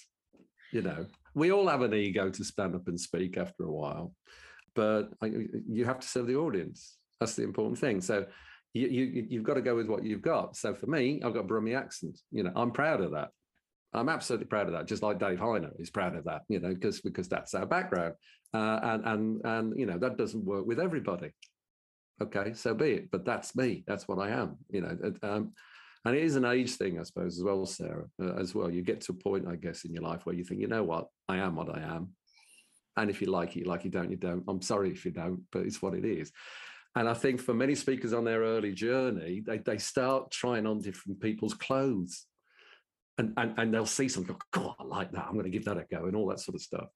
you 0.72 0.82
know 0.82 1.06
we 1.34 1.52
all 1.52 1.68
have 1.68 1.82
an 1.82 1.94
ego 1.94 2.30
to 2.30 2.44
stand 2.44 2.74
up 2.74 2.88
and 2.88 2.98
speak 2.98 3.36
after 3.36 3.64
a 3.64 3.72
while, 3.72 4.14
but 4.74 5.10
you 5.22 5.84
have 5.84 6.00
to 6.00 6.06
serve 6.06 6.26
the 6.26 6.36
audience. 6.36 6.96
That's 7.18 7.34
the 7.34 7.42
important 7.44 7.78
thing. 7.78 8.00
So 8.00 8.26
you, 8.72 8.88
you 8.88 9.26
you've 9.28 9.44
got 9.44 9.54
to 9.54 9.62
go 9.62 9.76
with 9.76 9.88
what 9.88 10.04
you've 10.04 10.22
got. 10.22 10.56
So 10.56 10.74
for 10.74 10.86
me, 10.86 11.20
I've 11.24 11.34
got 11.34 11.44
a 11.44 11.48
Brummie 11.48 11.76
accent. 11.76 12.18
You 12.30 12.44
know, 12.44 12.52
I'm 12.54 12.70
proud 12.70 13.00
of 13.00 13.12
that. 13.12 13.28
I'm 13.92 14.08
absolutely 14.08 14.46
proud 14.46 14.66
of 14.66 14.72
that. 14.72 14.86
Just 14.86 15.02
like 15.02 15.18
Dave 15.18 15.38
Hyner 15.38 15.72
is 15.80 15.90
proud 15.90 16.14
of 16.14 16.24
that. 16.24 16.42
You 16.48 16.60
know, 16.60 16.72
because 16.72 17.00
because 17.00 17.28
that's 17.28 17.54
our 17.54 17.66
background, 17.66 18.14
uh, 18.54 18.80
and 18.82 19.04
and 19.04 19.40
and 19.44 19.78
you 19.78 19.86
know 19.86 19.98
that 19.98 20.16
doesn't 20.16 20.44
work 20.44 20.66
with 20.66 20.78
everybody. 20.78 21.32
Okay, 22.22 22.52
so 22.54 22.74
be 22.74 22.92
it. 22.92 23.10
But 23.10 23.24
that's 23.24 23.56
me. 23.56 23.82
That's 23.86 24.06
what 24.06 24.18
I 24.18 24.30
am. 24.30 24.58
You 24.70 24.82
know, 24.82 25.12
um, 25.22 25.52
and 26.04 26.16
it 26.16 26.22
is 26.22 26.36
an 26.36 26.44
age 26.44 26.76
thing, 26.76 26.98
I 26.98 27.02
suppose, 27.02 27.36
as 27.36 27.44
well, 27.44 27.66
Sarah, 27.66 28.06
uh, 28.22 28.34
as 28.34 28.54
well. 28.54 28.70
You 28.70 28.82
get 28.82 29.02
to 29.02 29.12
a 29.12 29.14
point, 29.14 29.46
I 29.46 29.56
guess, 29.56 29.84
in 29.84 29.92
your 29.92 30.02
life 30.02 30.24
where 30.24 30.34
you 30.34 30.44
think, 30.44 30.60
you 30.60 30.66
know 30.66 30.84
what, 30.84 31.08
I 31.28 31.38
am 31.38 31.56
what 31.56 31.74
I 31.76 31.80
am. 31.80 32.10
And 32.96 33.10
if 33.10 33.20
you 33.20 33.28
like 33.28 33.56
it, 33.56 33.60
you 33.60 33.64
like 33.66 33.84
you 33.84 33.90
don't, 33.90 34.10
you 34.10 34.16
don't. 34.16 34.44
I'm 34.48 34.62
sorry 34.62 34.90
if 34.90 35.04
you 35.04 35.10
don't, 35.10 35.42
but 35.52 35.62
it's 35.62 35.82
what 35.82 35.94
it 35.94 36.04
is. 36.04 36.32
And 36.96 37.08
I 37.08 37.14
think 37.14 37.40
for 37.40 37.54
many 37.54 37.74
speakers 37.74 38.12
on 38.12 38.24
their 38.24 38.40
early 38.40 38.72
journey, 38.72 39.42
they, 39.46 39.58
they 39.58 39.78
start 39.78 40.30
trying 40.30 40.66
on 40.66 40.80
different 40.80 41.20
people's 41.20 41.54
clothes. 41.54 42.26
And, 43.18 43.34
and, 43.36 43.54
and 43.58 43.72
they'll 43.72 43.86
see 43.86 44.08
something, 44.08 44.36
oh, 44.56 44.74
I 44.78 44.84
like 44.84 45.12
that. 45.12 45.26
I'm 45.26 45.34
going 45.34 45.44
to 45.44 45.50
give 45.50 45.66
that 45.66 45.76
a 45.76 45.84
go 45.90 46.06
and 46.06 46.16
all 46.16 46.28
that 46.28 46.40
sort 46.40 46.54
of 46.54 46.62
stuff 46.62 46.88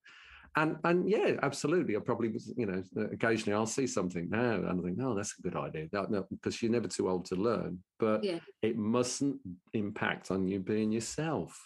and 0.57 0.77
and 0.85 1.09
yeah, 1.09 1.37
absolutely. 1.43 1.97
I 1.97 2.01
probably 2.01 2.33
you 2.57 2.67
know 2.67 2.83
occasionally 3.13 3.55
I'll 3.55 3.67
see 3.67 3.87
something 3.87 4.29
now 4.31 4.55
and 4.55 4.81
I 4.81 4.83
think, 4.83 4.99
oh, 5.03 5.15
that's 5.15 5.35
a 5.39 5.43
good 5.43 5.57
idea. 5.57 5.89
That, 5.93 6.11
no, 6.11 6.27
because 6.31 6.63
you're 6.63 6.73
never 6.73 6.89
too 6.89 7.09
old 7.09 7.25
to 7.27 7.35
learn, 7.35 7.79
but 7.99 8.23
yeah. 8.23 8.39
it 8.63 8.77
mustn't 8.77 9.39
impact 9.73 10.31
on 10.31 10.47
you 10.47 10.61
being 10.61 10.93
yourself. 10.93 11.61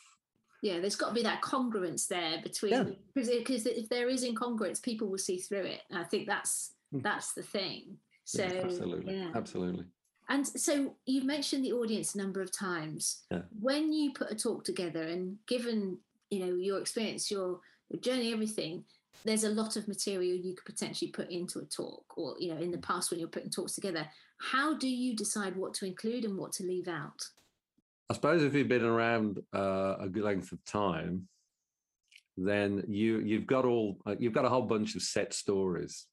Yeah, 0.63 0.81
there's 0.81 0.97
got 0.97 1.09
to 1.09 1.15
be 1.15 1.23
that 1.23 1.43
congruence 1.43 2.09
there 2.09 2.41
between 2.43 2.73
yeah. 2.73 2.85
because 3.15 3.67
if 3.67 3.89
there 3.89 4.09
is 4.09 4.25
incongruence, 4.25 4.83
people 4.83 5.09
will 5.09 5.19
see 5.19 5.39
through 5.39 5.65
it. 5.65 5.83
And 5.91 5.99
I 5.99 6.05
think 6.05 6.27
that's 6.27 6.73
hmm. 6.91 7.01
that's 7.01 7.33
the 7.35 7.43
thing. 7.43 7.99
So 8.25 8.43
yeah, 8.43 8.63
absolutely, 8.65 9.17
yeah. 9.17 9.31
absolutely. 9.35 9.85
And 10.31 10.47
so 10.47 10.95
you've 11.07 11.25
mentioned 11.25 11.65
the 11.65 11.73
audience 11.73 12.15
a 12.15 12.19
number 12.19 12.43
of 12.43 12.53
times. 12.53 13.23
Yeah. 13.31 13.43
When 13.61 13.93
you 13.93 14.13
put 14.13 14.31
a 14.31 14.35
talk 14.35 14.65
together, 14.65 15.03
and 15.03 15.37
given 15.47 15.99
you 16.31 16.41
know 16.41 16.55
your 16.55 16.81
experience, 16.81 17.31
your 17.31 17.61
journey, 17.97 18.33
everything, 18.33 18.85
there's 19.25 19.45
a 19.45 19.51
lot 19.51 19.77
of 19.77 19.89
material 19.89 20.37
you 20.37 20.55
could 20.55 20.65
potentially 20.65 21.11
put 21.11 21.31
into 21.31 21.59
a 21.59 21.65
talk 21.65 22.05
or 22.17 22.37
you 22.39 22.55
know 22.55 22.61
in 22.61 22.71
the 22.71 22.79
past 22.79 23.11
when 23.11 23.19
you're 23.19 23.29
putting 23.29 23.51
talks 23.51 23.75
together. 23.75 24.07
How 24.41 24.77
do 24.77 24.89
you 24.89 25.17
decide 25.17 25.57
what 25.57 25.75
to 25.75 25.87
include 25.87 26.25
and 26.25 26.37
what 26.37 26.53
to 26.53 26.63
leave 26.63 26.87
out? 26.89 27.21
I 28.11 28.15
suppose 28.15 28.43
if 28.43 28.55
you've 28.55 28.69
been 28.69 28.85
around 28.85 29.41
uh, 29.55 29.97
a 30.01 30.09
good 30.09 30.23
length 30.23 30.53
of 30.53 30.65
time 30.65 31.29
then 32.41 32.85
you 32.87 33.19
you've 33.19 33.47
got 33.47 33.65
all 33.65 33.99
uh, 34.07 34.15
you've 34.19 34.33
got 34.33 34.45
a 34.45 34.49
whole 34.49 34.63
bunch 34.63 34.95
of 34.95 35.03
set 35.03 35.35
stories 35.35 36.07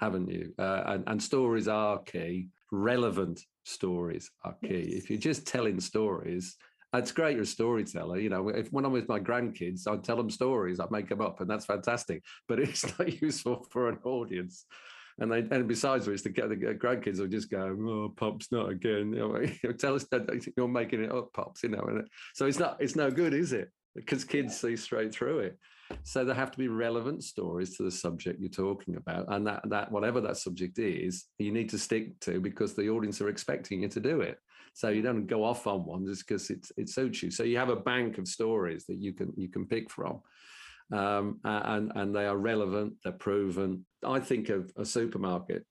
haven't 0.00 0.30
you? 0.30 0.52
Uh, 0.58 0.82
and, 0.86 1.04
and 1.06 1.22
stories 1.22 1.68
are 1.68 1.98
key. 2.02 2.48
Relevant 2.72 3.40
stories 3.64 4.30
are 4.44 4.56
key. 4.62 4.90
Yes. 4.92 5.02
if 5.02 5.10
you're 5.10 5.18
just 5.18 5.46
telling 5.46 5.80
stories 5.80 6.56
it's 6.98 7.12
great 7.12 7.34
you're 7.34 7.42
a 7.42 7.46
storyteller. 7.46 8.18
You 8.18 8.30
know, 8.30 8.48
if 8.48 8.72
when 8.72 8.84
I'm 8.84 8.92
with 8.92 9.08
my 9.08 9.20
grandkids, 9.20 9.86
I 9.86 9.96
tell 9.96 10.16
them 10.16 10.30
stories, 10.30 10.80
I 10.80 10.86
make 10.90 11.08
them 11.08 11.20
up, 11.20 11.40
and 11.40 11.50
that's 11.50 11.66
fantastic. 11.66 12.22
But 12.48 12.60
it's 12.60 12.98
not 12.98 13.20
useful 13.22 13.66
for 13.70 13.88
an 13.88 13.98
audience. 14.04 14.66
And 15.18 15.30
they, 15.30 15.38
and 15.38 15.68
besides 15.68 16.08
which, 16.08 16.22
the, 16.22 16.30
the 16.30 16.74
grandkids 16.74 17.20
will 17.20 17.28
just 17.28 17.50
go, 17.50 17.76
"Oh, 17.80 18.12
pops, 18.16 18.50
not 18.50 18.68
again." 18.68 19.12
You 19.12 19.48
know, 19.62 19.72
tell 19.78 19.94
us 19.94 20.04
that 20.10 20.52
you're 20.56 20.68
making 20.68 21.04
it 21.04 21.12
up, 21.12 21.32
pops. 21.32 21.62
You 21.62 21.70
know, 21.70 21.82
and 21.82 22.06
so 22.34 22.46
it's 22.46 22.58
not, 22.58 22.76
it's 22.80 22.96
no 22.96 23.10
good, 23.10 23.32
is 23.32 23.52
it? 23.52 23.70
Because 23.94 24.24
kids 24.24 24.58
see 24.58 24.76
straight 24.76 25.14
through 25.14 25.40
it. 25.40 25.58
So 26.02 26.24
there 26.24 26.34
have 26.34 26.50
to 26.50 26.58
be 26.58 26.68
relevant 26.68 27.22
stories 27.22 27.76
to 27.76 27.84
the 27.84 27.90
subject 27.90 28.40
you're 28.40 28.50
talking 28.50 28.96
about, 28.96 29.32
and 29.32 29.46
that 29.46 29.62
that 29.68 29.92
whatever 29.92 30.20
that 30.22 30.36
subject 30.36 30.78
is, 30.78 31.26
you 31.38 31.52
need 31.52 31.68
to 31.70 31.78
stick 31.78 32.18
to 32.20 32.40
because 32.40 32.74
the 32.74 32.88
audience 32.88 33.20
are 33.20 33.28
expecting 33.28 33.82
you 33.82 33.88
to 33.88 34.00
do 34.00 34.20
it. 34.20 34.38
So 34.74 34.88
you 34.88 35.02
don't 35.02 35.26
go 35.26 35.44
off 35.44 35.68
on 35.68 35.84
one 35.84 36.04
just 36.04 36.26
because 36.26 36.50
it, 36.50 36.66
it 36.76 36.88
suits 36.88 37.22
you. 37.22 37.30
So 37.30 37.44
you 37.44 37.56
have 37.58 37.68
a 37.68 37.76
bank 37.76 38.18
of 38.18 38.26
stories 38.26 38.84
that 38.86 38.96
you 38.96 39.12
can 39.12 39.32
you 39.36 39.48
can 39.48 39.66
pick 39.66 39.90
from. 39.90 40.20
Um, 40.92 41.40
and 41.44 41.92
and 41.94 42.14
they 42.14 42.26
are 42.26 42.36
relevant, 42.36 42.94
they're 43.02 43.12
proven. 43.12 43.86
I 44.04 44.20
think 44.20 44.48
of 44.50 44.70
a 44.76 44.84
supermarket, 44.84 45.64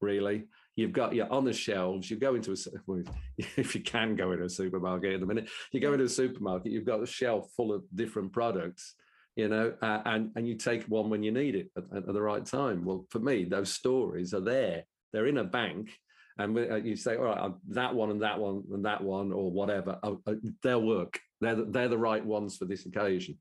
really. 0.00 0.44
You've 0.76 0.92
got 0.92 1.14
you're 1.14 1.32
on 1.32 1.44
the 1.44 1.52
shelves. 1.52 2.10
You 2.10 2.16
go 2.16 2.34
into 2.34 2.52
a 2.52 3.02
if 3.56 3.74
you 3.74 3.82
can 3.82 4.16
go 4.16 4.32
into 4.32 4.46
a 4.46 4.50
supermarket 4.50 5.12
in 5.12 5.22
a 5.22 5.26
minute. 5.26 5.48
You 5.70 5.80
go 5.80 5.92
into 5.92 6.06
a 6.06 6.08
supermarket. 6.08 6.72
You've 6.72 6.86
got 6.86 7.02
a 7.02 7.06
shelf 7.06 7.50
full 7.54 7.72
of 7.72 7.84
different 7.94 8.32
products, 8.32 8.94
you 9.36 9.48
know, 9.48 9.74
uh, 9.82 10.02
and 10.06 10.30
and 10.36 10.48
you 10.48 10.54
take 10.54 10.84
one 10.84 11.10
when 11.10 11.22
you 11.22 11.32
need 11.32 11.54
it 11.54 11.70
at, 11.76 11.84
at 11.96 12.06
the 12.06 12.22
right 12.22 12.46
time. 12.46 12.84
Well, 12.84 13.04
for 13.10 13.18
me, 13.18 13.44
those 13.44 13.72
stories 13.72 14.32
are 14.32 14.40
there. 14.40 14.84
They're 15.12 15.26
in 15.26 15.38
a 15.38 15.44
bank, 15.44 15.90
and 16.38 16.56
uh, 16.56 16.76
you 16.76 16.96
say, 16.96 17.16
all 17.16 17.24
right, 17.24 17.52
that 17.68 17.94
one 17.94 18.10
and 18.10 18.22
that 18.22 18.38
one 18.38 18.62
and 18.72 18.84
that 18.84 19.02
one 19.02 19.32
or 19.32 19.50
whatever, 19.50 19.98
oh, 20.02 20.20
uh, 20.26 20.34
they'll 20.62 20.82
work. 20.82 21.18
They're 21.40 21.56
the, 21.56 21.64
they're 21.64 21.88
the 21.88 21.98
right 21.98 22.24
ones 22.24 22.56
for 22.56 22.64
this 22.64 22.86
occasion. 22.86 23.38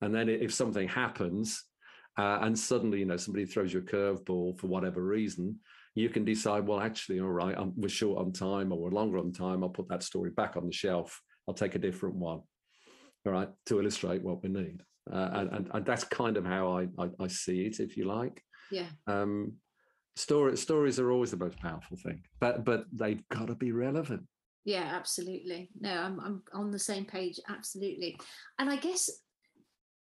And 0.00 0.14
then 0.14 0.28
if 0.28 0.52
something 0.54 0.88
happens, 0.88 1.64
uh, 2.16 2.38
and 2.42 2.58
suddenly 2.58 3.00
you 3.00 3.04
know 3.04 3.16
somebody 3.16 3.44
throws 3.44 3.72
you 3.72 3.80
a 3.80 3.82
curveball 3.82 4.58
for 4.58 4.66
whatever 4.66 5.02
reason, 5.02 5.58
you 5.94 6.08
can 6.08 6.24
decide, 6.24 6.66
well, 6.66 6.80
actually, 6.80 7.20
all 7.20 7.28
right, 7.28 7.54
I'm, 7.56 7.72
we're 7.76 7.88
short 7.88 8.18
on 8.18 8.32
time 8.32 8.72
or 8.72 8.78
we're 8.78 8.90
longer 8.90 9.18
on 9.18 9.32
time. 9.32 9.62
I'll 9.62 9.70
put 9.70 9.88
that 9.88 10.02
story 10.02 10.30
back 10.30 10.56
on 10.56 10.66
the 10.66 10.72
shelf. 10.72 11.20
I'll 11.46 11.54
take 11.54 11.74
a 11.74 11.80
different 11.80 12.14
one, 12.14 12.40
all 13.26 13.32
right, 13.32 13.48
to 13.66 13.80
illustrate 13.80 14.22
what 14.22 14.42
we 14.42 14.48
need. 14.48 14.82
Uh, 15.10 15.28
and, 15.32 15.52
and, 15.52 15.70
and, 15.72 15.86
that's 15.86 16.04
kind 16.04 16.36
of 16.36 16.44
how 16.44 16.78
I, 16.78 16.86
I, 17.02 17.08
I 17.18 17.26
see 17.28 17.62
it, 17.62 17.80
if 17.80 17.96
you 17.96 18.04
like. 18.04 18.42
Yeah. 18.70 18.88
Um, 19.06 19.54
story 20.18 20.56
stories 20.56 20.98
are 20.98 21.12
always 21.12 21.30
the 21.30 21.36
most 21.36 21.58
powerful 21.58 21.96
thing 21.96 22.20
but 22.40 22.64
but 22.64 22.84
they've 22.92 23.26
got 23.28 23.46
to 23.46 23.54
be 23.54 23.72
relevant. 23.72 24.22
Yeah 24.64 24.90
absolutely. 24.92 25.70
No 25.80 25.90
I'm, 25.90 26.20
I'm 26.20 26.42
on 26.52 26.70
the 26.70 26.78
same 26.78 27.04
page 27.04 27.38
absolutely. 27.48 28.18
And 28.58 28.68
i 28.68 28.76
guess 28.76 29.08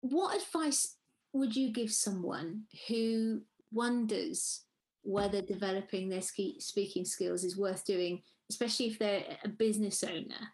what 0.01 0.37
advice 0.37 0.97
would 1.33 1.57
you 1.57 1.73
give 1.73 1.93
someone 1.93 2.63
who 2.89 3.43
wonders 3.73 4.63
whether 5.03 5.43
developing 5.43 6.09
their 6.09 6.23
speaking 6.23 7.05
skills 7.05 7.45
is 7.45 7.59
worth 7.59 7.85
doing 7.85 8.23
especially 8.51 8.87
if 8.87 8.99
they're 8.99 9.25
a 9.45 9.49
business 9.49 10.05
owner? 10.05 10.53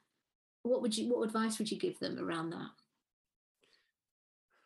What 0.62 0.81
would 0.81 0.96
you 0.96 1.12
what 1.12 1.25
advice 1.25 1.59
would 1.59 1.70
you 1.70 1.79
give 1.79 1.99
them 1.99 2.18
around 2.18 2.51
that? 2.51 2.70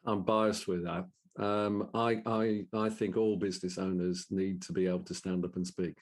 I'm 0.07 0.23
biased 0.23 0.69
with 0.69 0.85
that 0.85 1.07
um, 1.39 1.89
I, 1.95 2.21
I, 2.27 2.65
I 2.73 2.89
think 2.89 3.17
all 3.17 3.37
business 3.37 3.79
owners 3.79 4.27
need 4.31 4.63
to 4.63 4.73
be 4.73 4.87
able 4.87 5.05
to 5.05 5.15
stand 5.15 5.45
up 5.45 5.57
and 5.57 5.67
speak. 5.67 5.97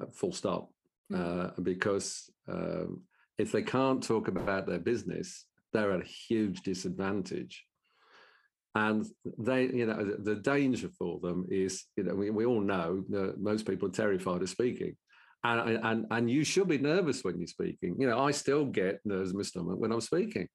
Uh, 0.00 0.06
full 0.12 0.32
stop. 0.32 0.70
Mm. 1.12 1.18
Uh, 1.18 1.60
because 1.62 2.30
um, 2.48 3.02
if 3.38 3.52
they 3.52 3.62
can't 3.62 4.02
talk 4.02 4.28
about 4.28 4.66
their 4.66 4.78
business, 4.78 5.46
they're 5.72 5.92
at 5.92 6.00
a 6.00 6.04
huge 6.04 6.62
disadvantage. 6.62 7.64
and 8.74 9.06
they 9.38 9.64
you 9.64 9.86
know 9.86 10.16
the 10.18 10.36
danger 10.36 10.88
for 10.98 11.18
them 11.20 11.46
is 11.50 11.84
you 11.96 12.04
know 12.04 12.14
we, 12.14 12.30
we 12.30 12.44
all 12.44 12.60
know 12.60 13.02
that 13.08 13.40
most 13.40 13.66
people 13.66 13.88
are 13.88 13.92
terrified 13.92 14.42
of 14.42 14.48
speaking 14.48 14.94
and, 15.44 15.80
and 15.84 16.06
and 16.10 16.30
you 16.30 16.44
should 16.44 16.68
be 16.68 16.78
nervous 16.78 17.24
when 17.24 17.38
you're 17.38 17.46
speaking 17.46 17.96
you 17.98 18.06
know 18.06 18.18
i 18.18 18.30
still 18.30 18.64
get 18.66 19.00
nerves 19.04 19.30
in 19.30 19.36
my 19.36 19.42
stomach 19.42 19.78
when 19.78 19.92
i'm 19.92 20.00
speaking 20.00 20.46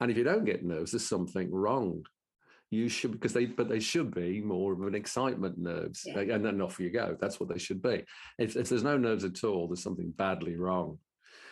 and 0.00 0.10
if 0.10 0.16
you 0.16 0.24
don't 0.24 0.44
get 0.44 0.64
nerves 0.64 0.92
there's 0.92 1.06
something 1.06 1.50
wrong 1.50 2.02
you 2.72 2.88
should 2.88 3.12
because 3.12 3.32
they 3.32 3.44
but 3.44 3.68
they 3.68 3.80
should 3.80 4.14
be 4.14 4.40
more 4.40 4.72
of 4.72 4.80
an 4.82 4.94
excitement 4.94 5.58
nerves 5.58 6.04
yeah. 6.06 6.20
and 6.20 6.44
then 6.44 6.60
off 6.60 6.80
you 6.80 6.90
go 6.90 7.16
that's 7.20 7.38
what 7.38 7.48
they 7.48 7.58
should 7.58 7.82
be 7.82 8.02
if, 8.38 8.56
if 8.56 8.68
there's 8.68 8.82
no 8.82 8.96
nerves 8.96 9.24
at 9.24 9.44
all 9.44 9.68
there's 9.68 9.82
something 9.82 10.10
badly 10.16 10.56
wrong 10.56 10.98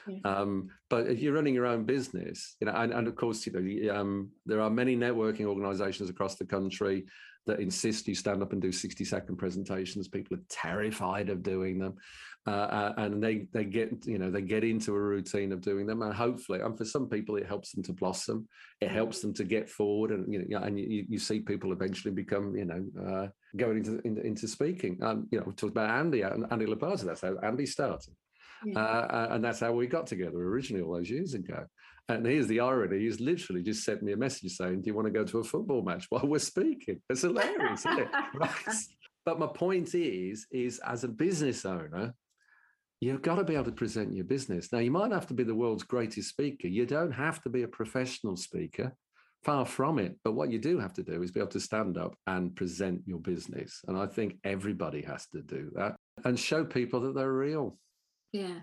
yeah. 0.08 0.18
Um, 0.24 0.70
but 0.88 1.08
if 1.08 1.20
you're 1.20 1.34
running 1.34 1.54
your 1.54 1.66
own 1.66 1.84
business, 1.84 2.56
you 2.58 2.66
know, 2.66 2.72
and, 2.72 2.92
and 2.92 3.06
of 3.06 3.16
course, 3.16 3.46
you 3.46 3.52
know, 3.52 3.94
um, 3.94 4.30
there 4.46 4.60
are 4.60 4.70
many 4.70 4.96
networking 4.96 5.44
organizations 5.44 6.08
across 6.08 6.36
the 6.36 6.46
country 6.46 7.04
that 7.47 7.61
insist 7.61 8.09
you 8.09 8.14
stand 8.14 8.43
up 8.43 8.53
and 8.53 8.62
do 8.62 8.72
60 8.72 9.05
second 9.05 9.36
presentations. 9.36 10.09
People 10.09 10.36
are 10.36 10.43
terrified 10.49 11.30
of 11.30 11.43
doing 11.43 11.78
them. 11.78 11.95
Uh, 12.47 12.51
uh, 12.51 12.95
and 12.97 13.22
they 13.22 13.47
they 13.53 13.64
get 13.64 13.93
you 14.07 14.16
know 14.16 14.30
they 14.30 14.41
get 14.41 14.64
into 14.64 14.95
a 14.95 14.99
routine 14.99 15.53
of 15.53 15.61
doing 15.61 15.86
them 15.86 16.01
and 16.01 16.14
hopefully 16.14 16.59
and 16.61 16.78
for 16.78 16.86
some 16.86 17.07
people 17.07 17.36
it 17.36 17.47
helps 17.47 17.72
them 17.72 17.82
to 17.82 17.93
blossom 17.93 18.49
it 18.80 18.91
helps 18.91 19.20
them 19.20 19.34
to 19.34 19.45
get 19.45 19.68
forward 19.68 20.11
and 20.11 20.32
you 20.32 20.43
know 20.49 20.57
and 20.62 20.80
you, 20.80 21.05
you 21.07 21.18
see 21.18 21.38
people 21.38 21.70
eventually 21.70 22.14
become 22.14 22.57
you 22.57 22.64
know 22.64 22.82
uh, 23.07 23.26
going 23.59 23.76
into, 23.76 24.01
into, 24.07 24.26
into 24.26 24.49
speaking 24.49 24.99
um, 25.03 25.28
you 25.30 25.38
know 25.38 25.45
we 25.47 25.53
talked 25.53 25.72
about 25.72 25.91
Andy 25.91 26.22
Andy 26.22 26.64
Lopata 26.64 27.05
that's 27.05 27.20
how 27.20 27.36
Andy 27.43 27.66
started 27.66 28.14
yeah. 28.64 28.78
Uh, 28.78 29.07
uh, 29.11 29.28
and 29.32 29.45
that's 29.45 29.61
how 29.61 29.72
we 29.72 29.86
got 29.86 30.07
together 30.07 30.38
originally 30.38 30.82
all 30.82 30.95
those 30.95 31.11
years 31.11 31.34
ago. 31.34 31.64
And 32.16 32.26
here's 32.26 32.48
the 32.48 32.61
irony: 32.61 33.00
he's 33.00 33.20
literally 33.20 33.62
just 33.62 33.84
sent 33.84 34.02
me 34.02 34.12
a 34.12 34.16
message 34.16 34.52
saying, 34.52 34.82
"Do 34.82 34.88
you 34.88 34.94
want 34.94 35.06
to 35.06 35.12
go 35.12 35.24
to 35.24 35.38
a 35.38 35.44
football 35.44 35.82
match 35.82 36.06
while 36.11 36.26
we're 36.26 36.38
speaking?" 36.38 37.00
It's 37.08 37.22
hilarious, 37.22 37.80
isn't 37.86 37.98
it? 38.00 38.08
But 39.26 39.38
my 39.38 39.48
point 39.48 39.94
is, 39.94 40.46
is 40.50 40.78
as 40.78 41.04
a 41.04 41.08
business 41.08 41.66
owner, 41.66 42.14
you've 43.00 43.20
got 43.20 43.36
to 43.36 43.44
be 43.44 43.54
able 43.54 43.66
to 43.66 43.72
present 43.72 44.14
your 44.14 44.24
business. 44.24 44.72
Now, 44.72 44.78
you 44.78 44.90
might 44.90 45.12
have 45.12 45.26
to 45.26 45.34
be 45.34 45.44
the 45.44 45.54
world's 45.54 45.82
greatest 45.82 46.30
speaker. 46.30 46.68
You 46.68 46.86
don't 46.86 47.12
have 47.12 47.42
to 47.42 47.50
be 47.50 47.62
a 47.62 47.68
professional 47.68 48.36
speaker. 48.36 48.94
Far 49.42 49.64
from 49.64 49.98
it. 49.98 50.18
But 50.22 50.32
what 50.32 50.50
you 50.50 50.58
do 50.58 50.78
have 50.78 50.92
to 50.94 51.02
do 51.02 51.22
is 51.22 51.30
be 51.30 51.40
able 51.40 51.50
to 51.50 51.61
stand 51.61 51.96
up 51.96 52.14
and 52.26 52.54
present 52.54 53.02
your 53.06 53.20
business. 53.20 53.80
And 53.88 53.96
I 53.96 54.06
think 54.06 54.36
everybody 54.44 55.00
has 55.02 55.26
to 55.28 55.40
do 55.40 55.70
that 55.76 55.96
and 56.24 56.38
show 56.38 56.62
people 56.64 57.00
that 57.00 57.14
they're 57.14 57.32
real. 57.32 57.78
Yeah. 58.32 58.58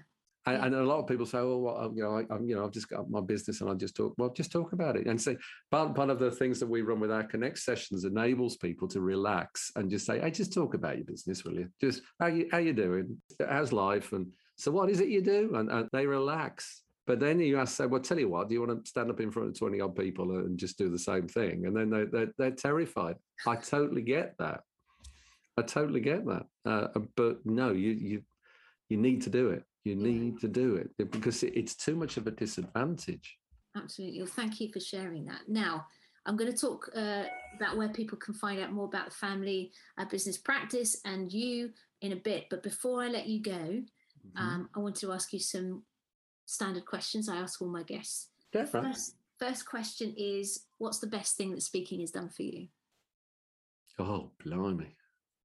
And, 0.47 0.63
and, 0.63 0.75
a 0.75 0.83
lot 0.83 0.99
of 0.99 1.07
people 1.07 1.25
say, 1.25 1.39
"Oh, 1.39 1.57
well, 1.57 1.91
you 1.93 2.03
know, 2.03 2.17
I, 2.17 2.33
am 2.33 2.45
you 2.45 2.55
know, 2.55 2.63
I've 2.63 2.71
just 2.71 2.89
got 2.89 3.09
my 3.09 3.19
business 3.19 3.59
and 3.59 3.69
I 3.69 3.73
just 3.73 3.95
talk." 3.95 4.13
Well, 4.17 4.29
just 4.29 4.51
talk 4.51 4.71
about 4.71 4.95
it. 4.95 5.05
And 5.05 5.21
say, 5.21 5.35
part, 5.69 5.93
part 5.93 6.09
of 6.09 6.19
the 6.19 6.31
things 6.31 6.59
that 6.61 6.69
we 6.69 6.81
run 6.81 7.01
with 7.01 7.11
our 7.11 7.23
Connect 7.23 7.59
sessions 7.59 8.05
enables 8.05 8.55
people 8.55 8.87
to 8.89 9.01
relax 9.01 9.71
and 9.75 9.89
just 9.89 10.05
say, 10.05 10.21
"Hey, 10.21 10.31
just 10.31 10.53
talk 10.53 10.73
about 10.73 10.95
your 10.95 11.05
business, 11.05 11.43
will 11.43 11.55
you? 11.55 11.67
Just 11.81 12.01
how 12.19 12.27
you 12.27 12.47
how 12.49 12.59
you 12.59 12.71
doing? 12.71 13.21
How's 13.47 13.73
life? 13.73 14.13
And 14.13 14.27
so, 14.55 14.71
what 14.71 14.89
is 14.89 15.01
it 15.01 15.09
you 15.09 15.21
do?" 15.21 15.55
And, 15.55 15.69
and 15.69 15.89
they 15.91 16.07
relax. 16.07 16.83
But 17.05 17.21
then 17.21 17.39
you 17.39 17.57
ask, 17.57 17.77
say, 17.77 17.85
well, 17.85 18.01
tell 18.01 18.19
you 18.19 18.27
what, 18.27 18.49
do 18.49 18.53
you 18.53 18.61
want 18.61 18.83
to 18.83 18.89
stand 18.89 19.09
up 19.09 19.21
in 19.21 19.31
front 19.31 19.47
of 19.47 19.57
20 19.57 19.79
odd 19.79 19.95
people 19.95 20.39
and 20.39 20.57
just 20.57 20.77
do 20.77 20.89
the 20.89 20.99
same 20.99 21.25
thing? 21.25 21.65
And 21.65 21.73
then 21.73 21.89
they, 21.89 22.03
they're, 22.03 22.33
they're 22.37 22.51
terrified. 22.51 23.15
I 23.47 23.55
totally 23.55 24.01
get 24.01 24.35
that. 24.39 24.59
I 25.57 25.61
totally 25.61 26.01
get 26.01 26.25
that. 26.25 26.47
Uh, 26.65 26.87
but 27.15 27.45
no, 27.45 27.71
you, 27.71 27.91
you, 27.91 28.21
you 28.89 28.97
need 28.97 29.21
to 29.21 29.29
do 29.29 29.51
it. 29.51 29.63
You 29.88 29.95
need 29.95 30.33
yeah. 30.33 30.39
to 30.41 30.47
do 30.47 30.75
it 30.75 31.11
because 31.11 31.43
it's 31.43 31.75
too 31.75 31.95
much 31.95 32.17
of 32.17 32.27
a 32.27 32.31
disadvantage. 32.31 33.38
Absolutely. 33.75 34.19
Well, 34.19 34.31
thank 34.35 34.59
you 34.59 34.71
for 34.71 34.79
sharing 34.79 35.25
that. 35.25 35.41
Now, 35.47 35.85
I'm 36.25 36.35
going 36.35 36.51
to 36.51 36.57
talk 36.57 36.89
uh, 36.93 37.23
about 37.55 37.77
where 37.77 37.88
people 37.89 38.17
can 38.17 38.33
find 38.33 38.59
out 38.59 38.73
more 38.73 38.85
about 38.85 39.05
the 39.05 39.15
family 39.15 39.71
uh, 39.97 40.05
business 40.05 40.38
practice 40.38 40.99
and 41.05 41.31
you 41.31 41.71
in 42.01 42.11
a 42.11 42.17
bit. 42.17 42.47
But 42.49 42.63
before 42.63 43.01
I 43.01 43.07
let 43.07 43.27
you 43.27 43.41
go, 43.41 43.51
mm-hmm. 43.51 44.38
um, 44.38 44.69
I 44.75 44.79
want 44.79 44.95
to 44.97 45.13
ask 45.13 45.31
you 45.31 45.39
some 45.39 45.83
standard 46.45 46.85
questions 46.85 47.29
I 47.29 47.38
ask 47.38 47.61
all 47.61 47.69
my 47.69 47.83
guests. 47.83 48.27
First, 48.51 49.15
first 49.39 49.65
question 49.65 50.13
is 50.17 50.65
What's 50.79 50.99
the 50.99 51.07
best 51.07 51.38
thing 51.38 51.51
that 51.51 51.63
speaking 51.63 52.01
has 52.01 52.11
done 52.11 52.29
for 52.29 52.43
you? 52.43 52.67
Oh, 53.99 54.31
blimey. 54.43 54.96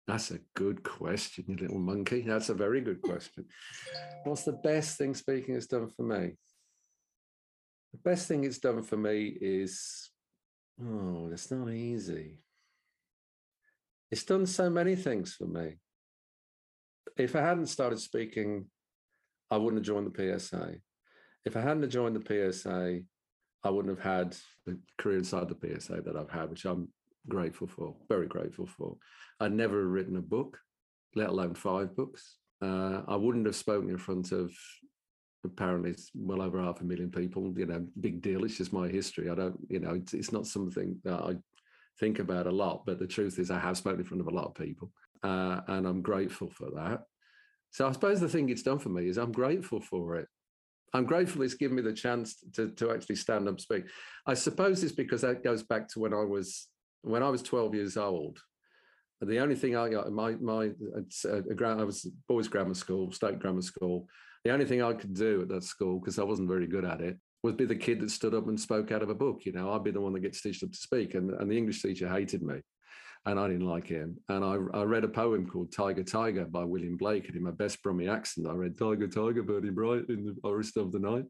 That's 0.07 0.32
a 0.32 0.40
good 0.55 0.82
question, 0.82 1.44
you 1.48 1.57
little 1.57 1.78
monkey. 1.78 2.22
That's 2.22 2.48
a 2.48 2.55
very 2.55 2.80
good 2.80 3.00
question. 3.03 3.44
What's 4.24 4.42
the 4.42 4.53
best 4.53 4.98
thing 4.98 5.14
speaking 5.14 5.55
has 5.55 5.66
done 5.66 5.88
for 5.88 6.03
me? 6.03 6.32
The 7.92 7.98
best 8.05 8.26
thing 8.26 8.44
it's 8.44 8.59
done 8.59 8.82
for 8.82 8.96
me 8.96 9.36
is, 9.40 10.11
oh, 10.82 11.30
it's 11.32 11.50
not 11.50 11.70
easy. 11.70 12.42
It's 14.11 14.24
done 14.24 14.46
so 14.46 14.68
many 14.68 14.96
things 14.96 15.34
for 15.34 15.46
me. 15.46 15.76
If 17.16 17.36
I 17.36 17.40
hadn't 17.40 17.66
started 17.66 18.00
speaking, 18.00 18.66
I 19.50 19.59
wouldn't 19.59 19.80
have 19.80 19.86
joined 19.86 20.12
the 20.12 20.38
PSA. 20.38 20.76
If 21.44 21.57
I 21.57 21.61
hadn't 21.61 21.88
joined 21.90 22.16
the 22.16 22.53
PSA, 22.53 23.00
I 23.64 23.70
wouldn't 23.70 23.96
have 23.96 24.05
had 24.05 24.36
the 24.66 24.78
career 24.98 25.18
inside 25.18 25.48
the 25.48 25.80
PSA 25.80 26.03
that 26.03 26.16
I've 26.16 26.30
had, 26.30 26.50
which 26.50 26.64
I'm 26.64 26.88
grateful 27.29 27.66
for, 27.66 27.95
very 28.09 28.27
grateful 28.27 28.66
for. 28.66 28.97
I'd 29.41 29.53
never 29.53 29.87
written 29.87 30.16
a 30.16 30.23
book, 30.23 30.59
let 31.14 31.29
alone 31.29 31.55
five 31.55 31.95
books. 31.97 32.39
Uh, 32.61 33.03
I 33.09 33.16
wouldn't 33.16 33.47
have 33.47 33.57
spoken 33.57 33.91
in 33.91 33.99
front 33.99 34.33
of 34.33 34.53
apparently 35.45 35.95
well 36.14 36.41
over 36.41 36.62
half 36.62 36.81
a 36.81 36.85
million 36.85 37.11
people. 37.11 37.53
You 37.57 37.66
know, 37.66 37.87
big 38.01 38.23
deal. 38.23 38.45
It's 38.45 38.59
just 38.59 38.73
my 38.73 38.89
history. 38.89 39.29
I 39.29 39.35
don't, 39.35 39.59
you 39.68 39.81
know, 39.81 39.95
it's, 39.95 40.14
it's 40.14 40.33
not 40.33 40.47
something 40.47 40.97
that 41.05 41.20
I 41.20 41.37
think 41.99 42.18
about 42.18 42.47
a 42.47 42.53
lot. 42.53 42.85
But 42.87 42.99
the 42.99 43.07
truth 43.07 43.39
is, 43.39 43.51
I 43.51 43.59
have 43.59 43.77
spoken 43.77 44.01
in 44.01 44.07
front 44.07 44.20
of 44.20 44.29
a 44.29 44.35
lot 44.35 44.47
of 44.47 44.55
people, 44.55 44.91
uh, 45.23 45.61
and 45.68 45.87
I'm 45.87 46.03
grateful 46.03 46.51
for 46.51 46.70
that. 46.75 47.03
So 47.70 47.89
I 47.89 47.93
suppose 47.93 48.20
the 48.20 48.29
thing 48.29 48.51
it's 48.51 48.62
done 48.62 48.79
for 48.79 48.91
me 48.91 49.09
is 49.09 49.16
I'm 49.16 49.33
grateful 49.33 49.81
for 49.81 50.16
it. 50.16 50.29
I'm 50.95 51.07
grateful 51.07 51.43
it's 51.43 51.55
given 51.55 51.77
me 51.77 51.83
the 51.83 51.95
chance 51.95 52.37
to, 52.53 52.68
to 52.68 52.93
actually 52.93 53.16
stand 53.16 53.49
up 53.49 53.55
and 53.55 53.61
speak. 53.61 53.85
I 54.27 54.35
suppose 54.35 54.85
it's 54.85 54.93
because 54.93 55.23
that 55.23 55.43
goes 55.43 55.62
back 55.62 55.89
to 55.89 56.01
when 56.01 56.12
I 56.12 56.23
was 56.23 56.68
when 57.03 57.22
I 57.22 57.28
was 57.28 57.42
12 57.42 57.74
years 57.74 57.96
old, 57.96 58.38
the 59.20 59.38
only 59.38 59.55
thing 59.55 59.76
I 59.76 59.88
got 59.88 60.11
my 60.11 60.32
my 60.32 60.70
uh, 61.28 61.64
I 61.64 61.84
was 61.84 62.11
boys 62.28 62.48
grammar 62.48 62.74
school, 62.74 63.12
state 63.12 63.38
grammar 63.38 63.62
school. 63.62 64.09
The 64.44 64.50
only 64.50 64.64
thing 64.64 64.82
I 64.82 64.92
could 64.94 65.14
do 65.14 65.42
at 65.42 65.48
that 65.48 65.62
school 65.62 66.00
because 66.00 66.18
I 66.18 66.24
wasn't 66.24 66.48
very 66.48 66.66
good 66.66 66.84
at 66.84 67.00
it 67.00 67.16
was 67.42 67.55
be 67.55 67.64
the 67.64 67.74
kid 67.74 68.00
that 68.00 68.11
stood 68.11 68.34
up 68.34 68.48
and 68.48 68.59
spoke 68.59 68.92
out 68.92 69.03
of 69.03 69.11
a 69.11 69.14
book. 69.14 69.44
You 69.44 69.53
know, 69.53 69.72
I'd 69.72 69.84
be 69.84 69.90
the 69.90 70.00
one 70.00 70.12
that 70.12 70.20
gets 70.20 70.38
stitched 70.38 70.62
up 70.62 70.72
to 70.72 70.78
speak, 70.78 71.14
and 71.14 71.30
and 71.30 71.50
the 71.50 71.57
English 71.57 71.82
teacher 71.82 72.09
hated 72.09 72.42
me, 72.42 72.61
and 73.26 73.38
I 73.38 73.48
didn't 73.48 73.66
like 73.66 73.86
him. 73.86 74.16
And 74.28 74.44
I 74.44 74.57
I 74.78 74.82
read 74.82 75.05
a 75.05 75.09
poem 75.09 75.46
called 75.46 75.72
Tiger 75.72 76.03
Tiger 76.03 76.44
by 76.44 76.64
William 76.64 76.96
Blake, 76.96 77.28
and 77.28 77.36
in 77.36 77.42
my 77.42 77.50
best 77.50 77.82
Brummie 77.82 78.12
accent, 78.12 78.48
I 78.48 78.55
read 78.55 78.78
Tiger 78.78 79.09
Tiger, 79.09 79.42
Burning 79.42 79.74
Bright 79.74 80.09
in 80.09 80.24
the 80.24 80.36
forest 80.40 80.76
of 80.76 80.92
the 80.92 81.00
night. 81.00 81.26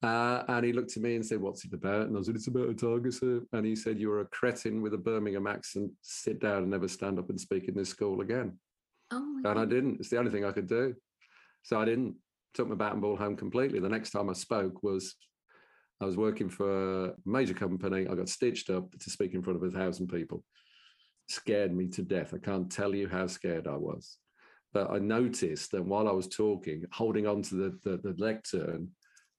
Uh, 0.00 0.44
and 0.46 0.64
he 0.64 0.72
looked 0.72 0.96
at 0.96 1.02
me 1.02 1.16
and 1.16 1.26
said, 1.26 1.40
What's 1.40 1.64
it 1.64 1.72
about? 1.72 2.06
And 2.06 2.16
I 2.16 2.22
said, 2.22 2.36
It's 2.36 2.46
about 2.46 2.68
a 2.68 2.74
tiger, 2.74 3.10
sir. 3.10 3.42
And 3.52 3.66
he 3.66 3.74
said, 3.74 3.98
You're 3.98 4.20
a 4.20 4.26
cretin 4.26 4.80
with 4.80 4.94
a 4.94 4.98
Birmingham 4.98 5.46
accent. 5.46 5.90
Sit 6.02 6.40
down 6.40 6.62
and 6.62 6.70
never 6.70 6.86
stand 6.86 7.18
up 7.18 7.30
and 7.30 7.40
speak 7.40 7.68
in 7.68 7.74
this 7.74 7.88
school 7.88 8.20
again. 8.20 8.58
Oh 9.10 9.40
and 9.44 9.58
I 9.58 9.64
didn't. 9.64 9.98
It's 9.98 10.10
the 10.10 10.18
only 10.18 10.30
thing 10.30 10.44
I 10.44 10.52
could 10.52 10.68
do. 10.68 10.94
So 11.62 11.80
I 11.80 11.84
didn't. 11.84 12.16
Took 12.54 12.68
my 12.68 12.76
bat 12.76 12.92
and 12.92 13.02
ball 13.02 13.16
home 13.16 13.36
completely. 13.36 13.78
The 13.78 13.88
next 13.88 14.10
time 14.10 14.30
I 14.30 14.32
spoke 14.32 14.82
was 14.82 15.16
I 16.00 16.06
was 16.06 16.16
working 16.16 16.48
for 16.48 17.06
a 17.06 17.14
major 17.26 17.54
company. 17.54 18.06
I 18.08 18.14
got 18.14 18.28
stitched 18.28 18.70
up 18.70 18.90
to 18.98 19.10
speak 19.10 19.34
in 19.34 19.42
front 19.42 19.62
of 19.62 19.62
a 19.62 19.76
thousand 19.76 20.08
people. 20.08 20.44
Scared 21.28 21.76
me 21.76 21.88
to 21.88 22.02
death. 22.02 22.32
I 22.34 22.38
can't 22.38 22.70
tell 22.70 22.94
you 22.94 23.08
how 23.08 23.26
scared 23.26 23.66
I 23.66 23.76
was. 23.76 24.16
But 24.72 24.90
I 24.90 24.98
noticed 24.98 25.72
that 25.72 25.84
while 25.84 26.08
I 26.08 26.12
was 26.12 26.28
talking, 26.28 26.84
holding 26.92 27.26
on 27.26 27.42
to 27.42 27.54
the, 27.54 27.78
the, 27.84 27.96
the 27.98 28.14
lectern, 28.18 28.88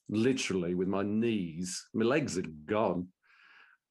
literally 0.10 0.74
with 0.74 0.88
my 0.88 1.04
knees, 1.04 1.88
my 1.94 2.06
legs 2.06 2.36
had 2.36 2.66
gone. 2.66 3.08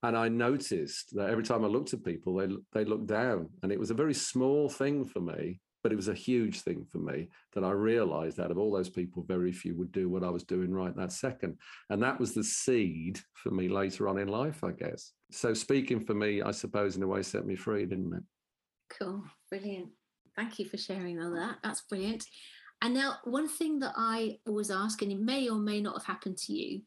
And 0.02 0.16
I 0.16 0.28
noticed 0.28 1.14
that 1.16 1.30
every 1.30 1.42
time 1.42 1.64
I 1.64 1.68
looked 1.68 1.92
at 1.92 2.04
people, 2.04 2.34
they, 2.36 2.48
they 2.72 2.84
looked 2.84 3.08
down. 3.08 3.48
And 3.62 3.72
it 3.72 3.80
was 3.80 3.90
a 3.90 3.94
very 3.94 4.14
small 4.14 4.68
thing 4.68 5.04
for 5.04 5.20
me, 5.20 5.60
but 5.82 5.90
it 5.90 5.96
was 5.96 6.06
a 6.06 6.14
huge 6.14 6.60
thing 6.60 6.84
for 6.84 6.98
me 6.98 7.28
that 7.54 7.64
I 7.64 7.70
realized 7.70 8.38
out 8.38 8.52
of 8.52 8.58
all 8.58 8.70
those 8.70 8.88
people, 8.90 9.24
very 9.26 9.50
few 9.50 9.74
would 9.76 9.90
do 9.90 10.08
what 10.08 10.22
I 10.22 10.30
was 10.30 10.44
doing 10.44 10.72
right 10.72 10.94
that 10.96 11.10
second. 11.10 11.56
And 11.90 12.00
that 12.02 12.20
was 12.20 12.32
the 12.32 12.44
seed 12.44 13.18
for 13.34 13.50
me 13.50 13.68
later 13.68 14.06
on 14.06 14.18
in 14.18 14.28
life, 14.28 14.62
I 14.62 14.70
guess. 14.70 15.12
So 15.32 15.52
speaking 15.52 15.98
for 15.98 16.14
me, 16.14 16.42
I 16.42 16.52
suppose, 16.52 16.96
in 16.96 17.02
a 17.02 17.06
way, 17.06 17.22
set 17.22 17.44
me 17.44 17.56
free, 17.56 17.84
didn't 17.84 18.14
it? 18.14 18.22
Cool. 18.98 19.24
Brilliant. 19.50 19.88
Thank 20.36 20.60
you 20.60 20.66
for 20.66 20.76
sharing 20.76 21.20
all 21.20 21.32
that. 21.32 21.56
That's 21.64 21.80
brilliant. 21.82 22.24
And 22.80 22.94
now, 22.94 23.16
one 23.24 23.48
thing 23.48 23.80
that 23.80 23.94
I 23.96 24.38
always 24.46 24.70
ask, 24.70 25.02
and 25.02 25.10
it 25.10 25.20
may 25.20 25.48
or 25.48 25.58
may 25.58 25.80
not 25.80 25.94
have 25.94 26.04
happened 26.04 26.38
to 26.38 26.52
you, 26.52 26.82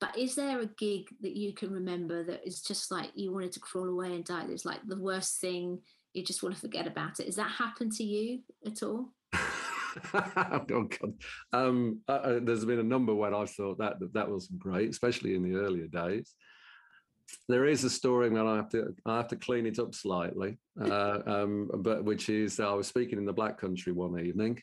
but 0.00 0.16
is 0.16 0.34
there 0.34 0.60
a 0.60 0.66
gig 0.66 1.08
that 1.20 1.36
you 1.36 1.52
can 1.52 1.70
remember 1.70 2.24
that 2.24 2.46
is 2.46 2.60
just 2.60 2.90
like 2.90 3.10
you 3.14 3.32
wanted 3.32 3.52
to 3.52 3.60
crawl 3.60 3.88
away 3.88 4.14
and 4.14 4.24
die? 4.24 4.46
It's 4.48 4.64
like 4.64 4.80
the 4.86 5.00
worst 5.00 5.40
thing, 5.40 5.80
you 6.12 6.24
just 6.24 6.42
want 6.42 6.54
to 6.54 6.60
forget 6.60 6.86
about 6.86 7.20
it. 7.20 7.26
Has 7.26 7.36
that 7.36 7.50
happened 7.50 7.92
to 7.92 8.04
you 8.04 8.40
at 8.66 8.82
all? 8.82 9.12
oh 10.14 10.64
God! 10.66 11.14
Um, 11.52 12.00
uh, 12.08 12.12
uh, 12.12 12.40
there's 12.42 12.64
been 12.64 12.78
a 12.78 12.84
number 12.84 13.14
when 13.14 13.34
I 13.34 13.44
thought 13.44 13.78
that, 13.78 14.00
that 14.00 14.14
that 14.14 14.28
was 14.28 14.48
great, 14.58 14.90
especially 14.90 15.34
in 15.34 15.42
the 15.42 15.56
earlier 15.58 15.86
days. 15.86 16.34
there 17.48 17.66
is 17.66 17.84
a 17.84 17.90
story, 17.90 18.28
and 18.28 18.38
I 18.38 18.56
have 18.56 18.70
to 18.70 18.94
I 19.06 19.16
have 19.18 19.28
to 19.28 19.36
clean 19.36 19.66
it 19.66 19.78
up 19.78 19.94
slightly. 19.94 20.58
Uh, 20.80 21.18
um, 21.26 21.70
but 21.78 22.04
which 22.04 22.28
is, 22.28 22.58
I 22.58 22.72
was 22.72 22.86
speaking 22.86 23.18
in 23.18 23.26
the 23.26 23.32
Black 23.32 23.58
Country 23.58 23.92
one 23.92 24.18
evening, 24.18 24.60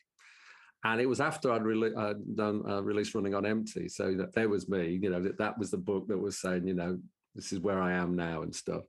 and 0.84 1.00
it 1.00 1.06
was 1.06 1.20
after 1.20 1.52
I'd, 1.52 2.36
done 2.36 2.62
uh, 2.68 2.82
released 2.82 3.14
Running 3.14 3.34
on 3.34 3.46
Empty, 3.46 3.88
so 3.88 4.14
that 4.14 4.34
there 4.34 4.48
was 4.48 4.68
me. 4.68 4.98
You 5.02 5.10
know, 5.10 5.22
that 5.22 5.38
that 5.38 5.58
was 5.58 5.70
the 5.70 5.78
book 5.78 6.08
that 6.08 6.18
was 6.18 6.40
saying, 6.40 6.66
you 6.66 6.74
know, 6.74 6.98
this 7.34 7.52
is 7.52 7.60
where 7.60 7.80
I 7.80 7.92
am 7.92 8.16
now 8.16 8.42
and 8.42 8.54
stuff 8.54 8.82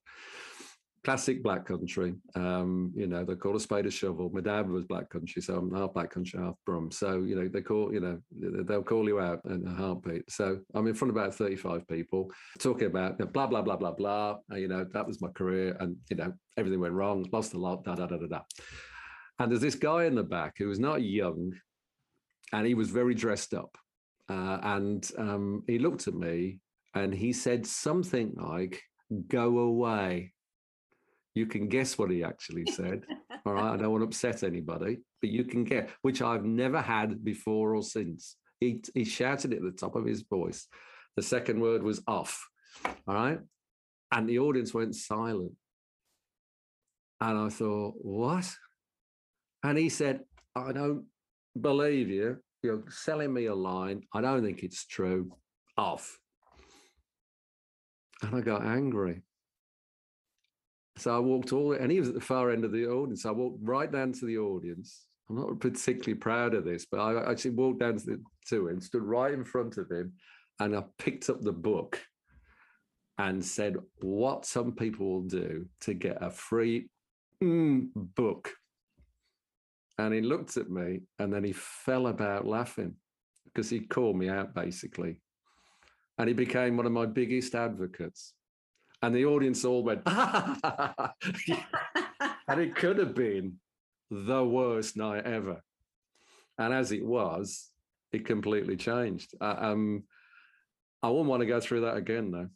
classic 1.03 1.41
black 1.41 1.65
country. 1.65 2.13
Um, 2.35 2.91
you 2.95 3.07
know, 3.07 3.23
they 3.23 3.35
call 3.35 3.55
a 3.55 3.59
spade 3.59 3.85
a 3.85 3.91
shovel. 3.91 4.29
My 4.33 4.41
dad 4.41 4.69
was 4.69 4.85
black 4.85 5.09
country, 5.09 5.41
so 5.41 5.57
I'm 5.57 5.73
half 5.73 5.93
black 5.93 6.11
country, 6.11 6.39
half 6.39 6.55
Brum. 6.65 6.91
So, 6.91 7.21
you 7.21 7.35
know, 7.35 7.47
they 7.47 7.61
call, 7.61 7.93
you 7.93 7.99
know, 7.99 8.19
they'll 8.63 8.83
call 8.83 9.07
you 9.07 9.19
out 9.19 9.41
in 9.45 9.65
a 9.67 9.73
heartbeat. 9.73 10.29
So 10.29 10.59
I'm 10.73 10.87
in 10.87 10.93
front 10.93 11.09
of 11.09 11.15
about 11.15 11.33
35 11.33 11.87
people 11.87 12.31
talking 12.59 12.87
about 12.87 13.17
blah, 13.33 13.47
blah, 13.47 13.61
blah, 13.61 13.77
blah, 13.77 13.91
blah. 13.91 14.37
You 14.53 14.67
know, 14.67 14.85
that 14.93 15.07
was 15.07 15.21
my 15.21 15.29
career 15.29 15.75
and, 15.79 15.95
you 16.09 16.17
know, 16.17 16.33
everything 16.57 16.79
went 16.79 16.93
wrong, 16.93 17.27
lost 17.31 17.53
a 17.53 17.57
lot, 17.57 17.83
da, 17.83 17.95
da, 17.95 18.05
da, 18.05 18.17
da, 18.17 18.27
da. 18.27 18.41
And 19.39 19.51
there's 19.51 19.61
this 19.61 19.75
guy 19.75 20.05
in 20.05 20.15
the 20.15 20.23
back 20.23 20.55
who 20.57 20.67
was 20.67 20.79
not 20.79 21.01
young 21.01 21.53
and 22.51 22.65
he 22.65 22.73
was 22.73 22.89
very 22.89 23.15
dressed 23.15 23.53
up. 23.53 23.77
Uh, 24.29 24.59
and 24.63 25.11
um, 25.17 25.63
he 25.67 25.79
looked 25.79 26.07
at 26.07 26.13
me 26.13 26.59
and 26.95 27.13
he 27.13 27.33
said 27.33 27.65
something 27.65 28.33
like, 28.35 28.81
go 29.27 29.59
away. 29.59 30.33
You 31.35 31.45
can 31.45 31.67
guess 31.67 31.97
what 31.97 32.11
he 32.11 32.23
actually 32.23 32.65
said. 32.65 33.05
all 33.45 33.53
right. 33.53 33.73
I 33.73 33.77
don't 33.77 33.91
want 33.91 34.01
to 34.01 34.07
upset 34.07 34.43
anybody, 34.43 34.99
but 35.21 35.29
you 35.29 35.43
can 35.43 35.63
get, 35.63 35.89
which 36.01 36.21
I've 36.21 36.45
never 36.45 36.81
had 36.81 37.23
before 37.23 37.75
or 37.75 37.83
since. 37.83 38.35
He, 38.59 38.81
he 38.93 39.05
shouted 39.05 39.53
it 39.53 39.57
at 39.57 39.63
the 39.63 39.71
top 39.71 39.95
of 39.95 40.05
his 40.05 40.21
voice. 40.21 40.67
The 41.15 41.23
second 41.23 41.59
word 41.59 41.83
was 41.83 42.01
off. 42.07 42.47
All 43.07 43.15
right. 43.15 43.39
And 44.11 44.27
the 44.27 44.39
audience 44.39 44.73
went 44.73 44.95
silent. 44.95 45.53
And 47.19 47.37
I 47.37 47.49
thought, 47.49 47.93
what? 47.97 48.49
And 49.63 49.77
he 49.77 49.89
said, 49.89 50.21
I 50.55 50.71
don't 50.71 51.05
believe 51.59 52.09
you. 52.09 52.37
You're 52.63 52.83
selling 52.89 53.33
me 53.33 53.45
a 53.45 53.55
line. 53.55 54.03
I 54.13 54.21
don't 54.21 54.43
think 54.43 54.63
it's 54.63 54.85
true. 54.85 55.31
Off. 55.77 56.17
And 58.21 58.35
I 58.35 58.41
got 58.41 58.63
angry. 58.63 59.21
So 60.97 61.15
I 61.15 61.19
walked 61.19 61.53
all, 61.53 61.73
and 61.73 61.91
he 61.91 61.99
was 61.99 62.09
at 62.09 62.13
the 62.13 62.21
far 62.21 62.51
end 62.51 62.63
of 62.63 62.71
the 62.71 62.85
audience. 62.85 63.25
I 63.25 63.31
walked 63.31 63.59
right 63.63 63.91
down 63.91 64.11
to 64.13 64.25
the 64.25 64.37
audience. 64.37 65.05
I'm 65.29 65.37
not 65.37 65.59
particularly 65.59 66.15
proud 66.15 66.53
of 66.53 66.65
this, 66.65 66.85
but 66.85 66.99
I 66.99 67.31
actually 67.31 67.51
walked 67.51 67.79
down 67.79 67.97
to, 67.97 68.05
the, 68.05 68.23
to 68.49 68.67
him, 68.67 68.81
stood 68.81 69.03
right 69.03 69.33
in 69.33 69.43
front 69.43 69.77
of 69.77 69.89
him, 69.89 70.13
and 70.59 70.75
I 70.75 70.83
picked 70.99 71.29
up 71.29 71.41
the 71.41 71.53
book 71.53 71.99
and 73.17 73.43
said, 73.43 73.77
What 74.01 74.45
some 74.45 74.73
people 74.73 75.07
will 75.07 75.27
do 75.27 75.65
to 75.81 75.93
get 75.93 76.21
a 76.21 76.29
free 76.29 76.89
mm, 77.41 77.87
book. 77.95 78.51
And 80.01 80.15
he 80.15 80.21
looked 80.21 80.57
at 80.57 80.67
me 80.67 81.01
and 81.19 81.31
then 81.31 81.43
he 81.43 81.53
fell 81.53 82.07
about 82.07 82.47
laughing 82.47 82.95
because 83.45 83.69
he 83.69 83.81
called 83.81 84.15
me 84.15 84.29
out 84.29 84.55
basically. 84.55 85.17
And 86.17 86.27
he 86.27 86.33
became 86.33 86.75
one 86.75 86.87
of 86.87 86.91
my 86.91 87.05
biggest 87.05 87.53
advocates 87.53 88.33
and 89.03 89.13
the 89.15 89.25
audience 89.25 89.63
all 89.63 89.83
went, 89.83 90.01
and 90.05 91.05
it 92.49 92.75
could 92.75 92.97
have 92.97 93.15
been 93.15 93.57
the 94.09 94.43
worst 94.43 94.97
night 94.97 95.25
ever. 95.25 95.61
And 96.57 96.73
as 96.73 96.91
it 96.91 97.05
was, 97.05 97.69
it 98.11 98.25
completely 98.25 98.75
changed. 98.75 99.33
Uh, 99.39 99.55
um, 99.57 100.03
I 101.01 101.09
wouldn't 101.09 101.29
want 101.29 101.41
to 101.41 101.47
go 101.47 101.59
through 101.59 101.81
that 101.81 101.97
again, 101.97 102.31
though 102.31 102.49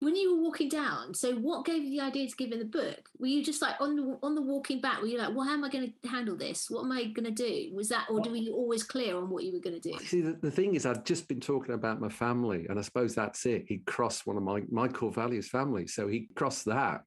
when 0.00 0.16
you 0.16 0.34
were 0.34 0.42
walking 0.42 0.70
down, 0.70 1.12
so 1.12 1.34
what 1.34 1.66
gave 1.66 1.84
you 1.84 1.90
the 1.90 2.00
idea 2.00 2.26
to 2.26 2.36
give 2.36 2.52
in 2.52 2.58
the 2.58 2.64
book? 2.64 3.08
Were 3.18 3.26
you 3.26 3.44
just 3.44 3.60
like 3.60 3.74
on 3.80 3.96
the 3.96 4.18
on 4.22 4.34
the 4.34 4.40
walking 4.40 4.80
back? 4.80 5.00
Were 5.00 5.06
you 5.06 5.18
like, 5.18 5.34
well, 5.34 5.46
how 5.46 5.52
am 5.52 5.62
I 5.62 5.68
going 5.68 5.92
to 6.02 6.08
handle 6.08 6.36
this? 6.36 6.68
What 6.70 6.84
am 6.84 6.92
I 6.92 7.04
going 7.04 7.26
to 7.26 7.30
do? 7.30 7.70
Was 7.74 7.90
that, 7.90 8.06
or 8.08 8.20
were 8.20 8.34
you 8.34 8.54
always 8.54 8.82
clear 8.82 9.16
on 9.16 9.28
what 9.28 9.44
you 9.44 9.52
were 9.52 9.60
going 9.60 9.78
to 9.78 9.92
do? 9.92 9.98
See, 10.04 10.22
the, 10.22 10.32
the 10.32 10.50
thing 10.50 10.74
is, 10.74 10.86
I'd 10.86 11.04
just 11.04 11.28
been 11.28 11.40
talking 11.40 11.74
about 11.74 12.00
my 12.00 12.08
family, 12.08 12.66
and 12.68 12.78
I 12.78 12.82
suppose 12.82 13.14
that's 13.14 13.44
it. 13.44 13.64
He 13.68 13.78
crossed 13.78 14.26
one 14.26 14.38
of 14.38 14.42
my 14.42 14.62
my 14.70 14.88
core 14.88 15.12
values, 15.12 15.48
family, 15.48 15.86
so 15.86 16.08
he 16.08 16.28
crossed 16.34 16.64
that. 16.64 17.02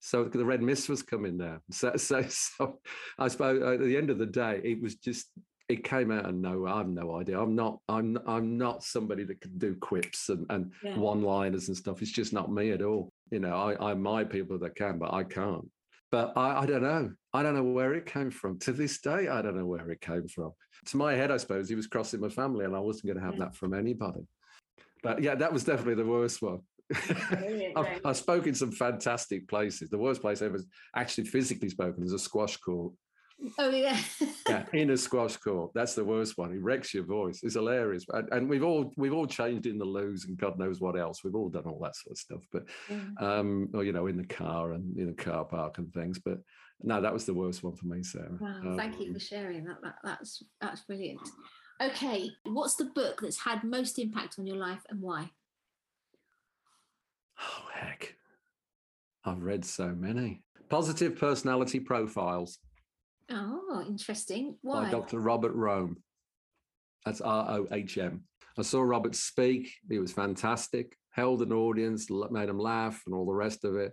So 0.00 0.24
the 0.24 0.44
red 0.44 0.62
mist 0.62 0.88
was 0.88 1.02
coming 1.02 1.36
there. 1.36 1.60
So, 1.70 1.94
so, 1.96 2.22
so 2.28 2.80
I 3.18 3.28
suppose 3.28 3.62
uh, 3.62 3.74
at 3.74 3.80
the 3.80 3.96
end 3.98 4.08
of 4.08 4.18
the 4.18 4.26
day, 4.26 4.62
it 4.64 4.80
was 4.80 4.94
just 4.94 5.26
it 5.70 5.84
came 5.84 6.10
out 6.10 6.26
of 6.26 6.34
nowhere. 6.34 6.72
I 6.72 6.78
have 6.78 6.88
no 6.88 7.16
idea. 7.16 7.40
I'm 7.40 7.54
not. 7.54 7.78
I'm. 7.88 8.18
I'm 8.26 8.58
not 8.58 8.82
somebody 8.82 9.24
that 9.24 9.40
can 9.40 9.56
do 9.56 9.74
quips 9.76 10.28
and, 10.28 10.44
and 10.50 10.72
yeah. 10.82 10.96
one-liners 10.96 11.68
and 11.68 11.76
stuff. 11.76 12.02
It's 12.02 12.10
just 12.10 12.32
not 12.32 12.52
me 12.52 12.72
at 12.72 12.82
all. 12.82 13.12
You 13.30 13.38
know, 13.38 13.54
I, 13.54 13.74
I 13.74 13.92
admire 13.92 14.24
people 14.24 14.58
that 14.58 14.74
can, 14.74 14.98
but 14.98 15.14
I 15.14 15.22
can't. 15.22 15.68
But 16.10 16.32
I, 16.36 16.62
I 16.62 16.66
don't 16.66 16.82
know. 16.82 17.12
I 17.32 17.42
don't 17.44 17.54
know 17.54 17.62
where 17.62 17.94
it 17.94 18.04
came 18.04 18.32
from. 18.32 18.58
To 18.60 18.72
this 18.72 19.00
day, 19.00 19.28
I 19.28 19.40
don't 19.42 19.56
know 19.56 19.66
where 19.66 19.90
it 19.90 20.00
came 20.00 20.26
from. 20.26 20.52
To 20.86 20.96
my 20.96 21.14
head, 21.14 21.30
I 21.30 21.36
suppose 21.36 21.68
he 21.68 21.76
was 21.76 21.86
crossing 21.86 22.20
my 22.20 22.28
family, 22.28 22.64
and 22.64 22.74
I 22.74 22.80
wasn't 22.80 23.06
going 23.06 23.18
to 23.18 23.24
have 23.24 23.34
yeah. 23.34 23.44
that 23.44 23.54
from 23.54 23.72
anybody. 23.72 24.26
But 25.02 25.22
yeah, 25.22 25.36
that 25.36 25.52
was 25.52 25.64
definitely 25.64 26.02
the 26.02 26.10
worst 26.10 26.42
one. 26.42 26.60
I've, 27.76 28.00
I've, 28.04 28.16
spoken 28.16 28.48
in 28.48 28.54
some 28.56 28.72
fantastic 28.72 29.46
places. 29.46 29.90
The 29.90 29.98
worst 29.98 30.20
place 30.20 30.42
I 30.42 30.46
ever 30.46 30.58
actually 30.96 31.28
physically 31.28 31.68
spoken 31.68 32.02
is 32.02 32.12
a 32.12 32.18
squash 32.18 32.56
court 32.56 32.92
Oh 33.58 33.70
yeah. 33.70 33.98
yeah, 34.48 34.64
in 34.72 34.90
a 34.90 34.96
squash 34.96 35.36
court. 35.36 35.70
That's 35.74 35.94
the 35.94 36.04
worst 36.04 36.36
one. 36.36 36.52
He 36.52 36.58
wrecks 36.58 36.92
your 36.92 37.04
voice. 37.04 37.40
It's 37.42 37.54
hilarious. 37.54 38.04
And, 38.10 38.28
and, 38.32 38.48
we've 38.48 38.62
all 38.62 38.92
we've 38.96 39.14
all 39.14 39.26
changed 39.26 39.66
in 39.66 39.78
the 39.78 39.84
loos 39.84 40.26
and 40.26 40.36
God 40.36 40.58
knows 40.58 40.80
what 40.80 40.98
else. 40.98 41.24
We've 41.24 41.34
all 41.34 41.48
done 41.48 41.64
all 41.64 41.80
that 41.82 41.96
sort 41.96 42.12
of 42.12 42.18
stuff. 42.18 42.42
But 42.52 42.64
yeah. 42.88 43.00
um, 43.18 43.68
or 43.74 43.84
you 43.84 43.92
know, 43.92 44.06
in 44.06 44.16
the 44.16 44.26
car 44.26 44.72
and 44.72 44.96
in 44.98 45.06
the 45.06 45.22
car 45.22 45.44
park 45.44 45.78
and 45.78 45.92
things. 45.92 46.18
But 46.18 46.38
no, 46.82 47.00
that 47.00 47.12
was 47.12 47.24
the 47.24 47.34
worst 47.34 47.62
one 47.62 47.74
for 47.74 47.86
me, 47.86 48.02
Sarah. 48.02 48.36
Wow, 48.40 48.60
um, 48.60 48.76
thank 48.76 49.00
you 49.00 49.12
for 49.12 49.20
sharing 49.20 49.64
that. 49.64 49.82
that. 49.82 49.96
That's 50.04 50.42
that's 50.60 50.82
brilliant. 50.82 51.20
Okay, 51.82 52.30
what's 52.44 52.76
the 52.76 52.86
book 52.86 53.20
that's 53.22 53.40
had 53.40 53.64
most 53.64 53.98
impact 53.98 54.38
on 54.38 54.46
your 54.46 54.56
life 54.56 54.82
and 54.90 55.00
why? 55.00 55.30
Oh 57.40 57.68
heck. 57.72 58.16
I've 59.24 59.42
read 59.42 59.64
so 59.64 59.88
many. 59.88 60.42
Positive 60.68 61.18
personality 61.18 61.80
profiles 61.80 62.58
Oh, 63.30 63.84
interesting. 63.86 64.56
Why? 64.62 64.84
By 64.84 64.90
Dr. 64.90 65.20
Robert 65.20 65.54
Rohm. 65.54 65.96
That's 67.04 67.20
R 67.20 67.46
O 67.50 67.66
H 67.72 67.98
M. 67.98 68.24
I 68.58 68.62
saw 68.62 68.82
Robert 68.82 69.14
speak. 69.14 69.72
He 69.88 69.98
was 69.98 70.12
fantastic, 70.12 70.96
held 71.12 71.40
an 71.42 71.52
audience, 71.52 72.08
made 72.30 72.48
them 72.48 72.58
laugh, 72.58 73.00
and 73.06 73.14
all 73.14 73.26
the 73.26 73.32
rest 73.32 73.64
of 73.64 73.76
it. 73.76 73.92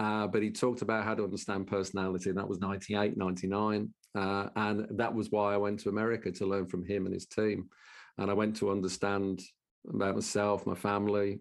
Uh, 0.00 0.26
but 0.26 0.42
he 0.42 0.50
talked 0.50 0.82
about 0.82 1.04
how 1.04 1.14
to 1.14 1.22
understand 1.22 1.66
personality, 1.66 2.30
and 2.30 2.38
that 2.38 2.48
was 2.48 2.60
98, 2.60 3.16
99. 3.16 3.92
Uh, 4.16 4.48
and 4.56 4.86
that 4.98 5.14
was 5.14 5.30
why 5.30 5.54
I 5.54 5.56
went 5.56 5.80
to 5.80 5.88
America 5.88 6.32
to 6.32 6.46
learn 6.46 6.66
from 6.66 6.84
him 6.84 7.06
and 7.06 7.14
his 7.14 7.26
team. 7.26 7.68
And 8.18 8.30
I 8.30 8.34
went 8.34 8.56
to 8.56 8.70
understand 8.70 9.40
about 9.88 10.14
myself, 10.14 10.66
my 10.66 10.74
family. 10.74 11.40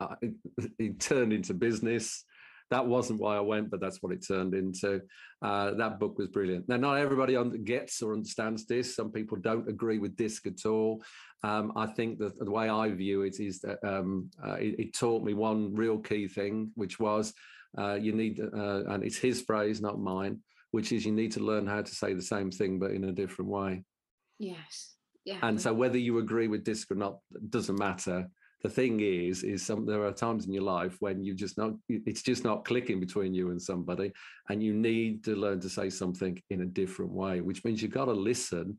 Uh, 0.00 0.14
it, 0.20 0.34
it, 0.78 1.00
turned 1.00 1.32
into 1.32 1.54
business 1.54 2.24
that 2.70 2.86
wasn't 2.86 3.20
why 3.20 3.36
I 3.36 3.40
went, 3.40 3.70
but 3.70 3.80
that's 3.80 4.02
what 4.02 4.12
it 4.12 4.26
turned 4.26 4.54
into. 4.54 5.00
Uh, 5.40 5.72
that 5.74 6.00
book 6.00 6.18
was 6.18 6.28
brilliant. 6.28 6.68
Now, 6.68 6.76
not 6.76 6.98
everybody 6.98 7.36
gets 7.64 8.02
or 8.02 8.12
understands 8.12 8.66
this. 8.66 8.96
Some 8.96 9.12
people 9.12 9.36
don't 9.38 9.68
agree 9.68 9.98
with 9.98 10.16
DISC 10.16 10.46
at 10.46 10.66
all. 10.66 11.02
Um, 11.44 11.72
I 11.76 11.86
think 11.86 12.18
that 12.18 12.38
the 12.38 12.50
way 12.50 12.68
I 12.68 12.90
view 12.90 13.22
it 13.22 13.38
is 13.38 13.60
that 13.60 13.78
um, 13.86 14.30
uh, 14.44 14.54
it, 14.54 14.78
it, 14.78 14.94
taught 14.94 15.22
me 15.22 15.34
one 15.34 15.74
real 15.74 15.98
key 15.98 16.26
thing, 16.26 16.72
which 16.74 16.98
was 16.98 17.32
uh, 17.78 17.94
you 17.94 18.12
need, 18.12 18.40
uh, 18.40 18.84
and 18.86 19.04
it's 19.04 19.18
his 19.18 19.42
phrase, 19.42 19.80
not 19.80 20.00
mine, 20.00 20.40
which 20.72 20.92
is 20.92 21.04
you 21.04 21.12
need 21.12 21.32
to 21.32 21.40
learn 21.40 21.66
how 21.66 21.82
to 21.82 21.94
say 21.94 22.14
the 22.14 22.22
same 22.22 22.50
thing, 22.50 22.78
but 22.78 22.90
in 22.90 23.04
a 23.04 23.12
different 23.12 23.50
way. 23.50 23.84
Yes. 24.38 24.96
Yeah. 25.24 25.38
And 25.42 25.60
so 25.60 25.72
whether 25.72 25.98
you 25.98 26.18
agree 26.18 26.48
with 26.48 26.64
DISC 26.64 26.90
or 26.90 26.94
not 26.96 27.18
doesn't 27.50 27.78
matter 27.78 28.28
the 28.66 28.74
thing 28.74 28.98
is 28.98 29.44
is 29.44 29.64
some 29.64 29.86
there 29.86 30.04
are 30.04 30.12
times 30.12 30.46
in 30.46 30.52
your 30.52 30.64
life 30.64 30.96
when 30.98 31.22
you 31.22 31.32
just 31.34 31.56
not 31.56 31.72
it's 31.88 32.22
just 32.22 32.42
not 32.42 32.64
clicking 32.64 32.98
between 32.98 33.32
you 33.32 33.50
and 33.50 33.62
somebody 33.62 34.10
and 34.48 34.60
you 34.60 34.74
need 34.74 35.22
to 35.22 35.36
learn 35.36 35.60
to 35.60 35.68
say 35.68 35.88
something 35.88 36.36
in 36.50 36.62
a 36.62 36.72
different 36.80 37.12
way 37.12 37.40
which 37.40 37.64
means 37.64 37.80
you've 37.80 38.00
got 38.00 38.06
to 38.06 38.12
listen 38.32 38.76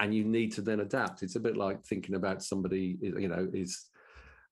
and 0.00 0.14
you 0.14 0.24
need 0.24 0.52
to 0.52 0.62
then 0.62 0.78
adapt. 0.78 1.24
It's 1.24 1.34
a 1.34 1.40
bit 1.40 1.56
like 1.56 1.84
thinking 1.84 2.14
about 2.14 2.44
somebody 2.44 2.96
you 3.02 3.28
know 3.28 3.48
is 3.52 3.86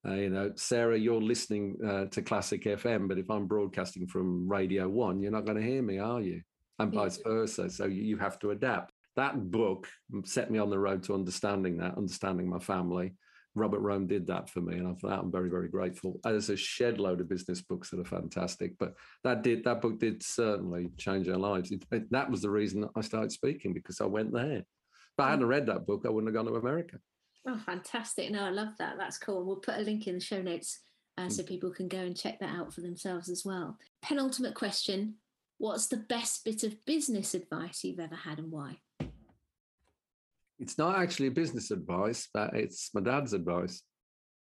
uh, 0.07 0.15
you 0.15 0.31
know 0.31 0.51
sarah 0.57 0.99
you're 0.99 1.29
listening 1.33 1.77
uh, 1.91 2.07
to 2.07 2.21
classic 2.23 2.65
fm 2.65 3.07
but 3.09 3.19
if 3.19 3.29
i'm 3.31 3.47
broadcasting 3.47 4.07
from 4.07 4.49
radio 4.49 4.89
one 4.89 5.21
you're 5.21 5.39
not 5.39 5.47
going 5.47 5.61
to 5.61 5.71
hear 5.71 5.83
me 5.83 5.99
are 5.99 6.21
you? 6.21 6.41
And 6.81 6.93
vice 6.93 7.19
versa 7.25 7.71
so 7.71 7.85
you, 7.87 8.03
you 8.11 8.17
have 8.19 8.39
to 8.41 8.51
adapt. 8.51 8.93
That 9.15 9.35
book 9.53 9.87
set 10.25 10.51
me 10.51 10.59
on 10.59 10.71
the 10.71 10.79
road 10.87 11.05
to 11.05 11.15
understanding 11.15 11.77
that 11.79 11.97
understanding 11.97 12.49
my 12.49 12.59
family 12.59 13.15
Robert 13.57 13.81
Rohm 13.81 14.07
did 14.07 14.27
that 14.27 14.51
for 14.51 14.61
me, 14.61 14.77
and 14.77 15.01
for 15.01 15.09
that 15.09 15.19
I'm 15.19 15.33
very, 15.33 15.49
very 15.49 15.69
grateful. 15.69 16.21
There's 16.23 16.51
a 16.51 16.57
shed 16.57 17.01
load 17.01 17.21
of 17.21 17.29
business 17.29 17.63
books 17.63 17.91
that 17.91 18.01
are 18.01 18.05
fantastic, 18.05 18.79
but 18.79 18.95
that 19.25 19.43
did 19.43 19.65
that 19.65 19.81
book 19.81 19.99
did 19.99 20.23
certainly 20.23 20.91
change 20.99 21.29
our 21.29 21.39
lives. 21.39 21.73
It, 21.73 21.85
it, 21.91 22.11
that 22.13 22.31
was 22.31 22.43
the 22.43 22.51
reason 22.51 22.89
I 22.95 23.01
started 23.01 23.33
speaking 23.33 23.73
because 23.73 24.01
I 24.01 24.07
went 24.07 24.33
there. 24.33 24.59
If 24.59 25.19
I 25.19 25.31
hadn't 25.31 25.47
read 25.47 25.67
that 25.67 25.87
book, 25.87 26.05
I 26.05 26.11
wouldn't 26.11 26.35
have 26.35 26.45
gone 26.45 26.53
to 26.53 26.59
America. 26.59 26.99
Oh, 27.49 27.59
fantastic! 27.65 28.31
No, 28.31 28.45
I 28.45 28.51
love 28.51 28.75
that. 28.79 28.97
That's 28.99 29.19
cool. 29.19 29.45
We'll 29.45 29.57
put 29.57 29.79
a 29.79 29.83
link 29.83 30.07
in 30.07 30.17
the 30.17 30.21
show 30.21 30.43
notes 30.43 30.81
uh, 31.17 31.29
so 31.29 31.43
mm. 31.43 31.49
people 31.49 31.71
can 31.71 31.89
go 31.89 31.99
and 31.99 32.17
check 32.17 32.39
that 32.41 32.55
out 32.55 32.75
for 32.75 32.83
themselves 32.83 33.29
as 33.29 33.45
well. 33.45 33.79
Penultimate 34.03 34.55
question 34.55 35.15
What's 35.59 35.87
the 35.87 35.97
best 35.97 36.45
bit 36.45 36.63
of 36.65 36.85
business 36.85 37.33
advice 37.35 37.83
you've 37.83 38.01
ever 38.01 38.15
had 38.15 38.39
and 38.39 38.53
why? 38.53 38.81
It's 40.59 40.79
not 40.79 40.99
actually 40.99 41.29
business 41.29 41.71
advice, 41.71 42.29
but 42.33 42.55
it's 42.55 42.91
my 42.95 43.01
dad's 43.01 43.33
advice, 43.33 43.83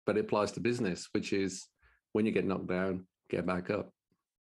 but 0.06 0.18
it 0.18 0.22
applies 0.22 0.51
to 0.54 0.60
business, 0.60 1.08
which 1.14 1.34
is 1.34 1.68
when 2.12 2.26
you 2.26 2.32
get 2.32 2.45
knocked 2.45 2.68
down, 2.68 3.08
get 3.30 3.45
back 3.45 3.70
up. 3.70 3.91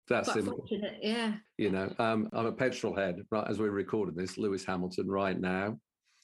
That's 0.07 0.33
simple. 0.33 0.65
Yeah. 1.01 1.33
You 1.57 1.69
know, 1.69 1.93
um, 1.99 2.29
I'm 2.33 2.47
a 2.47 2.51
petrol 2.51 2.95
head. 2.95 3.21
Right 3.29 3.47
as 3.47 3.59
we're 3.59 3.69
recording 3.69 4.15
this, 4.15 4.37
Lewis 4.37 4.65
Hamilton 4.65 5.07
right 5.07 5.39
now 5.39 5.77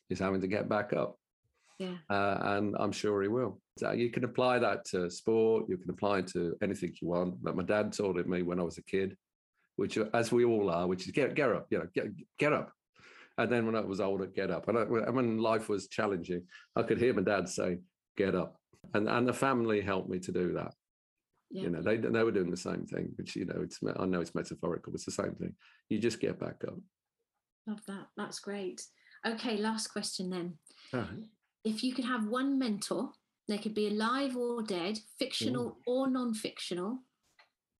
is 0.09 0.19
having 0.19 0.41
to 0.41 0.47
get 0.47 0.67
back 0.67 0.93
up. 0.93 1.17
Yeah. 1.77 1.95
Uh, 2.09 2.37
and 2.41 2.75
I'm 2.79 2.91
sure 2.91 3.21
he 3.21 3.27
will. 3.27 3.59
So 3.77 3.91
you 3.91 4.09
can 4.09 4.23
apply 4.23 4.59
that 4.59 4.85
to 4.85 5.09
sport, 5.09 5.65
you 5.67 5.77
can 5.77 5.91
apply 5.91 6.19
it 6.19 6.27
to 6.27 6.55
anything 6.63 6.93
you 7.01 7.09
want. 7.09 7.43
But 7.43 7.55
my 7.55 7.63
dad 7.63 7.91
taught 7.91 8.17
it 8.17 8.27
me 8.27 8.41
when 8.41 8.59
I 8.59 8.63
was 8.63 8.77
a 8.77 8.83
kid, 8.83 9.15
which, 9.75 9.97
as 10.13 10.31
we 10.31 10.45
all 10.45 10.69
are, 10.69 10.87
which 10.87 11.05
is 11.05 11.11
get, 11.11 11.35
get 11.35 11.51
up, 11.51 11.67
you 11.69 11.79
know, 11.79 11.87
get, 11.93 12.07
get 12.39 12.53
up. 12.53 12.71
And 13.37 13.51
then 13.51 13.65
when 13.65 13.75
I 13.75 13.81
was 13.81 13.99
older, 13.99 14.25
get 14.27 14.51
up. 14.51 14.67
And 14.67 14.77
I, 14.77 14.83
when 14.83 15.37
life 15.39 15.67
was 15.67 15.87
challenging, 15.87 16.43
I 16.75 16.83
could 16.83 16.97
hear 16.97 17.13
my 17.13 17.21
dad 17.21 17.49
say, 17.49 17.79
get 18.17 18.33
up. 18.33 18.57
And, 18.93 19.09
and 19.09 19.27
the 19.27 19.33
family 19.33 19.81
helped 19.81 20.09
me 20.09 20.19
to 20.19 20.31
do 20.31 20.53
that. 20.53 20.73
Yeah. 21.51 21.63
You 21.63 21.69
know, 21.71 21.81
they, 21.81 21.97
they 21.97 22.23
were 22.23 22.31
doing 22.31 22.51
the 22.51 22.57
same 22.57 22.85
thing, 22.85 23.11
which, 23.17 23.35
you 23.35 23.45
know, 23.45 23.61
it's, 23.61 23.79
I 23.97 24.05
know 24.05 24.21
it's 24.21 24.35
metaphorical, 24.35 24.91
but 24.91 24.97
it's 24.97 25.05
the 25.05 25.11
same 25.11 25.35
thing. 25.35 25.53
You 25.89 25.99
just 25.99 26.19
get 26.19 26.39
back 26.39 26.63
up. 26.67 26.77
Love 27.67 27.81
that. 27.87 28.07
That's 28.15 28.39
great. 28.39 28.81
Okay, 29.25 29.57
last 29.57 29.87
question 29.87 30.29
then 30.29 30.53
uh-huh. 30.93 31.15
if 31.63 31.83
you 31.83 31.93
could 31.93 32.05
have 32.05 32.27
one 32.27 32.59
mentor, 32.59 33.09
they 33.47 33.57
could 33.57 33.73
be 33.73 33.87
alive 33.87 34.35
or 34.35 34.61
dead, 34.61 34.99
fictional 35.19 35.67
Ooh. 35.67 35.77
or 35.85 36.09
non 36.09 36.33
fictional, 36.33 36.99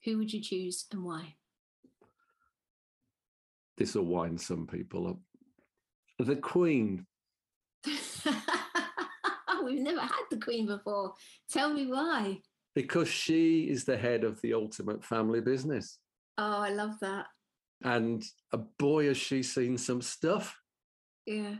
who 0.03 0.18
would 0.18 0.32
you 0.32 0.41
choose 0.41 0.86
and 0.91 1.03
why? 1.03 1.36
This 3.78 3.95
will 3.95 4.06
wind 4.06 4.39
some 4.39 4.68
people 4.68 5.08
up. 5.08 5.18
The 6.20 6.36
Queen. 6.36 7.05
We've 7.86 9.82
never 9.82 10.01
had 10.01 10.26
the 10.30 10.38
Queen 10.38 10.68
before. 10.68 11.13
Tell 11.49 11.74
me 11.74 11.88
why. 11.88 12.39
Because 12.76 13.07
she 13.07 13.63
is 13.63 13.86
the 13.86 13.97
head 13.97 14.24
of 14.24 14.39
the 14.41 14.53
ultimate 14.53 15.03
family 15.03 15.41
business. 15.41 15.97
Oh, 16.38 16.59
I 16.59 16.70
love 16.70 16.99
that. 17.01 17.28
And 17.84 18.24
a 18.51 18.57
boy, 18.57 19.07
has 19.07 19.18
she 19.18 19.43
seen 19.43 19.78
some 19.78 20.01
stuff. 20.01 20.55
Yeah 21.26 21.55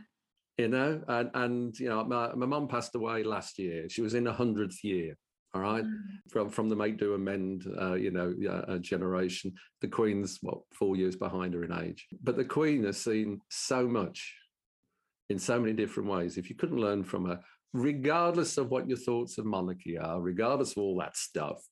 you 0.58 0.68
know 0.68 1.00
and 1.08 1.30
and 1.34 1.78
you 1.78 1.88
know 1.88 2.04
my, 2.04 2.34
my 2.34 2.46
mom 2.46 2.68
passed 2.68 2.94
away 2.94 3.22
last 3.22 3.58
year 3.58 3.88
she 3.88 4.02
was 4.02 4.14
in 4.14 4.26
a 4.26 4.32
hundredth 4.32 4.82
year 4.82 5.16
all 5.54 5.60
right 5.60 5.84
mm. 5.84 5.96
from 6.30 6.48
from 6.48 6.68
the 6.68 6.76
make 6.76 6.98
do 6.98 7.14
amend 7.14 7.64
uh, 7.80 7.94
you 7.94 8.10
know 8.10 8.34
uh, 8.50 8.78
generation 8.78 9.52
the 9.80 9.88
queen's 9.88 10.38
what 10.42 10.58
four 10.72 10.96
years 10.96 11.16
behind 11.16 11.54
her 11.54 11.64
in 11.64 11.72
age 11.72 12.06
but 12.22 12.36
the 12.36 12.44
queen 12.44 12.84
has 12.84 12.98
seen 12.98 13.40
so 13.50 13.86
much 13.86 14.34
in 15.30 15.38
so 15.38 15.58
many 15.58 15.72
different 15.72 16.08
ways 16.08 16.36
if 16.36 16.48
you 16.48 16.56
couldn't 16.56 16.80
learn 16.80 17.02
from 17.02 17.26
her 17.26 17.40
regardless 17.72 18.58
of 18.58 18.70
what 18.70 18.88
your 18.88 18.98
thoughts 18.98 19.38
of 19.38 19.44
monarchy 19.44 19.98
are 19.98 20.20
regardless 20.20 20.72
of 20.72 20.78
all 20.78 20.98
that 20.98 21.16
stuff 21.16 21.62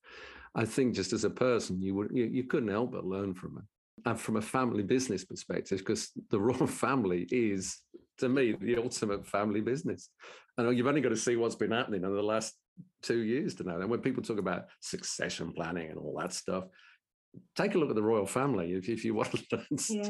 i 0.55 0.65
think 0.65 0.93
just 0.93 1.13
as 1.13 1.23
a 1.23 1.29
person 1.29 1.81
you 1.81 1.95
would 1.95 2.09
you, 2.13 2.25
you 2.25 2.43
couldn't 2.43 2.69
help 2.69 2.91
but 2.91 3.05
learn 3.05 3.33
from 3.33 3.55
her 3.55 3.65
and 4.05 4.19
from 4.19 4.37
a 4.37 4.41
family 4.41 4.83
business 4.83 5.23
perspective 5.23 5.79
because 5.79 6.11
the 6.29 6.39
royal 6.49 6.67
family 6.67 7.27
is 7.31 7.81
to 8.17 8.29
me 8.29 8.55
the 8.59 8.77
ultimate 8.77 9.25
family 9.25 9.61
business. 9.61 10.09
And 10.57 10.77
you've 10.77 10.87
only 10.87 11.01
got 11.01 11.09
to 11.09 11.17
see 11.17 11.35
what's 11.35 11.55
been 11.55 11.71
happening 11.71 12.03
in 12.03 12.15
the 12.15 12.21
last 12.21 12.53
two 13.01 13.19
years 13.19 13.55
to 13.55 13.63
know. 13.63 13.81
And 13.81 13.89
when 13.89 13.99
people 14.01 14.23
talk 14.23 14.39
about 14.39 14.65
succession 14.79 15.51
planning 15.51 15.89
and 15.89 15.97
all 15.97 16.17
that 16.19 16.33
stuff, 16.33 16.65
take 17.55 17.75
a 17.75 17.77
look 17.77 17.89
at 17.89 17.95
the 17.95 18.03
royal 18.03 18.25
family 18.25 18.73
if, 18.73 18.87
if 18.87 19.03
you 19.03 19.13
want 19.15 19.31
to 19.31 19.43
learn 19.51 19.77
stuff. 19.77 20.07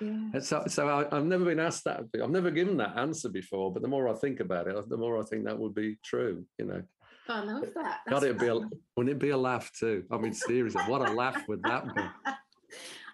Yeah. 0.00 0.40
So, 0.40 0.64
so 0.66 0.88
I, 0.88 1.14
have 1.14 1.26
never 1.26 1.44
been 1.44 1.60
asked 1.60 1.84
that. 1.84 2.04
I've 2.20 2.30
never 2.30 2.50
given 2.50 2.76
that 2.78 2.98
answer 2.98 3.28
before. 3.28 3.72
But 3.72 3.82
the 3.82 3.88
more 3.88 4.08
I 4.08 4.14
think 4.14 4.40
about 4.40 4.66
it, 4.66 4.88
the 4.88 4.96
more 4.96 5.20
I 5.20 5.24
think 5.24 5.44
that 5.44 5.58
would 5.58 5.74
be 5.74 5.98
true. 6.04 6.44
You 6.58 6.66
know. 6.66 6.82
I 7.28 7.44
love 7.44 7.68
that. 7.74 8.00
God, 8.08 8.24
it'd 8.24 8.38
be 8.38 8.48
a, 8.48 8.54
wouldn't 8.54 9.10
it 9.10 9.18
be 9.18 9.30
a 9.30 9.36
laugh 9.36 9.70
too? 9.78 10.04
I 10.10 10.18
mean, 10.18 10.34
seriously, 10.34 10.82
what 10.82 11.08
a 11.08 11.12
laugh 11.12 11.46
would 11.48 11.62
that 11.62 11.94
be? 11.94 12.02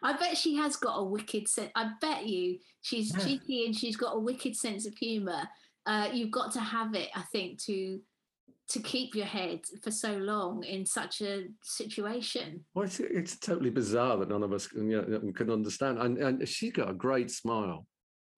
I 0.02 0.12
bet 0.14 0.36
she 0.36 0.56
has 0.56 0.76
got 0.76 0.96
a 0.96 1.04
wicked 1.04 1.48
sense. 1.48 1.70
I 1.74 1.90
bet 2.00 2.26
you 2.26 2.58
she's 2.82 3.12
yeah. 3.12 3.24
cheeky 3.24 3.66
and 3.66 3.76
she's 3.76 3.96
got 3.96 4.16
a 4.16 4.18
wicked 4.18 4.56
sense 4.56 4.86
of 4.86 4.94
humour. 4.96 5.48
Uh, 5.86 6.08
you've 6.12 6.30
got 6.30 6.52
to 6.52 6.60
have 6.60 6.94
it, 6.94 7.08
I 7.14 7.22
think, 7.32 7.62
to 7.64 8.00
to 8.68 8.80
keep 8.80 9.14
your 9.14 9.26
head 9.26 9.60
for 9.82 9.90
so 9.90 10.16
long 10.18 10.62
in 10.62 10.84
such 10.84 11.22
a 11.22 11.44
situation. 11.62 12.64
Well, 12.74 12.84
it's, 12.84 13.00
it's 13.00 13.38
totally 13.38 13.70
bizarre 13.70 14.18
that 14.18 14.28
none 14.28 14.42
of 14.42 14.52
us 14.52 14.66
can, 14.66 14.90
you 14.90 15.02
know, 15.02 15.32
can 15.32 15.50
understand. 15.50 15.98
And, 15.98 16.18
and 16.18 16.48
she's 16.48 16.72
got 16.72 16.90
a 16.90 16.94
great 16.94 17.30
smile. 17.30 17.86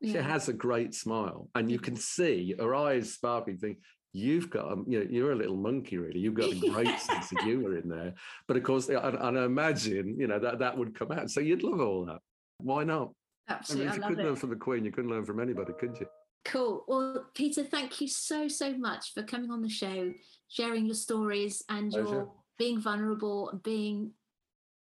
She 0.03 0.13
yeah. 0.13 0.23
has 0.23 0.49
a 0.49 0.55
great 0.55 0.95
smile, 0.95 1.51
and 1.55 1.71
you 1.71 1.79
can 1.79 1.95
see 1.95 2.55
her 2.59 2.75
eyes 2.75 3.13
sparkling. 3.13 3.59
Think 3.59 3.79
you've 4.15 4.49
got, 4.49 4.73
a, 4.73 4.77
you 4.87 5.01
know, 5.01 5.07
you're 5.11 5.33
a 5.33 5.37
little 5.37 5.57
monkey, 5.57 5.99
really. 5.99 6.21
You've 6.21 6.35
got 6.35 6.51
a 6.51 6.59
great 6.71 6.99
sense 6.99 7.31
of 7.33 7.39
humour 7.41 7.77
in 7.77 7.89
there. 7.89 8.15
But 8.49 8.57
of 8.57 8.63
course, 8.63 8.89
and, 8.89 8.99
and 8.99 9.39
I 9.39 9.45
imagine, 9.45 10.17
you 10.19 10.27
know, 10.27 10.39
that 10.39 10.61
that 10.61 10.79
would 10.79 10.99
come 10.99 11.13
out. 11.13 11.31
So 11.31 11.41
you'd 11.41 11.63
love 11.63 11.81
all 11.81 12.07
that. 12.07 12.21
Why 12.59 12.85
not? 12.85 13.11
Absolutely. 13.49 13.89
I 13.89 13.91
mean, 13.91 13.99
if 13.99 14.03
you 14.03 14.09
couldn't 14.09 14.25
learn 14.25 14.37
from 14.37 14.51
the 14.51 14.57
Queen, 14.57 14.85
you 14.85 14.93
couldn't 14.93 15.11
learn 15.11 15.25
from 15.25 15.41
anybody, 15.41 15.73
could 15.79 15.99
you? 16.01 16.07
Cool. 16.45 16.85
Well, 16.89 17.27
Peter, 17.35 17.63
thank 17.63 18.01
you 18.01 18.09
so, 18.09 18.49
so 18.49 18.77
much 18.77 19.13
for 19.13 19.23
coming 19.23 19.51
on 19.51 19.63
the 19.63 19.69
show, 19.69 20.13
sharing 20.49 20.87
your 20.87 20.95
stories 20.95 21.63
and 21.69 21.91
Pleasure. 21.91 22.09
your 22.09 22.33
being 22.59 22.81
vulnerable 22.81 23.51
and 23.51 23.63
being 23.63 24.13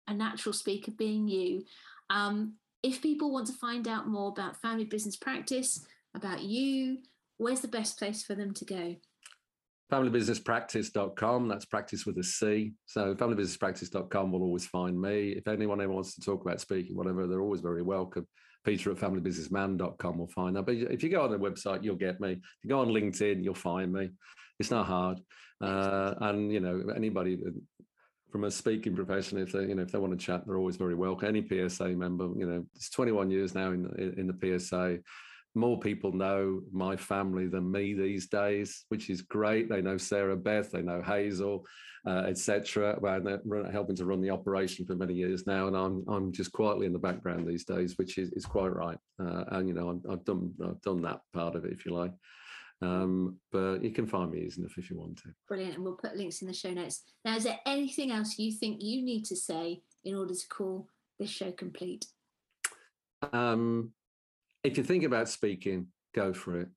a 0.06 0.14
natural 0.14 0.52
speaker, 0.52 0.90
being 0.90 1.28
you. 1.28 1.64
Um, 2.10 2.54
if 2.82 3.02
people 3.02 3.32
want 3.32 3.46
to 3.48 3.52
find 3.52 3.88
out 3.88 4.08
more 4.08 4.28
about 4.28 4.60
family 4.60 4.84
business 4.84 5.16
practice, 5.16 5.84
about 6.14 6.42
you, 6.42 6.98
where's 7.38 7.60
the 7.60 7.68
best 7.68 7.98
place 7.98 8.22
for 8.22 8.34
them 8.34 8.54
to 8.54 8.64
go? 8.64 8.96
familybusinesspractice.com. 9.92 11.48
That's 11.48 11.64
practice 11.64 12.06
with 12.06 12.18
a 12.18 12.24
C. 12.24 12.72
So 12.86 13.14
familybusinesspractice.com 13.14 14.32
will 14.32 14.42
always 14.42 14.66
find 14.66 15.00
me. 15.00 15.30
If 15.30 15.46
anyone 15.48 15.80
ever 15.80 15.92
wants 15.92 16.14
to 16.16 16.20
talk 16.20 16.42
about 16.42 16.60
speaking, 16.60 16.96
whatever, 16.96 17.26
they're 17.26 17.40
always 17.40 17.60
very 17.60 17.82
welcome. 17.82 18.26
Peter 18.66 18.90
at 18.90 18.96
familybusinessman.com 18.96 20.18
will 20.18 20.26
find 20.26 20.56
that. 20.56 20.66
But 20.66 20.74
if 20.74 21.02
you 21.02 21.08
go 21.08 21.22
on 21.22 21.30
the 21.30 21.38
website, 21.38 21.84
you'll 21.84 21.94
get 21.94 22.20
me. 22.20 22.32
If 22.32 22.40
you 22.64 22.68
go 22.68 22.80
on 22.80 22.88
LinkedIn, 22.88 23.42
you'll 23.42 23.54
find 23.54 23.92
me. 23.92 24.10
It's 24.58 24.72
not 24.72 24.86
hard. 24.86 25.20
Uh, 25.60 26.14
and, 26.20 26.52
you 26.52 26.58
know, 26.60 26.82
anybody 26.94 27.38
from 28.32 28.44
a 28.44 28.50
speaking 28.50 28.96
profession, 28.96 29.38
if 29.38 29.52
they, 29.52 29.60
you 29.60 29.76
know, 29.76 29.82
if 29.82 29.92
they 29.92 29.98
want 29.98 30.18
to 30.18 30.26
chat, 30.26 30.44
they're 30.44 30.58
always 30.58 30.76
very 30.76 30.96
welcome. 30.96 31.28
Any 31.28 31.46
PSA 31.46 31.90
member, 31.90 32.28
you 32.36 32.44
know, 32.44 32.66
it's 32.74 32.90
21 32.90 33.30
years 33.30 33.54
now 33.54 33.70
in, 33.70 33.86
in 34.18 34.26
the 34.26 34.58
PSA 34.58 34.98
more 35.56 35.80
people 35.80 36.12
know 36.12 36.60
my 36.70 36.96
family 36.96 37.46
than 37.46 37.70
me 37.70 37.94
these 37.94 38.28
days, 38.28 38.84
which 38.88 39.10
is 39.10 39.22
great. 39.22 39.68
They 39.68 39.82
know 39.82 39.96
Sarah 39.96 40.36
Beth, 40.36 40.70
they 40.70 40.82
know 40.82 41.02
Hazel, 41.02 41.66
uh, 42.06 42.24
etc. 42.26 42.98
And 43.02 43.26
they're 43.26 43.72
helping 43.72 43.96
to 43.96 44.04
run 44.04 44.20
the 44.20 44.30
operation 44.30 44.86
for 44.86 44.94
many 44.94 45.14
years 45.14 45.46
now, 45.46 45.66
and 45.66 45.76
I'm 45.76 46.04
I'm 46.08 46.32
just 46.32 46.52
quietly 46.52 46.86
in 46.86 46.92
the 46.92 46.98
background 46.98 47.46
these 47.46 47.64
days, 47.64 47.94
which 47.96 48.18
is, 48.18 48.30
is 48.32 48.46
quite 48.46 48.74
right. 48.74 48.98
Uh, 49.20 49.44
and 49.52 49.68
you 49.68 49.74
know, 49.74 50.00
i 50.08 50.12
have 50.12 50.24
done 50.24 50.52
I've 50.64 50.80
done 50.82 51.02
that 51.02 51.20
part 51.32 51.56
of 51.56 51.64
it, 51.64 51.72
if 51.72 51.84
you 51.84 51.94
like. 51.94 52.12
Um, 52.82 53.38
but 53.52 53.82
you 53.82 53.90
can 53.90 54.06
find 54.06 54.30
me 54.30 54.40
easy 54.40 54.60
enough 54.60 54.76
if 54.76 54.90
you 54.90 54.98
want 54.98 55.16
to. 55.18 55.30
Brilliant, 55.48 55.76
and 55.76 55.84
we'll 55.84 55.94
put 55.94 56.16
links 56.16 56.42
in 56.42 56.48
the 56.48 56.54
show 56.54 56.70
notes. 56.70 57.02
Now, 57.24 57.36
is 57.36 57.44
there 57.44 57.58
anything 57.66 58.10
else 58.10 58.38
you 58.38 58.52
think 58.52 58.82
you 58.82 59.02
need 59.02 59.24
to 59.26 59.36
say 59.36 59.80
in 60.04 60.14
order 60.14 60.34
to 60.34 60.48
call 60.48 60.88
this 61.18 61.30
show 61.30 61.50
complete? 61.52 62.04
Um, 63.32 63.92
if 64.66 64.76
you 64.76 64.82
think 64.82 65.04
about 65.04 65.28
speaking, 65.28 65.86
go 66.14 66.32
for 66.32 66.60
it. 66.60 66.68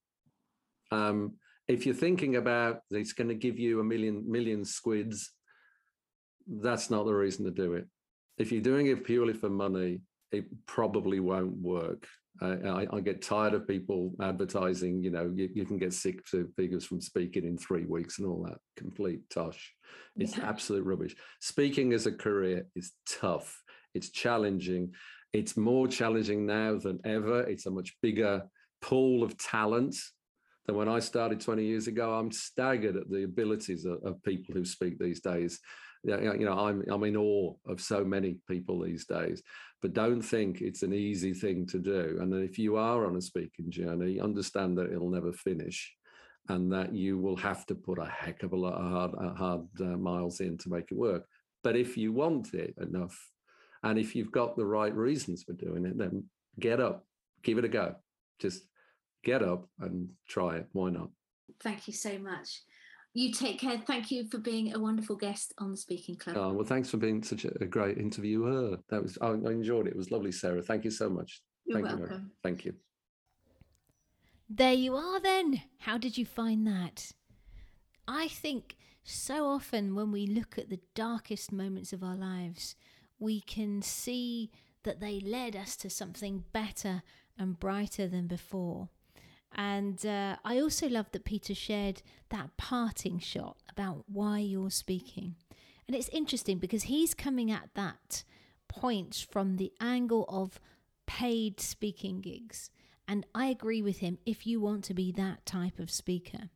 Um, 0.92 1.34
if 1.68 1.86
you're 1.86 1.96
thinking 1.96 2.36
about 2.36 2.82
it's 2.92 3.14
going 3.14 3.30
to 3.30 3.36
give 3.36 3.60
you 3.60 3.80
a 3.80 3.84
million 3.84 4.30
million 4.30 4.64
squids, 4.64 5.32
that's 6.48 6.90
not 6.90 7.06
the 7.06 7.14
reason 7.14 7.46
to 7.46 7.52
do 7.52 7.74
it. 7.74 7.86
If 8.38 8.52
you're 8.52 8.62
doing 8.62 8.88
it 8.88 9.04
purely 9.04 9.34
for 9.34 9.50
money, 9.50 10.02
it 10.32 10.46
probably 10.66 11.20
won't 11.20 11.58
work. 11.58 12.08
Uh, 12.42 12.56
I, 12.66 12.88
I, 12.94 13.00
get 13.02 13.22
tired 13.22 13.54
of 13.54 13.68
people 13.68 14.14
advertising, 14.22 15.04
you 15.04 15.10
know, 15.10 15.30
you, 15.36 15.50
you, 15.54 15.66
can 15.66 15.78
get 15.78 15.92
sick 15.92 16.26
to 16.28 16.48
figures 16.56 16.86
from 16.86 17.02
speaking 17.02 17.44
in 17.44 17.58
three 17.58 17.86
weeks 17.86 18.18
and 18.18 18.28
all 18.28 18.44
that. 18.44 18.60
Complete 18.78 19.30
tosh. 19.30 19.74
It's 20.16 20.38
yeah. 20.38 20.48
absolute 20.48 20.86
rubbish. 20.86 21.18
Speaking 21.42 21.92
as 21.92 22.06
a 22.06 22.14
career 22.14 22.66
is 22.78 22.94
tough. 23.06 23.62
It's 23.94 24.10
challenging. 24.10 24.94
It's 25.34 25.58
more 25.58 25.88
challenging 25.88 26.46
now 26.46 26.78
than 26.78 27.00
ever. 27.06 27.42
It's 27.42 27.66
a 27.66 27.72
much 27.72 27.96
bigger 28.02 28.44
pool 28.82 29.24
of 29.24 29.38
talent 29.38 29.96
than 30.66 30.76
when 30.76 30.90
I 30.90 31.00
started 31.00 31.40
20 31.40 31.64
years 31.64 31.88
ago. 31.88 32.14
I'm 32.14 32.32
staggered 32.32 32.96
at 32.96 33.10
the 33.10 33.24
abilities 33.24 33.86
of, 33.86 34.04
of 34.04 34.24
people 34.24 34.56
who 34.56 34.66
speak 34.66 34.98
these 34.98 35.20
days. 35.20 35.60
You 36.04 36.16
know, 36.18 36.58
I'm 36.58 36.84
I'm 36.90 37.04
in 37.04 37.18
awe 37.18 37.54
of 37.68 37.82
so 37.82 38.06
many 38.06 38.38
people 38.48 38.82
these 38.82 39.06
days. 39.06 39.44
But 39.82 39.94
don't 39.94 40.22
think 40.22 40.62
it's 40.62 40.82
an 40.84 40.94
easy 40.94 41.34
thing 41.34 41.68
to 41.68 41.80
do. 41.80 42.18
And 42.22 42.34
if 42.34 42.58
you 42.58 42.78
are 42.78 43.06
on 43.06 43.18
a 43.18 43.22
speaking 43.22 43.70
journey, 43.70 44.20
understand 44.20 44.78
that 44.78 44.92
it'll 44.92 45.12
never 45.12 45.34
finish. 45.34 45.94
and 46.50 46.72
that 46.72 46.94
you 46.94 47.18
will 47.18 47.36
have 47.36 47.66
to 47.68 47.76
put 47.76 48.00
a 48.00 48.06
heck 48.06 48.44
of 48.44 48.54
a 48.54 48.56
lot 48.56 48.74
of 48.74 48.92
hard, 48.92 49.38
hard 49.38 49.68
uh, 49.82 49.98
miles 49.98 50.40
in 50.40 50.58
to 50.58 50.70
make 50.70 50.92
it 50.92 50.98
work. 50.98 51.24
But 51.64 51.76
if 51.76 51.96
you 51.96 52.12
want 52.12 52.54
it 52.54 52.74
enough, 52.82 53.18
and 53.84 53.98
if 53.98 54.16
you've 54.16 54.32
got 54.32 54.56
the 54.56 54.66
right 54.66 54.96
reasons 54.96 55.44
for 55.44 55.54
doing 55.54 55.86
it, 55.86 55.98
then 55.98 56.24
get 56.60 56.80
up, 56.80 57.06
give 57.44 57.58
it 57.58 57.66
a 57.66 57.70
go. 57.70 57.96
Just 58.40 58.64
get 59.24 59.42
up 59.42 59.68
and 59.80 60.10
try 60.28 60.58
it. 60.58 60.68
Why 60.74 60.90
not? 60.90 61.10
Thank 61.62 61.88
you 61.88 61.94
so 61.94 62.18
much. 62.20 62.62
You 63.14 63.32
take 63.32 63.60
care. 63.60 63.82
Thank 63.86 64.12
you 64.12 64.28
for 64.30 64.38
being 64.38 64.76
a 64.76 64.80
wonderful 64.80 65.16
guest 65.16 65.54
on 65.58 65.72
the 65.72 65.78
Speaking 65.78 66.16
Club. 66.16 66.38
Oh, 66.38 66.54
well, 66.54 66.66
thanks 66.66 66.90
for 66.90 66.98
being 66.98 67.24
such 67.24 67.44
a, 67.46 67.66
great 67.66 67.98
interviewer. 67.98 68.78
That 68.90 69.02
was 69.02 69.18
I, 69.20 69.30
I, 69.30 69.52
enjoyed 69.52 69.88
it. 69.88 69.92
It 69.92 69.98
was 69.98 70.12
lovely, 70.12 70.32
Sarah. 70.32 70.62
Thank 70.62 70.86
you 70.86 70.92
so 70.92 71.10
much. 71.10 71.42
You're 71.66 71.82
Thank 71.82 72.00
welcome. 72.00 72.22
You, 72.26 72.32
Thank 72.44 72.66
you. 72.66 72.74
There 74.50 74.74
you 74.74 74.96
are, 74.96 75.20
then. 75.20 75.62
How 75.80 75.98
did 75.98 76.18
you 76.18 76.26
find 76.26 76.68
that? 76.68 77.12
I 78.08 78.28
think 78.28 78.76
so 79.04 79.48
often 79.48 79.96
when 79.96 80.12
we 80.12 80.28
look 80.28 80.58
at 80.58 80.70
the 80.70 80.80
darkest 80.94 81.52
moments 81.52 81.94
of 81.94 82.04
our 82.04 82.16
lives, 82.16 82.76
we 83.20 83.42
can 83.42 83.82
see 83.82 84.50
that 84.84 85.00
they 85.00 85.20
led 85.20 85.56
us 85.56 85.76
to 85.78 85.90
something 85.90 86.46
better 86.54 87.04
and 87.38 87.60
brighter 87.60 88.08
than 88.08 88.28
before. 88.28 88.90
And 89.56 90.06
uh, 90.06 90.38
I 90.46 90.60
also 90.60 90.88
love 90.88 91.12
that 91.12 91.26
Peter 91.26 91.56
shared 91.56 92.02
that 92.30 92.56
parting 92.58 93.20
shot 93.20 93.58
about 93.70 94.04
why 94.08 94.40
you're 94.40 94.70
speaking. 94.70 95.36
And 95.88 95.96
it's 95.96 96.10
interesting 96.10 96.60
because 96.60 96.84
he's 96.84 97.14
coming 97.14 97.52
at 97.52 97.70
that 97.74 98.24
point 98.68 99.26
from 99.30 99.58
the 99.58 99.74
angle 99.82 100.26
of 100.30 100.60
paid 101.08 101.60
speaking 101.60 102.22
gigs. 102.22 102.70
And 103.08 103.26
I 103.34 103.48
agree 103.48 103.82
with 103.82 103.98
him 103.98 104.20
if 104.26 104.46
you 104.46 104.62
want 104.62 104.84
to 104.86 104.94
be 104.94 105.12
that 105.14 105.46
type 105.48 105.80
of 105.80 105.90
speaker. 105.90 106.50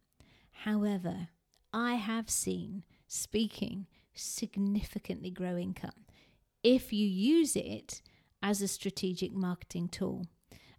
However, 0.52 1.30
I 1.74 1.96
have 1.96 2.30
seen 2.30 2.84
speaking 3.08 3.88
significantly 4.14 5.32
grow 5.32 5.58
income 5.58 6.06
if 6.64 6.94
you 6.94 7.06
use 7.06 7.56
it 7.56 8.02
as 8.42 8.62
a 8.62 8.68
strategic 8.68 9.34
marketing 9.34 9.88
tool 9.88 10.26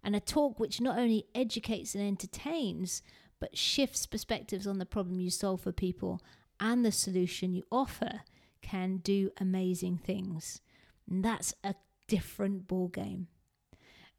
and 0.03 0.15
a 0.15 0.19
talk 0.19 0.59
which 0.59 0.81
not 0.81 0.97
only 0.97 1.25
educates 1.33 1.95
and 1.95 2.03
entertains, 2.03 3.01
but 3.39 3.57
shifts 3.57 4.05
perspectives 4.05 4.67
on 4.67 4.79
the 4.79 4.85
problem 4.85 5.19
you 5.19 5.29
solve 5.29 5.61
for 5.61 5.71
people 5.71 6.21
and 6.59 6.85
the 6.85 6.91
solution 6.91 7.53
you 7.53 7.63
offer 7.71 8.21
can 8.61 8.97
do 8.97 9.31
amazing 9.37 9.97
things. 9.97 10.61
And 11.09 11.23
that's 11.23 11.53
a 11.63 11.75
different 12.07 12.67
ballgame. 12.67 13.25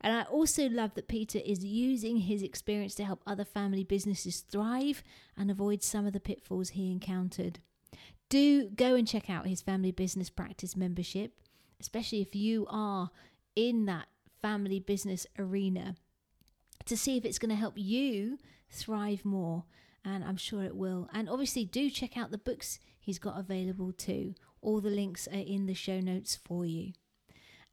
And 0.01 0.15
I 0.15 0.23
also 0.25 0.69
love 0.69 0.95
that 0.95 1.09
Peter 1.09 1.41
is 1.45 1.65
using 1.65 2.19
his 2.19 2.43
experience 2.43 2.95
to 2.97 3.05
help 3.05 3.23
other 3.27 3.45
family 3.45 3.83
businesses 3.83 4.41
thrive 4.41 5.03
and 5.37 5.51
avoid 5.51 5.83
some 5.83 6.07
of 6.07 6.13
the 6.13 6.21
pitfalls 6.21 6.71
he 6.71 6.93
encountered. 6.93 7.61
Do 8.29 8.69
go 8.69 8.95
and 8.95 9.09
check 9.09 9.31
out 9.31 9.47
his 9.47 9.63
family 9.63 9.93
business 9.93 10.31
practice 10.31 10.77
membership, 10.77 11.41
especially 11.81 12.21
if 12.21 12.35
you 12.35 12.67
are 12.69 13.11
in 13.55 13.87
that 13.87 14.07
family 14.43 14.81
business 14.81 15.27
arena 15.39 15.97
to 16.85 16.97
see 16.97 17.17
if 17.17 17.25
it's 17.25 17.39
going 17.39 17.51
to 17.51 17.57
help 17.57 17.75
you 17.77 18.39
thrive 18.71 19.25
more. 19.25 19.65
And 20.05 20.23
I'm 20.23 20.37
sure 20.37 20.63
it 20.63 20.77
will. 20.77 21.09
And 21.13 21.29
obviously, 21.29 21.65
do 21.65 21.91
check 21.91 22.17
out 22.17 22.31
the 22.31 22.39
books 22.39 22.79
he's 23.01 23.19
got 23.19 23.39
available 23.39 23.93
too. 23.93 24.35
All 24.61 24.81
the 24.81 24.91
links 24.91 25.27
are 25.27 25.35
in 25.35 25.67
the 25.67 25.75
show 25.75 25.99
notes 25.99 26.39
for 26.45 26.65
you. 26.65 26.93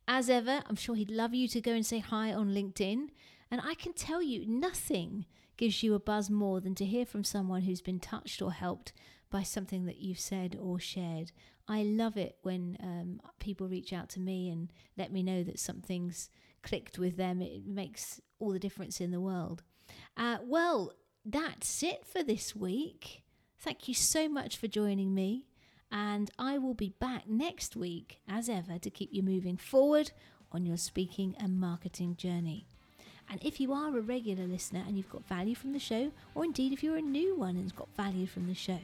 As 0.08 0.30
ever, 0.30 0.64
I'm 0.68 0.76
sure 0.76 0.96
he'd 0.96 1.12
love 1.12 1.34
you 1.34 1.48
to 1.48 1.62
go 1.62 1.74
and 1.74 1.86
say 1.86 2.00
hi 2.00 2.34
on 2.34 2.50
LinkedIn. 2.50 3.10
And 3.52 3.62
I 3.64 3.76
can 3.76 3.94
tell 3.94 4.22
you, 4.22 4.46
nothing 4.48 5.26
gives 5.58 5.84
you 5.84 5.94
a 5.94 6.00
buzz 6.00 6.30
more 6.30 6.60
than 6.60 6.74
to 6.76 6.86
hear 6.86 7.06
from 7.06 7.24
someone 7.24 7.62
who's 7.62 7.82
been 7.82 8.00
touched 8.00 8.42
or 8.42 8.52
helped 8.52 8.94
by 9.34 9.42
something 9.42 9.86
that 9.86 10.00
you've 10.00 10.20
said 10.20 10.56
or 10.62 10.80
shared. 10.80 11.32
I 11.68 11.82
love 11.82 12.18
it 12.18 12.38
when 12.44 12.78
um, 12.84 13.20
people 13.40 13.68
reach 13.68 13.92
out 13.92 14.08
to 14.10 14.20
me 14.20 14.52
and 14.52 14.72
let 14.96 15.12
me 15.12 15.24
know 15.24 15.44
that 15.44 15.60
something's 15.60 16.30
clicked 16.62 17.00
with 17.00 17.18
them, 17.18 17.42
it 17.42 17.66
makes 17.66 18.22
all 18.38 18.52
the 18.52 18.60
difference 18.60 19.02
in 19.02 19.10
the 19.10 19.20
world. 19.20 19.64
Uh, 20.16 20.38
well, 20.44 20.94
that's 21.26 21.82
it 21.82 22.06
for 22.06 22.22
this 22.22 22.56
week. 22.56 23.24
Thank 23.58 23.88
you 23.88 23.96
so 23.96 24.30
much 24.30 24.56
for 24.56 24.68
joining 24.68 25.16
me. 25.16 25.48
And 25.92 26.30
I 26.38 26.60
will 26.60 26.76
be 26.76 26.94
back 27.00 27.28
next 27.28 27.76
week, 27.76 28.20
as 28.30 28.48
ever, 28.48 28.78
to 28.78 28.90
keep 28.92 29.10
you 29.12 29.24
moving 29.24 29.58
forward 29.58 30.12
on 30.52 30.64
your 30.64 30.78
speaking 30.78 31.36
and 31.40 31.60
marketing 31.60 32.18
journey. 32.18 32.68
And 33.32 33.44
if 33.44 33.60
you 33.60 33.74
are 33.74 33.98
a 33.98 34.02
regular 34.02 34.46
listener 34.46 34.84
and 34.86 34.96
you've 34.96 35.10
got 35.10 35.26
value 35.26 35.56
from 35.56 35.74
the 35.74 35.80
show, 35.80 36.12
or 36.36 36.46
indeed 36.46 36.72
if 36.72 36.84
you're 36.84 36.98
a 36.98 37.02
new 37.02 37.36
one 37.36 37.58
and 37.58 37.76
got 37.76 37.96
value 37.96 38.28
from 38.28 38.46
the 38.46 38.54
show, 38.54 38.80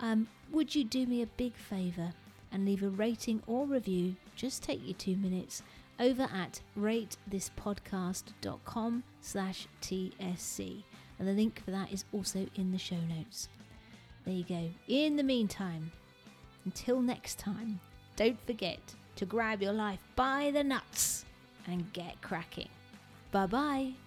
um, 0.00 0.28
would 0.50 0.74
you 0.74 0.82
do 0.84 1.06
me 1.06 1.22
a 1.22 1.26
big 1.26 1.54
favour 1.54 2.12
and 2.52 2.64
leave 2.64 2.82
a 2.82 2.88
rating 2.88 3.42
or 3.46 3.66
review? 3.66 4.16
Just 4.34 4.62
take 4.62 4.82
you 4.86 4.94
two 4.94 5.16
minutes 5.16 5.62
over 5.98 6.24
at 6.24 6.60
ratethispodcast.com 6.78 9.02
slash 9.20 9.66
TSC. 9.82 10.82
And 11.18 11.26
the 11.26 11.32
link 11.32 11.62
for 11.64 11.70
that 11.70 11.90
is 11.92 12.04
also 12.12 12.46
in 12.54 12.72
the 12.72 12.78
show 12.78 12.98
notes. 13.08 13.48
There 14.24 14.34
you 14.34 14.44
go. 14.44 14.68
In 14.88 15.16
the 15.16 15.22
meantime, 15.22 15.92
until 16.64 17.00
next 17.00 17.38
time, 17.38 17.80
don't 18.16 18.44
forget 18.46 18.80
to 19.16 19.24
grab 19.24 19.62
your 19.62 19.72
life 19.72 20.00
by 20.14 20.50
the 20.52 20.64
nuts 20.64 21.24
and 21.66 21.90
get 21.92 22.20
cracking. 22.20 22.68
Bye 23.30 23.46
bye. 23.46 24.05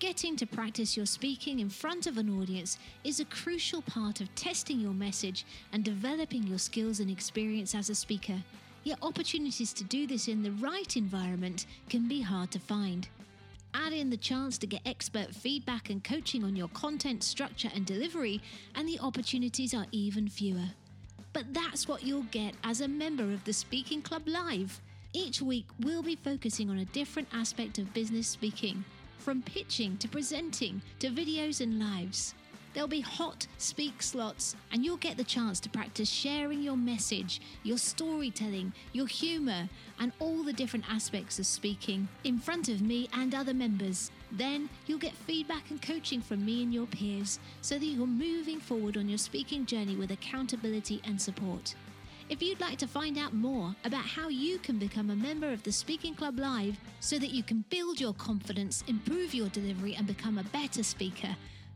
Getting 0.00 0.34
to 0.36 0.46
practice 0.46 0.96
your 0.96 1.04
speaking 1.04 1.60
in 1.60 1.68
front 1.68 2.06
of 2.06 2.16
an 2.16 2.30
audience 2.40 2.78
is 3.04 3.20
a 3.20 3.26
crucial 3.26 3.82
part 3.82 4.22
of 4.22 4.34
testing 4.34 4.80
your 4.80 4.94
message 4.94 5.44
and 5.74 5.84
developing 5.84 6.46
your 6.46 6.56
skills 6.56 7.00
and 7.00 7.10
experience 7.10 7.74
as 7.74 7.90
a 7.90 7.94
speaker. 7.94 8.42
Yet 8.82 8.96
opportunities 9.02 9.74
to 9.74 9.84
do 9.84 10.06
this 10.06 10.26
in 10.26 10.42
the 10.42 10.52
right 10.52 10.96
environment 10.96 11.66
can 11.90 12.08
be 12.08 12.22
hard 12.22 12.50
to 12.52 12.58
find. 12.58 13.08
Add 13.74 13.92
in 13.92 14.08
the 14.08 14.16
chance 14.16 14.56
to 14.58 14.66
get 14.66 14.80
expert 14.86 15.34
feedback 15.34 15.90
and 15.90 16.02
coaching 16.02 16.44
on 16.44 16.56
your 16.56 16.68
content 16.68 17.22
structure 17.22 17.70
and 17.74 17.84
delivery, 17.84 18.40
and 18.74 18.88
the 18.88 19.00
opportunities 19.00 19.74
are 19.74 19.86
even 19.92 20.28
fewer. 20.30 20.70
But 21.34 21.52
that's 21.52 21.86
what 21.86 22.04
you'll 22.04 22.22
get 22.30 22.54
as 22.64 22.80
a 22.80 22.88
member 22.88 23.24
of 23.24 23.44
the 23.44 23.52
Speaking 23.52 24.00
Club 24.00 24.22
Live. 24.26 24.80
Each 25.12 25.42
week, 25.42 25.66
we'll 25.80 26.02
be 26.02 26.16
focusing 26.16 26.70
on 26.70 26.78
a 26.78 26.86
different 26.86 27.28
aspect 27.34 27.78
of 27.78 27.92
business 27.92 28.28
speaking, 28.28 28.82
from 29.20 29.42
pitching 29.42 29.96
to 29.98 30.08
presenting 30.08 30.82
to 30.98 31.08
videos 31.08 31.60
and 31.60 31.78
lives. 31.78 32.34
There'll 32.72 32.88
be 32.88 33.00
hot 33.00 33.48
speak 33.58 34.00
slots, 34.00 34.54
and 34.72 34.84
you'll 34.84 34.96
get 34.96 35.16
the 35.16 35.24
chance 35.24 35.58
to 35.60 35.68
practice 35.68 36.08
sharing 36.08 36.62
your 36.62 36.76
message, 36.76 37.40
your 37.64 37.78
storytelling, 37.78 38.72
your 38.92 39.08
humour, 39.08 39.68
and 39.98 40.12
all 40.20 40.44
the 40.44 40.52
different 40.52 40.84
aspects 40.88 41.40
of 41.40 41.46
speaking 41.46 42.08
in 42.22 42.38
front 42.38 42.68
of 42.68 42.80
me 42.80 43.08
and 43.12 43.34
other 43.34 43.54
members. 43.54 44.12
Then 44.30 44.68
you'll 44.86 44.98
get 44.98 45.14
feedback 45.14 45.70
and 45.70 45.82
coaching 45.82 46.20
from 46.20 46.44
me 46.44 46.62
and 46.62 46.72
your 46.72 46.86
peers 46.86 47.40
so 47.60 47.76
that 47.76 47.84
you're 47.84 48.06
moving 48.06 48.60
forward 48.60 48.96
on 48.96 49.08
your 49.08 49.18
speaking 49.18 49.66
journey 49.66 49.96
with 49.96 50.12
accountability 50.12 51.00
and 51.04 51.20
support. 51.20 51.74
If 52.30 52.40
you'd 52.40 52.60
like 52.60 52.78
to 52.78 52.86
find 52.86 53.18
out 53.18 53.34
more 53.34 53.74
about 53.84 54.04
how 54.04 54.28
you 54.28 54.60
can 54.60 54.78
become 54.78 55.10
a 55.10 55.16
member 55.16 55.52
of 55.52 55.64
the 55.64 55.72
Speaking 55.72 56.14
Club 56.14 56.38
Live 56.38 56.78
so 57.00 57.18
that 57.18 57.30
you 57.30 57.42
can 57.42 57.64
build 57.70 58.00
your 58.00 58.14
confidence, 58.14 58.84
improve 58.86 59.34
your 59.34 59.48
delivery, 59.48 59.96
and 59.96 60.06
become 60.06 60.38
a 60.38 60.44
better 60.44 60.84
speaker, 60.84 61.34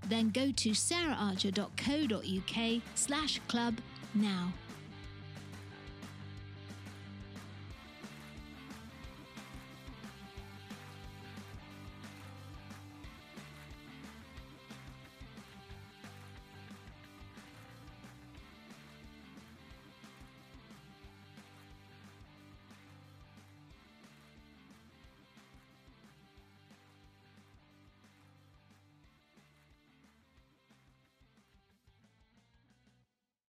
then 0.09 0.31
go 0.31 0.53
to 0.53 0.71
saraharcher.co.uk 0.71 2.83
slash 2.95 3.41
club 3.49 3.81
now. 4.15 4.53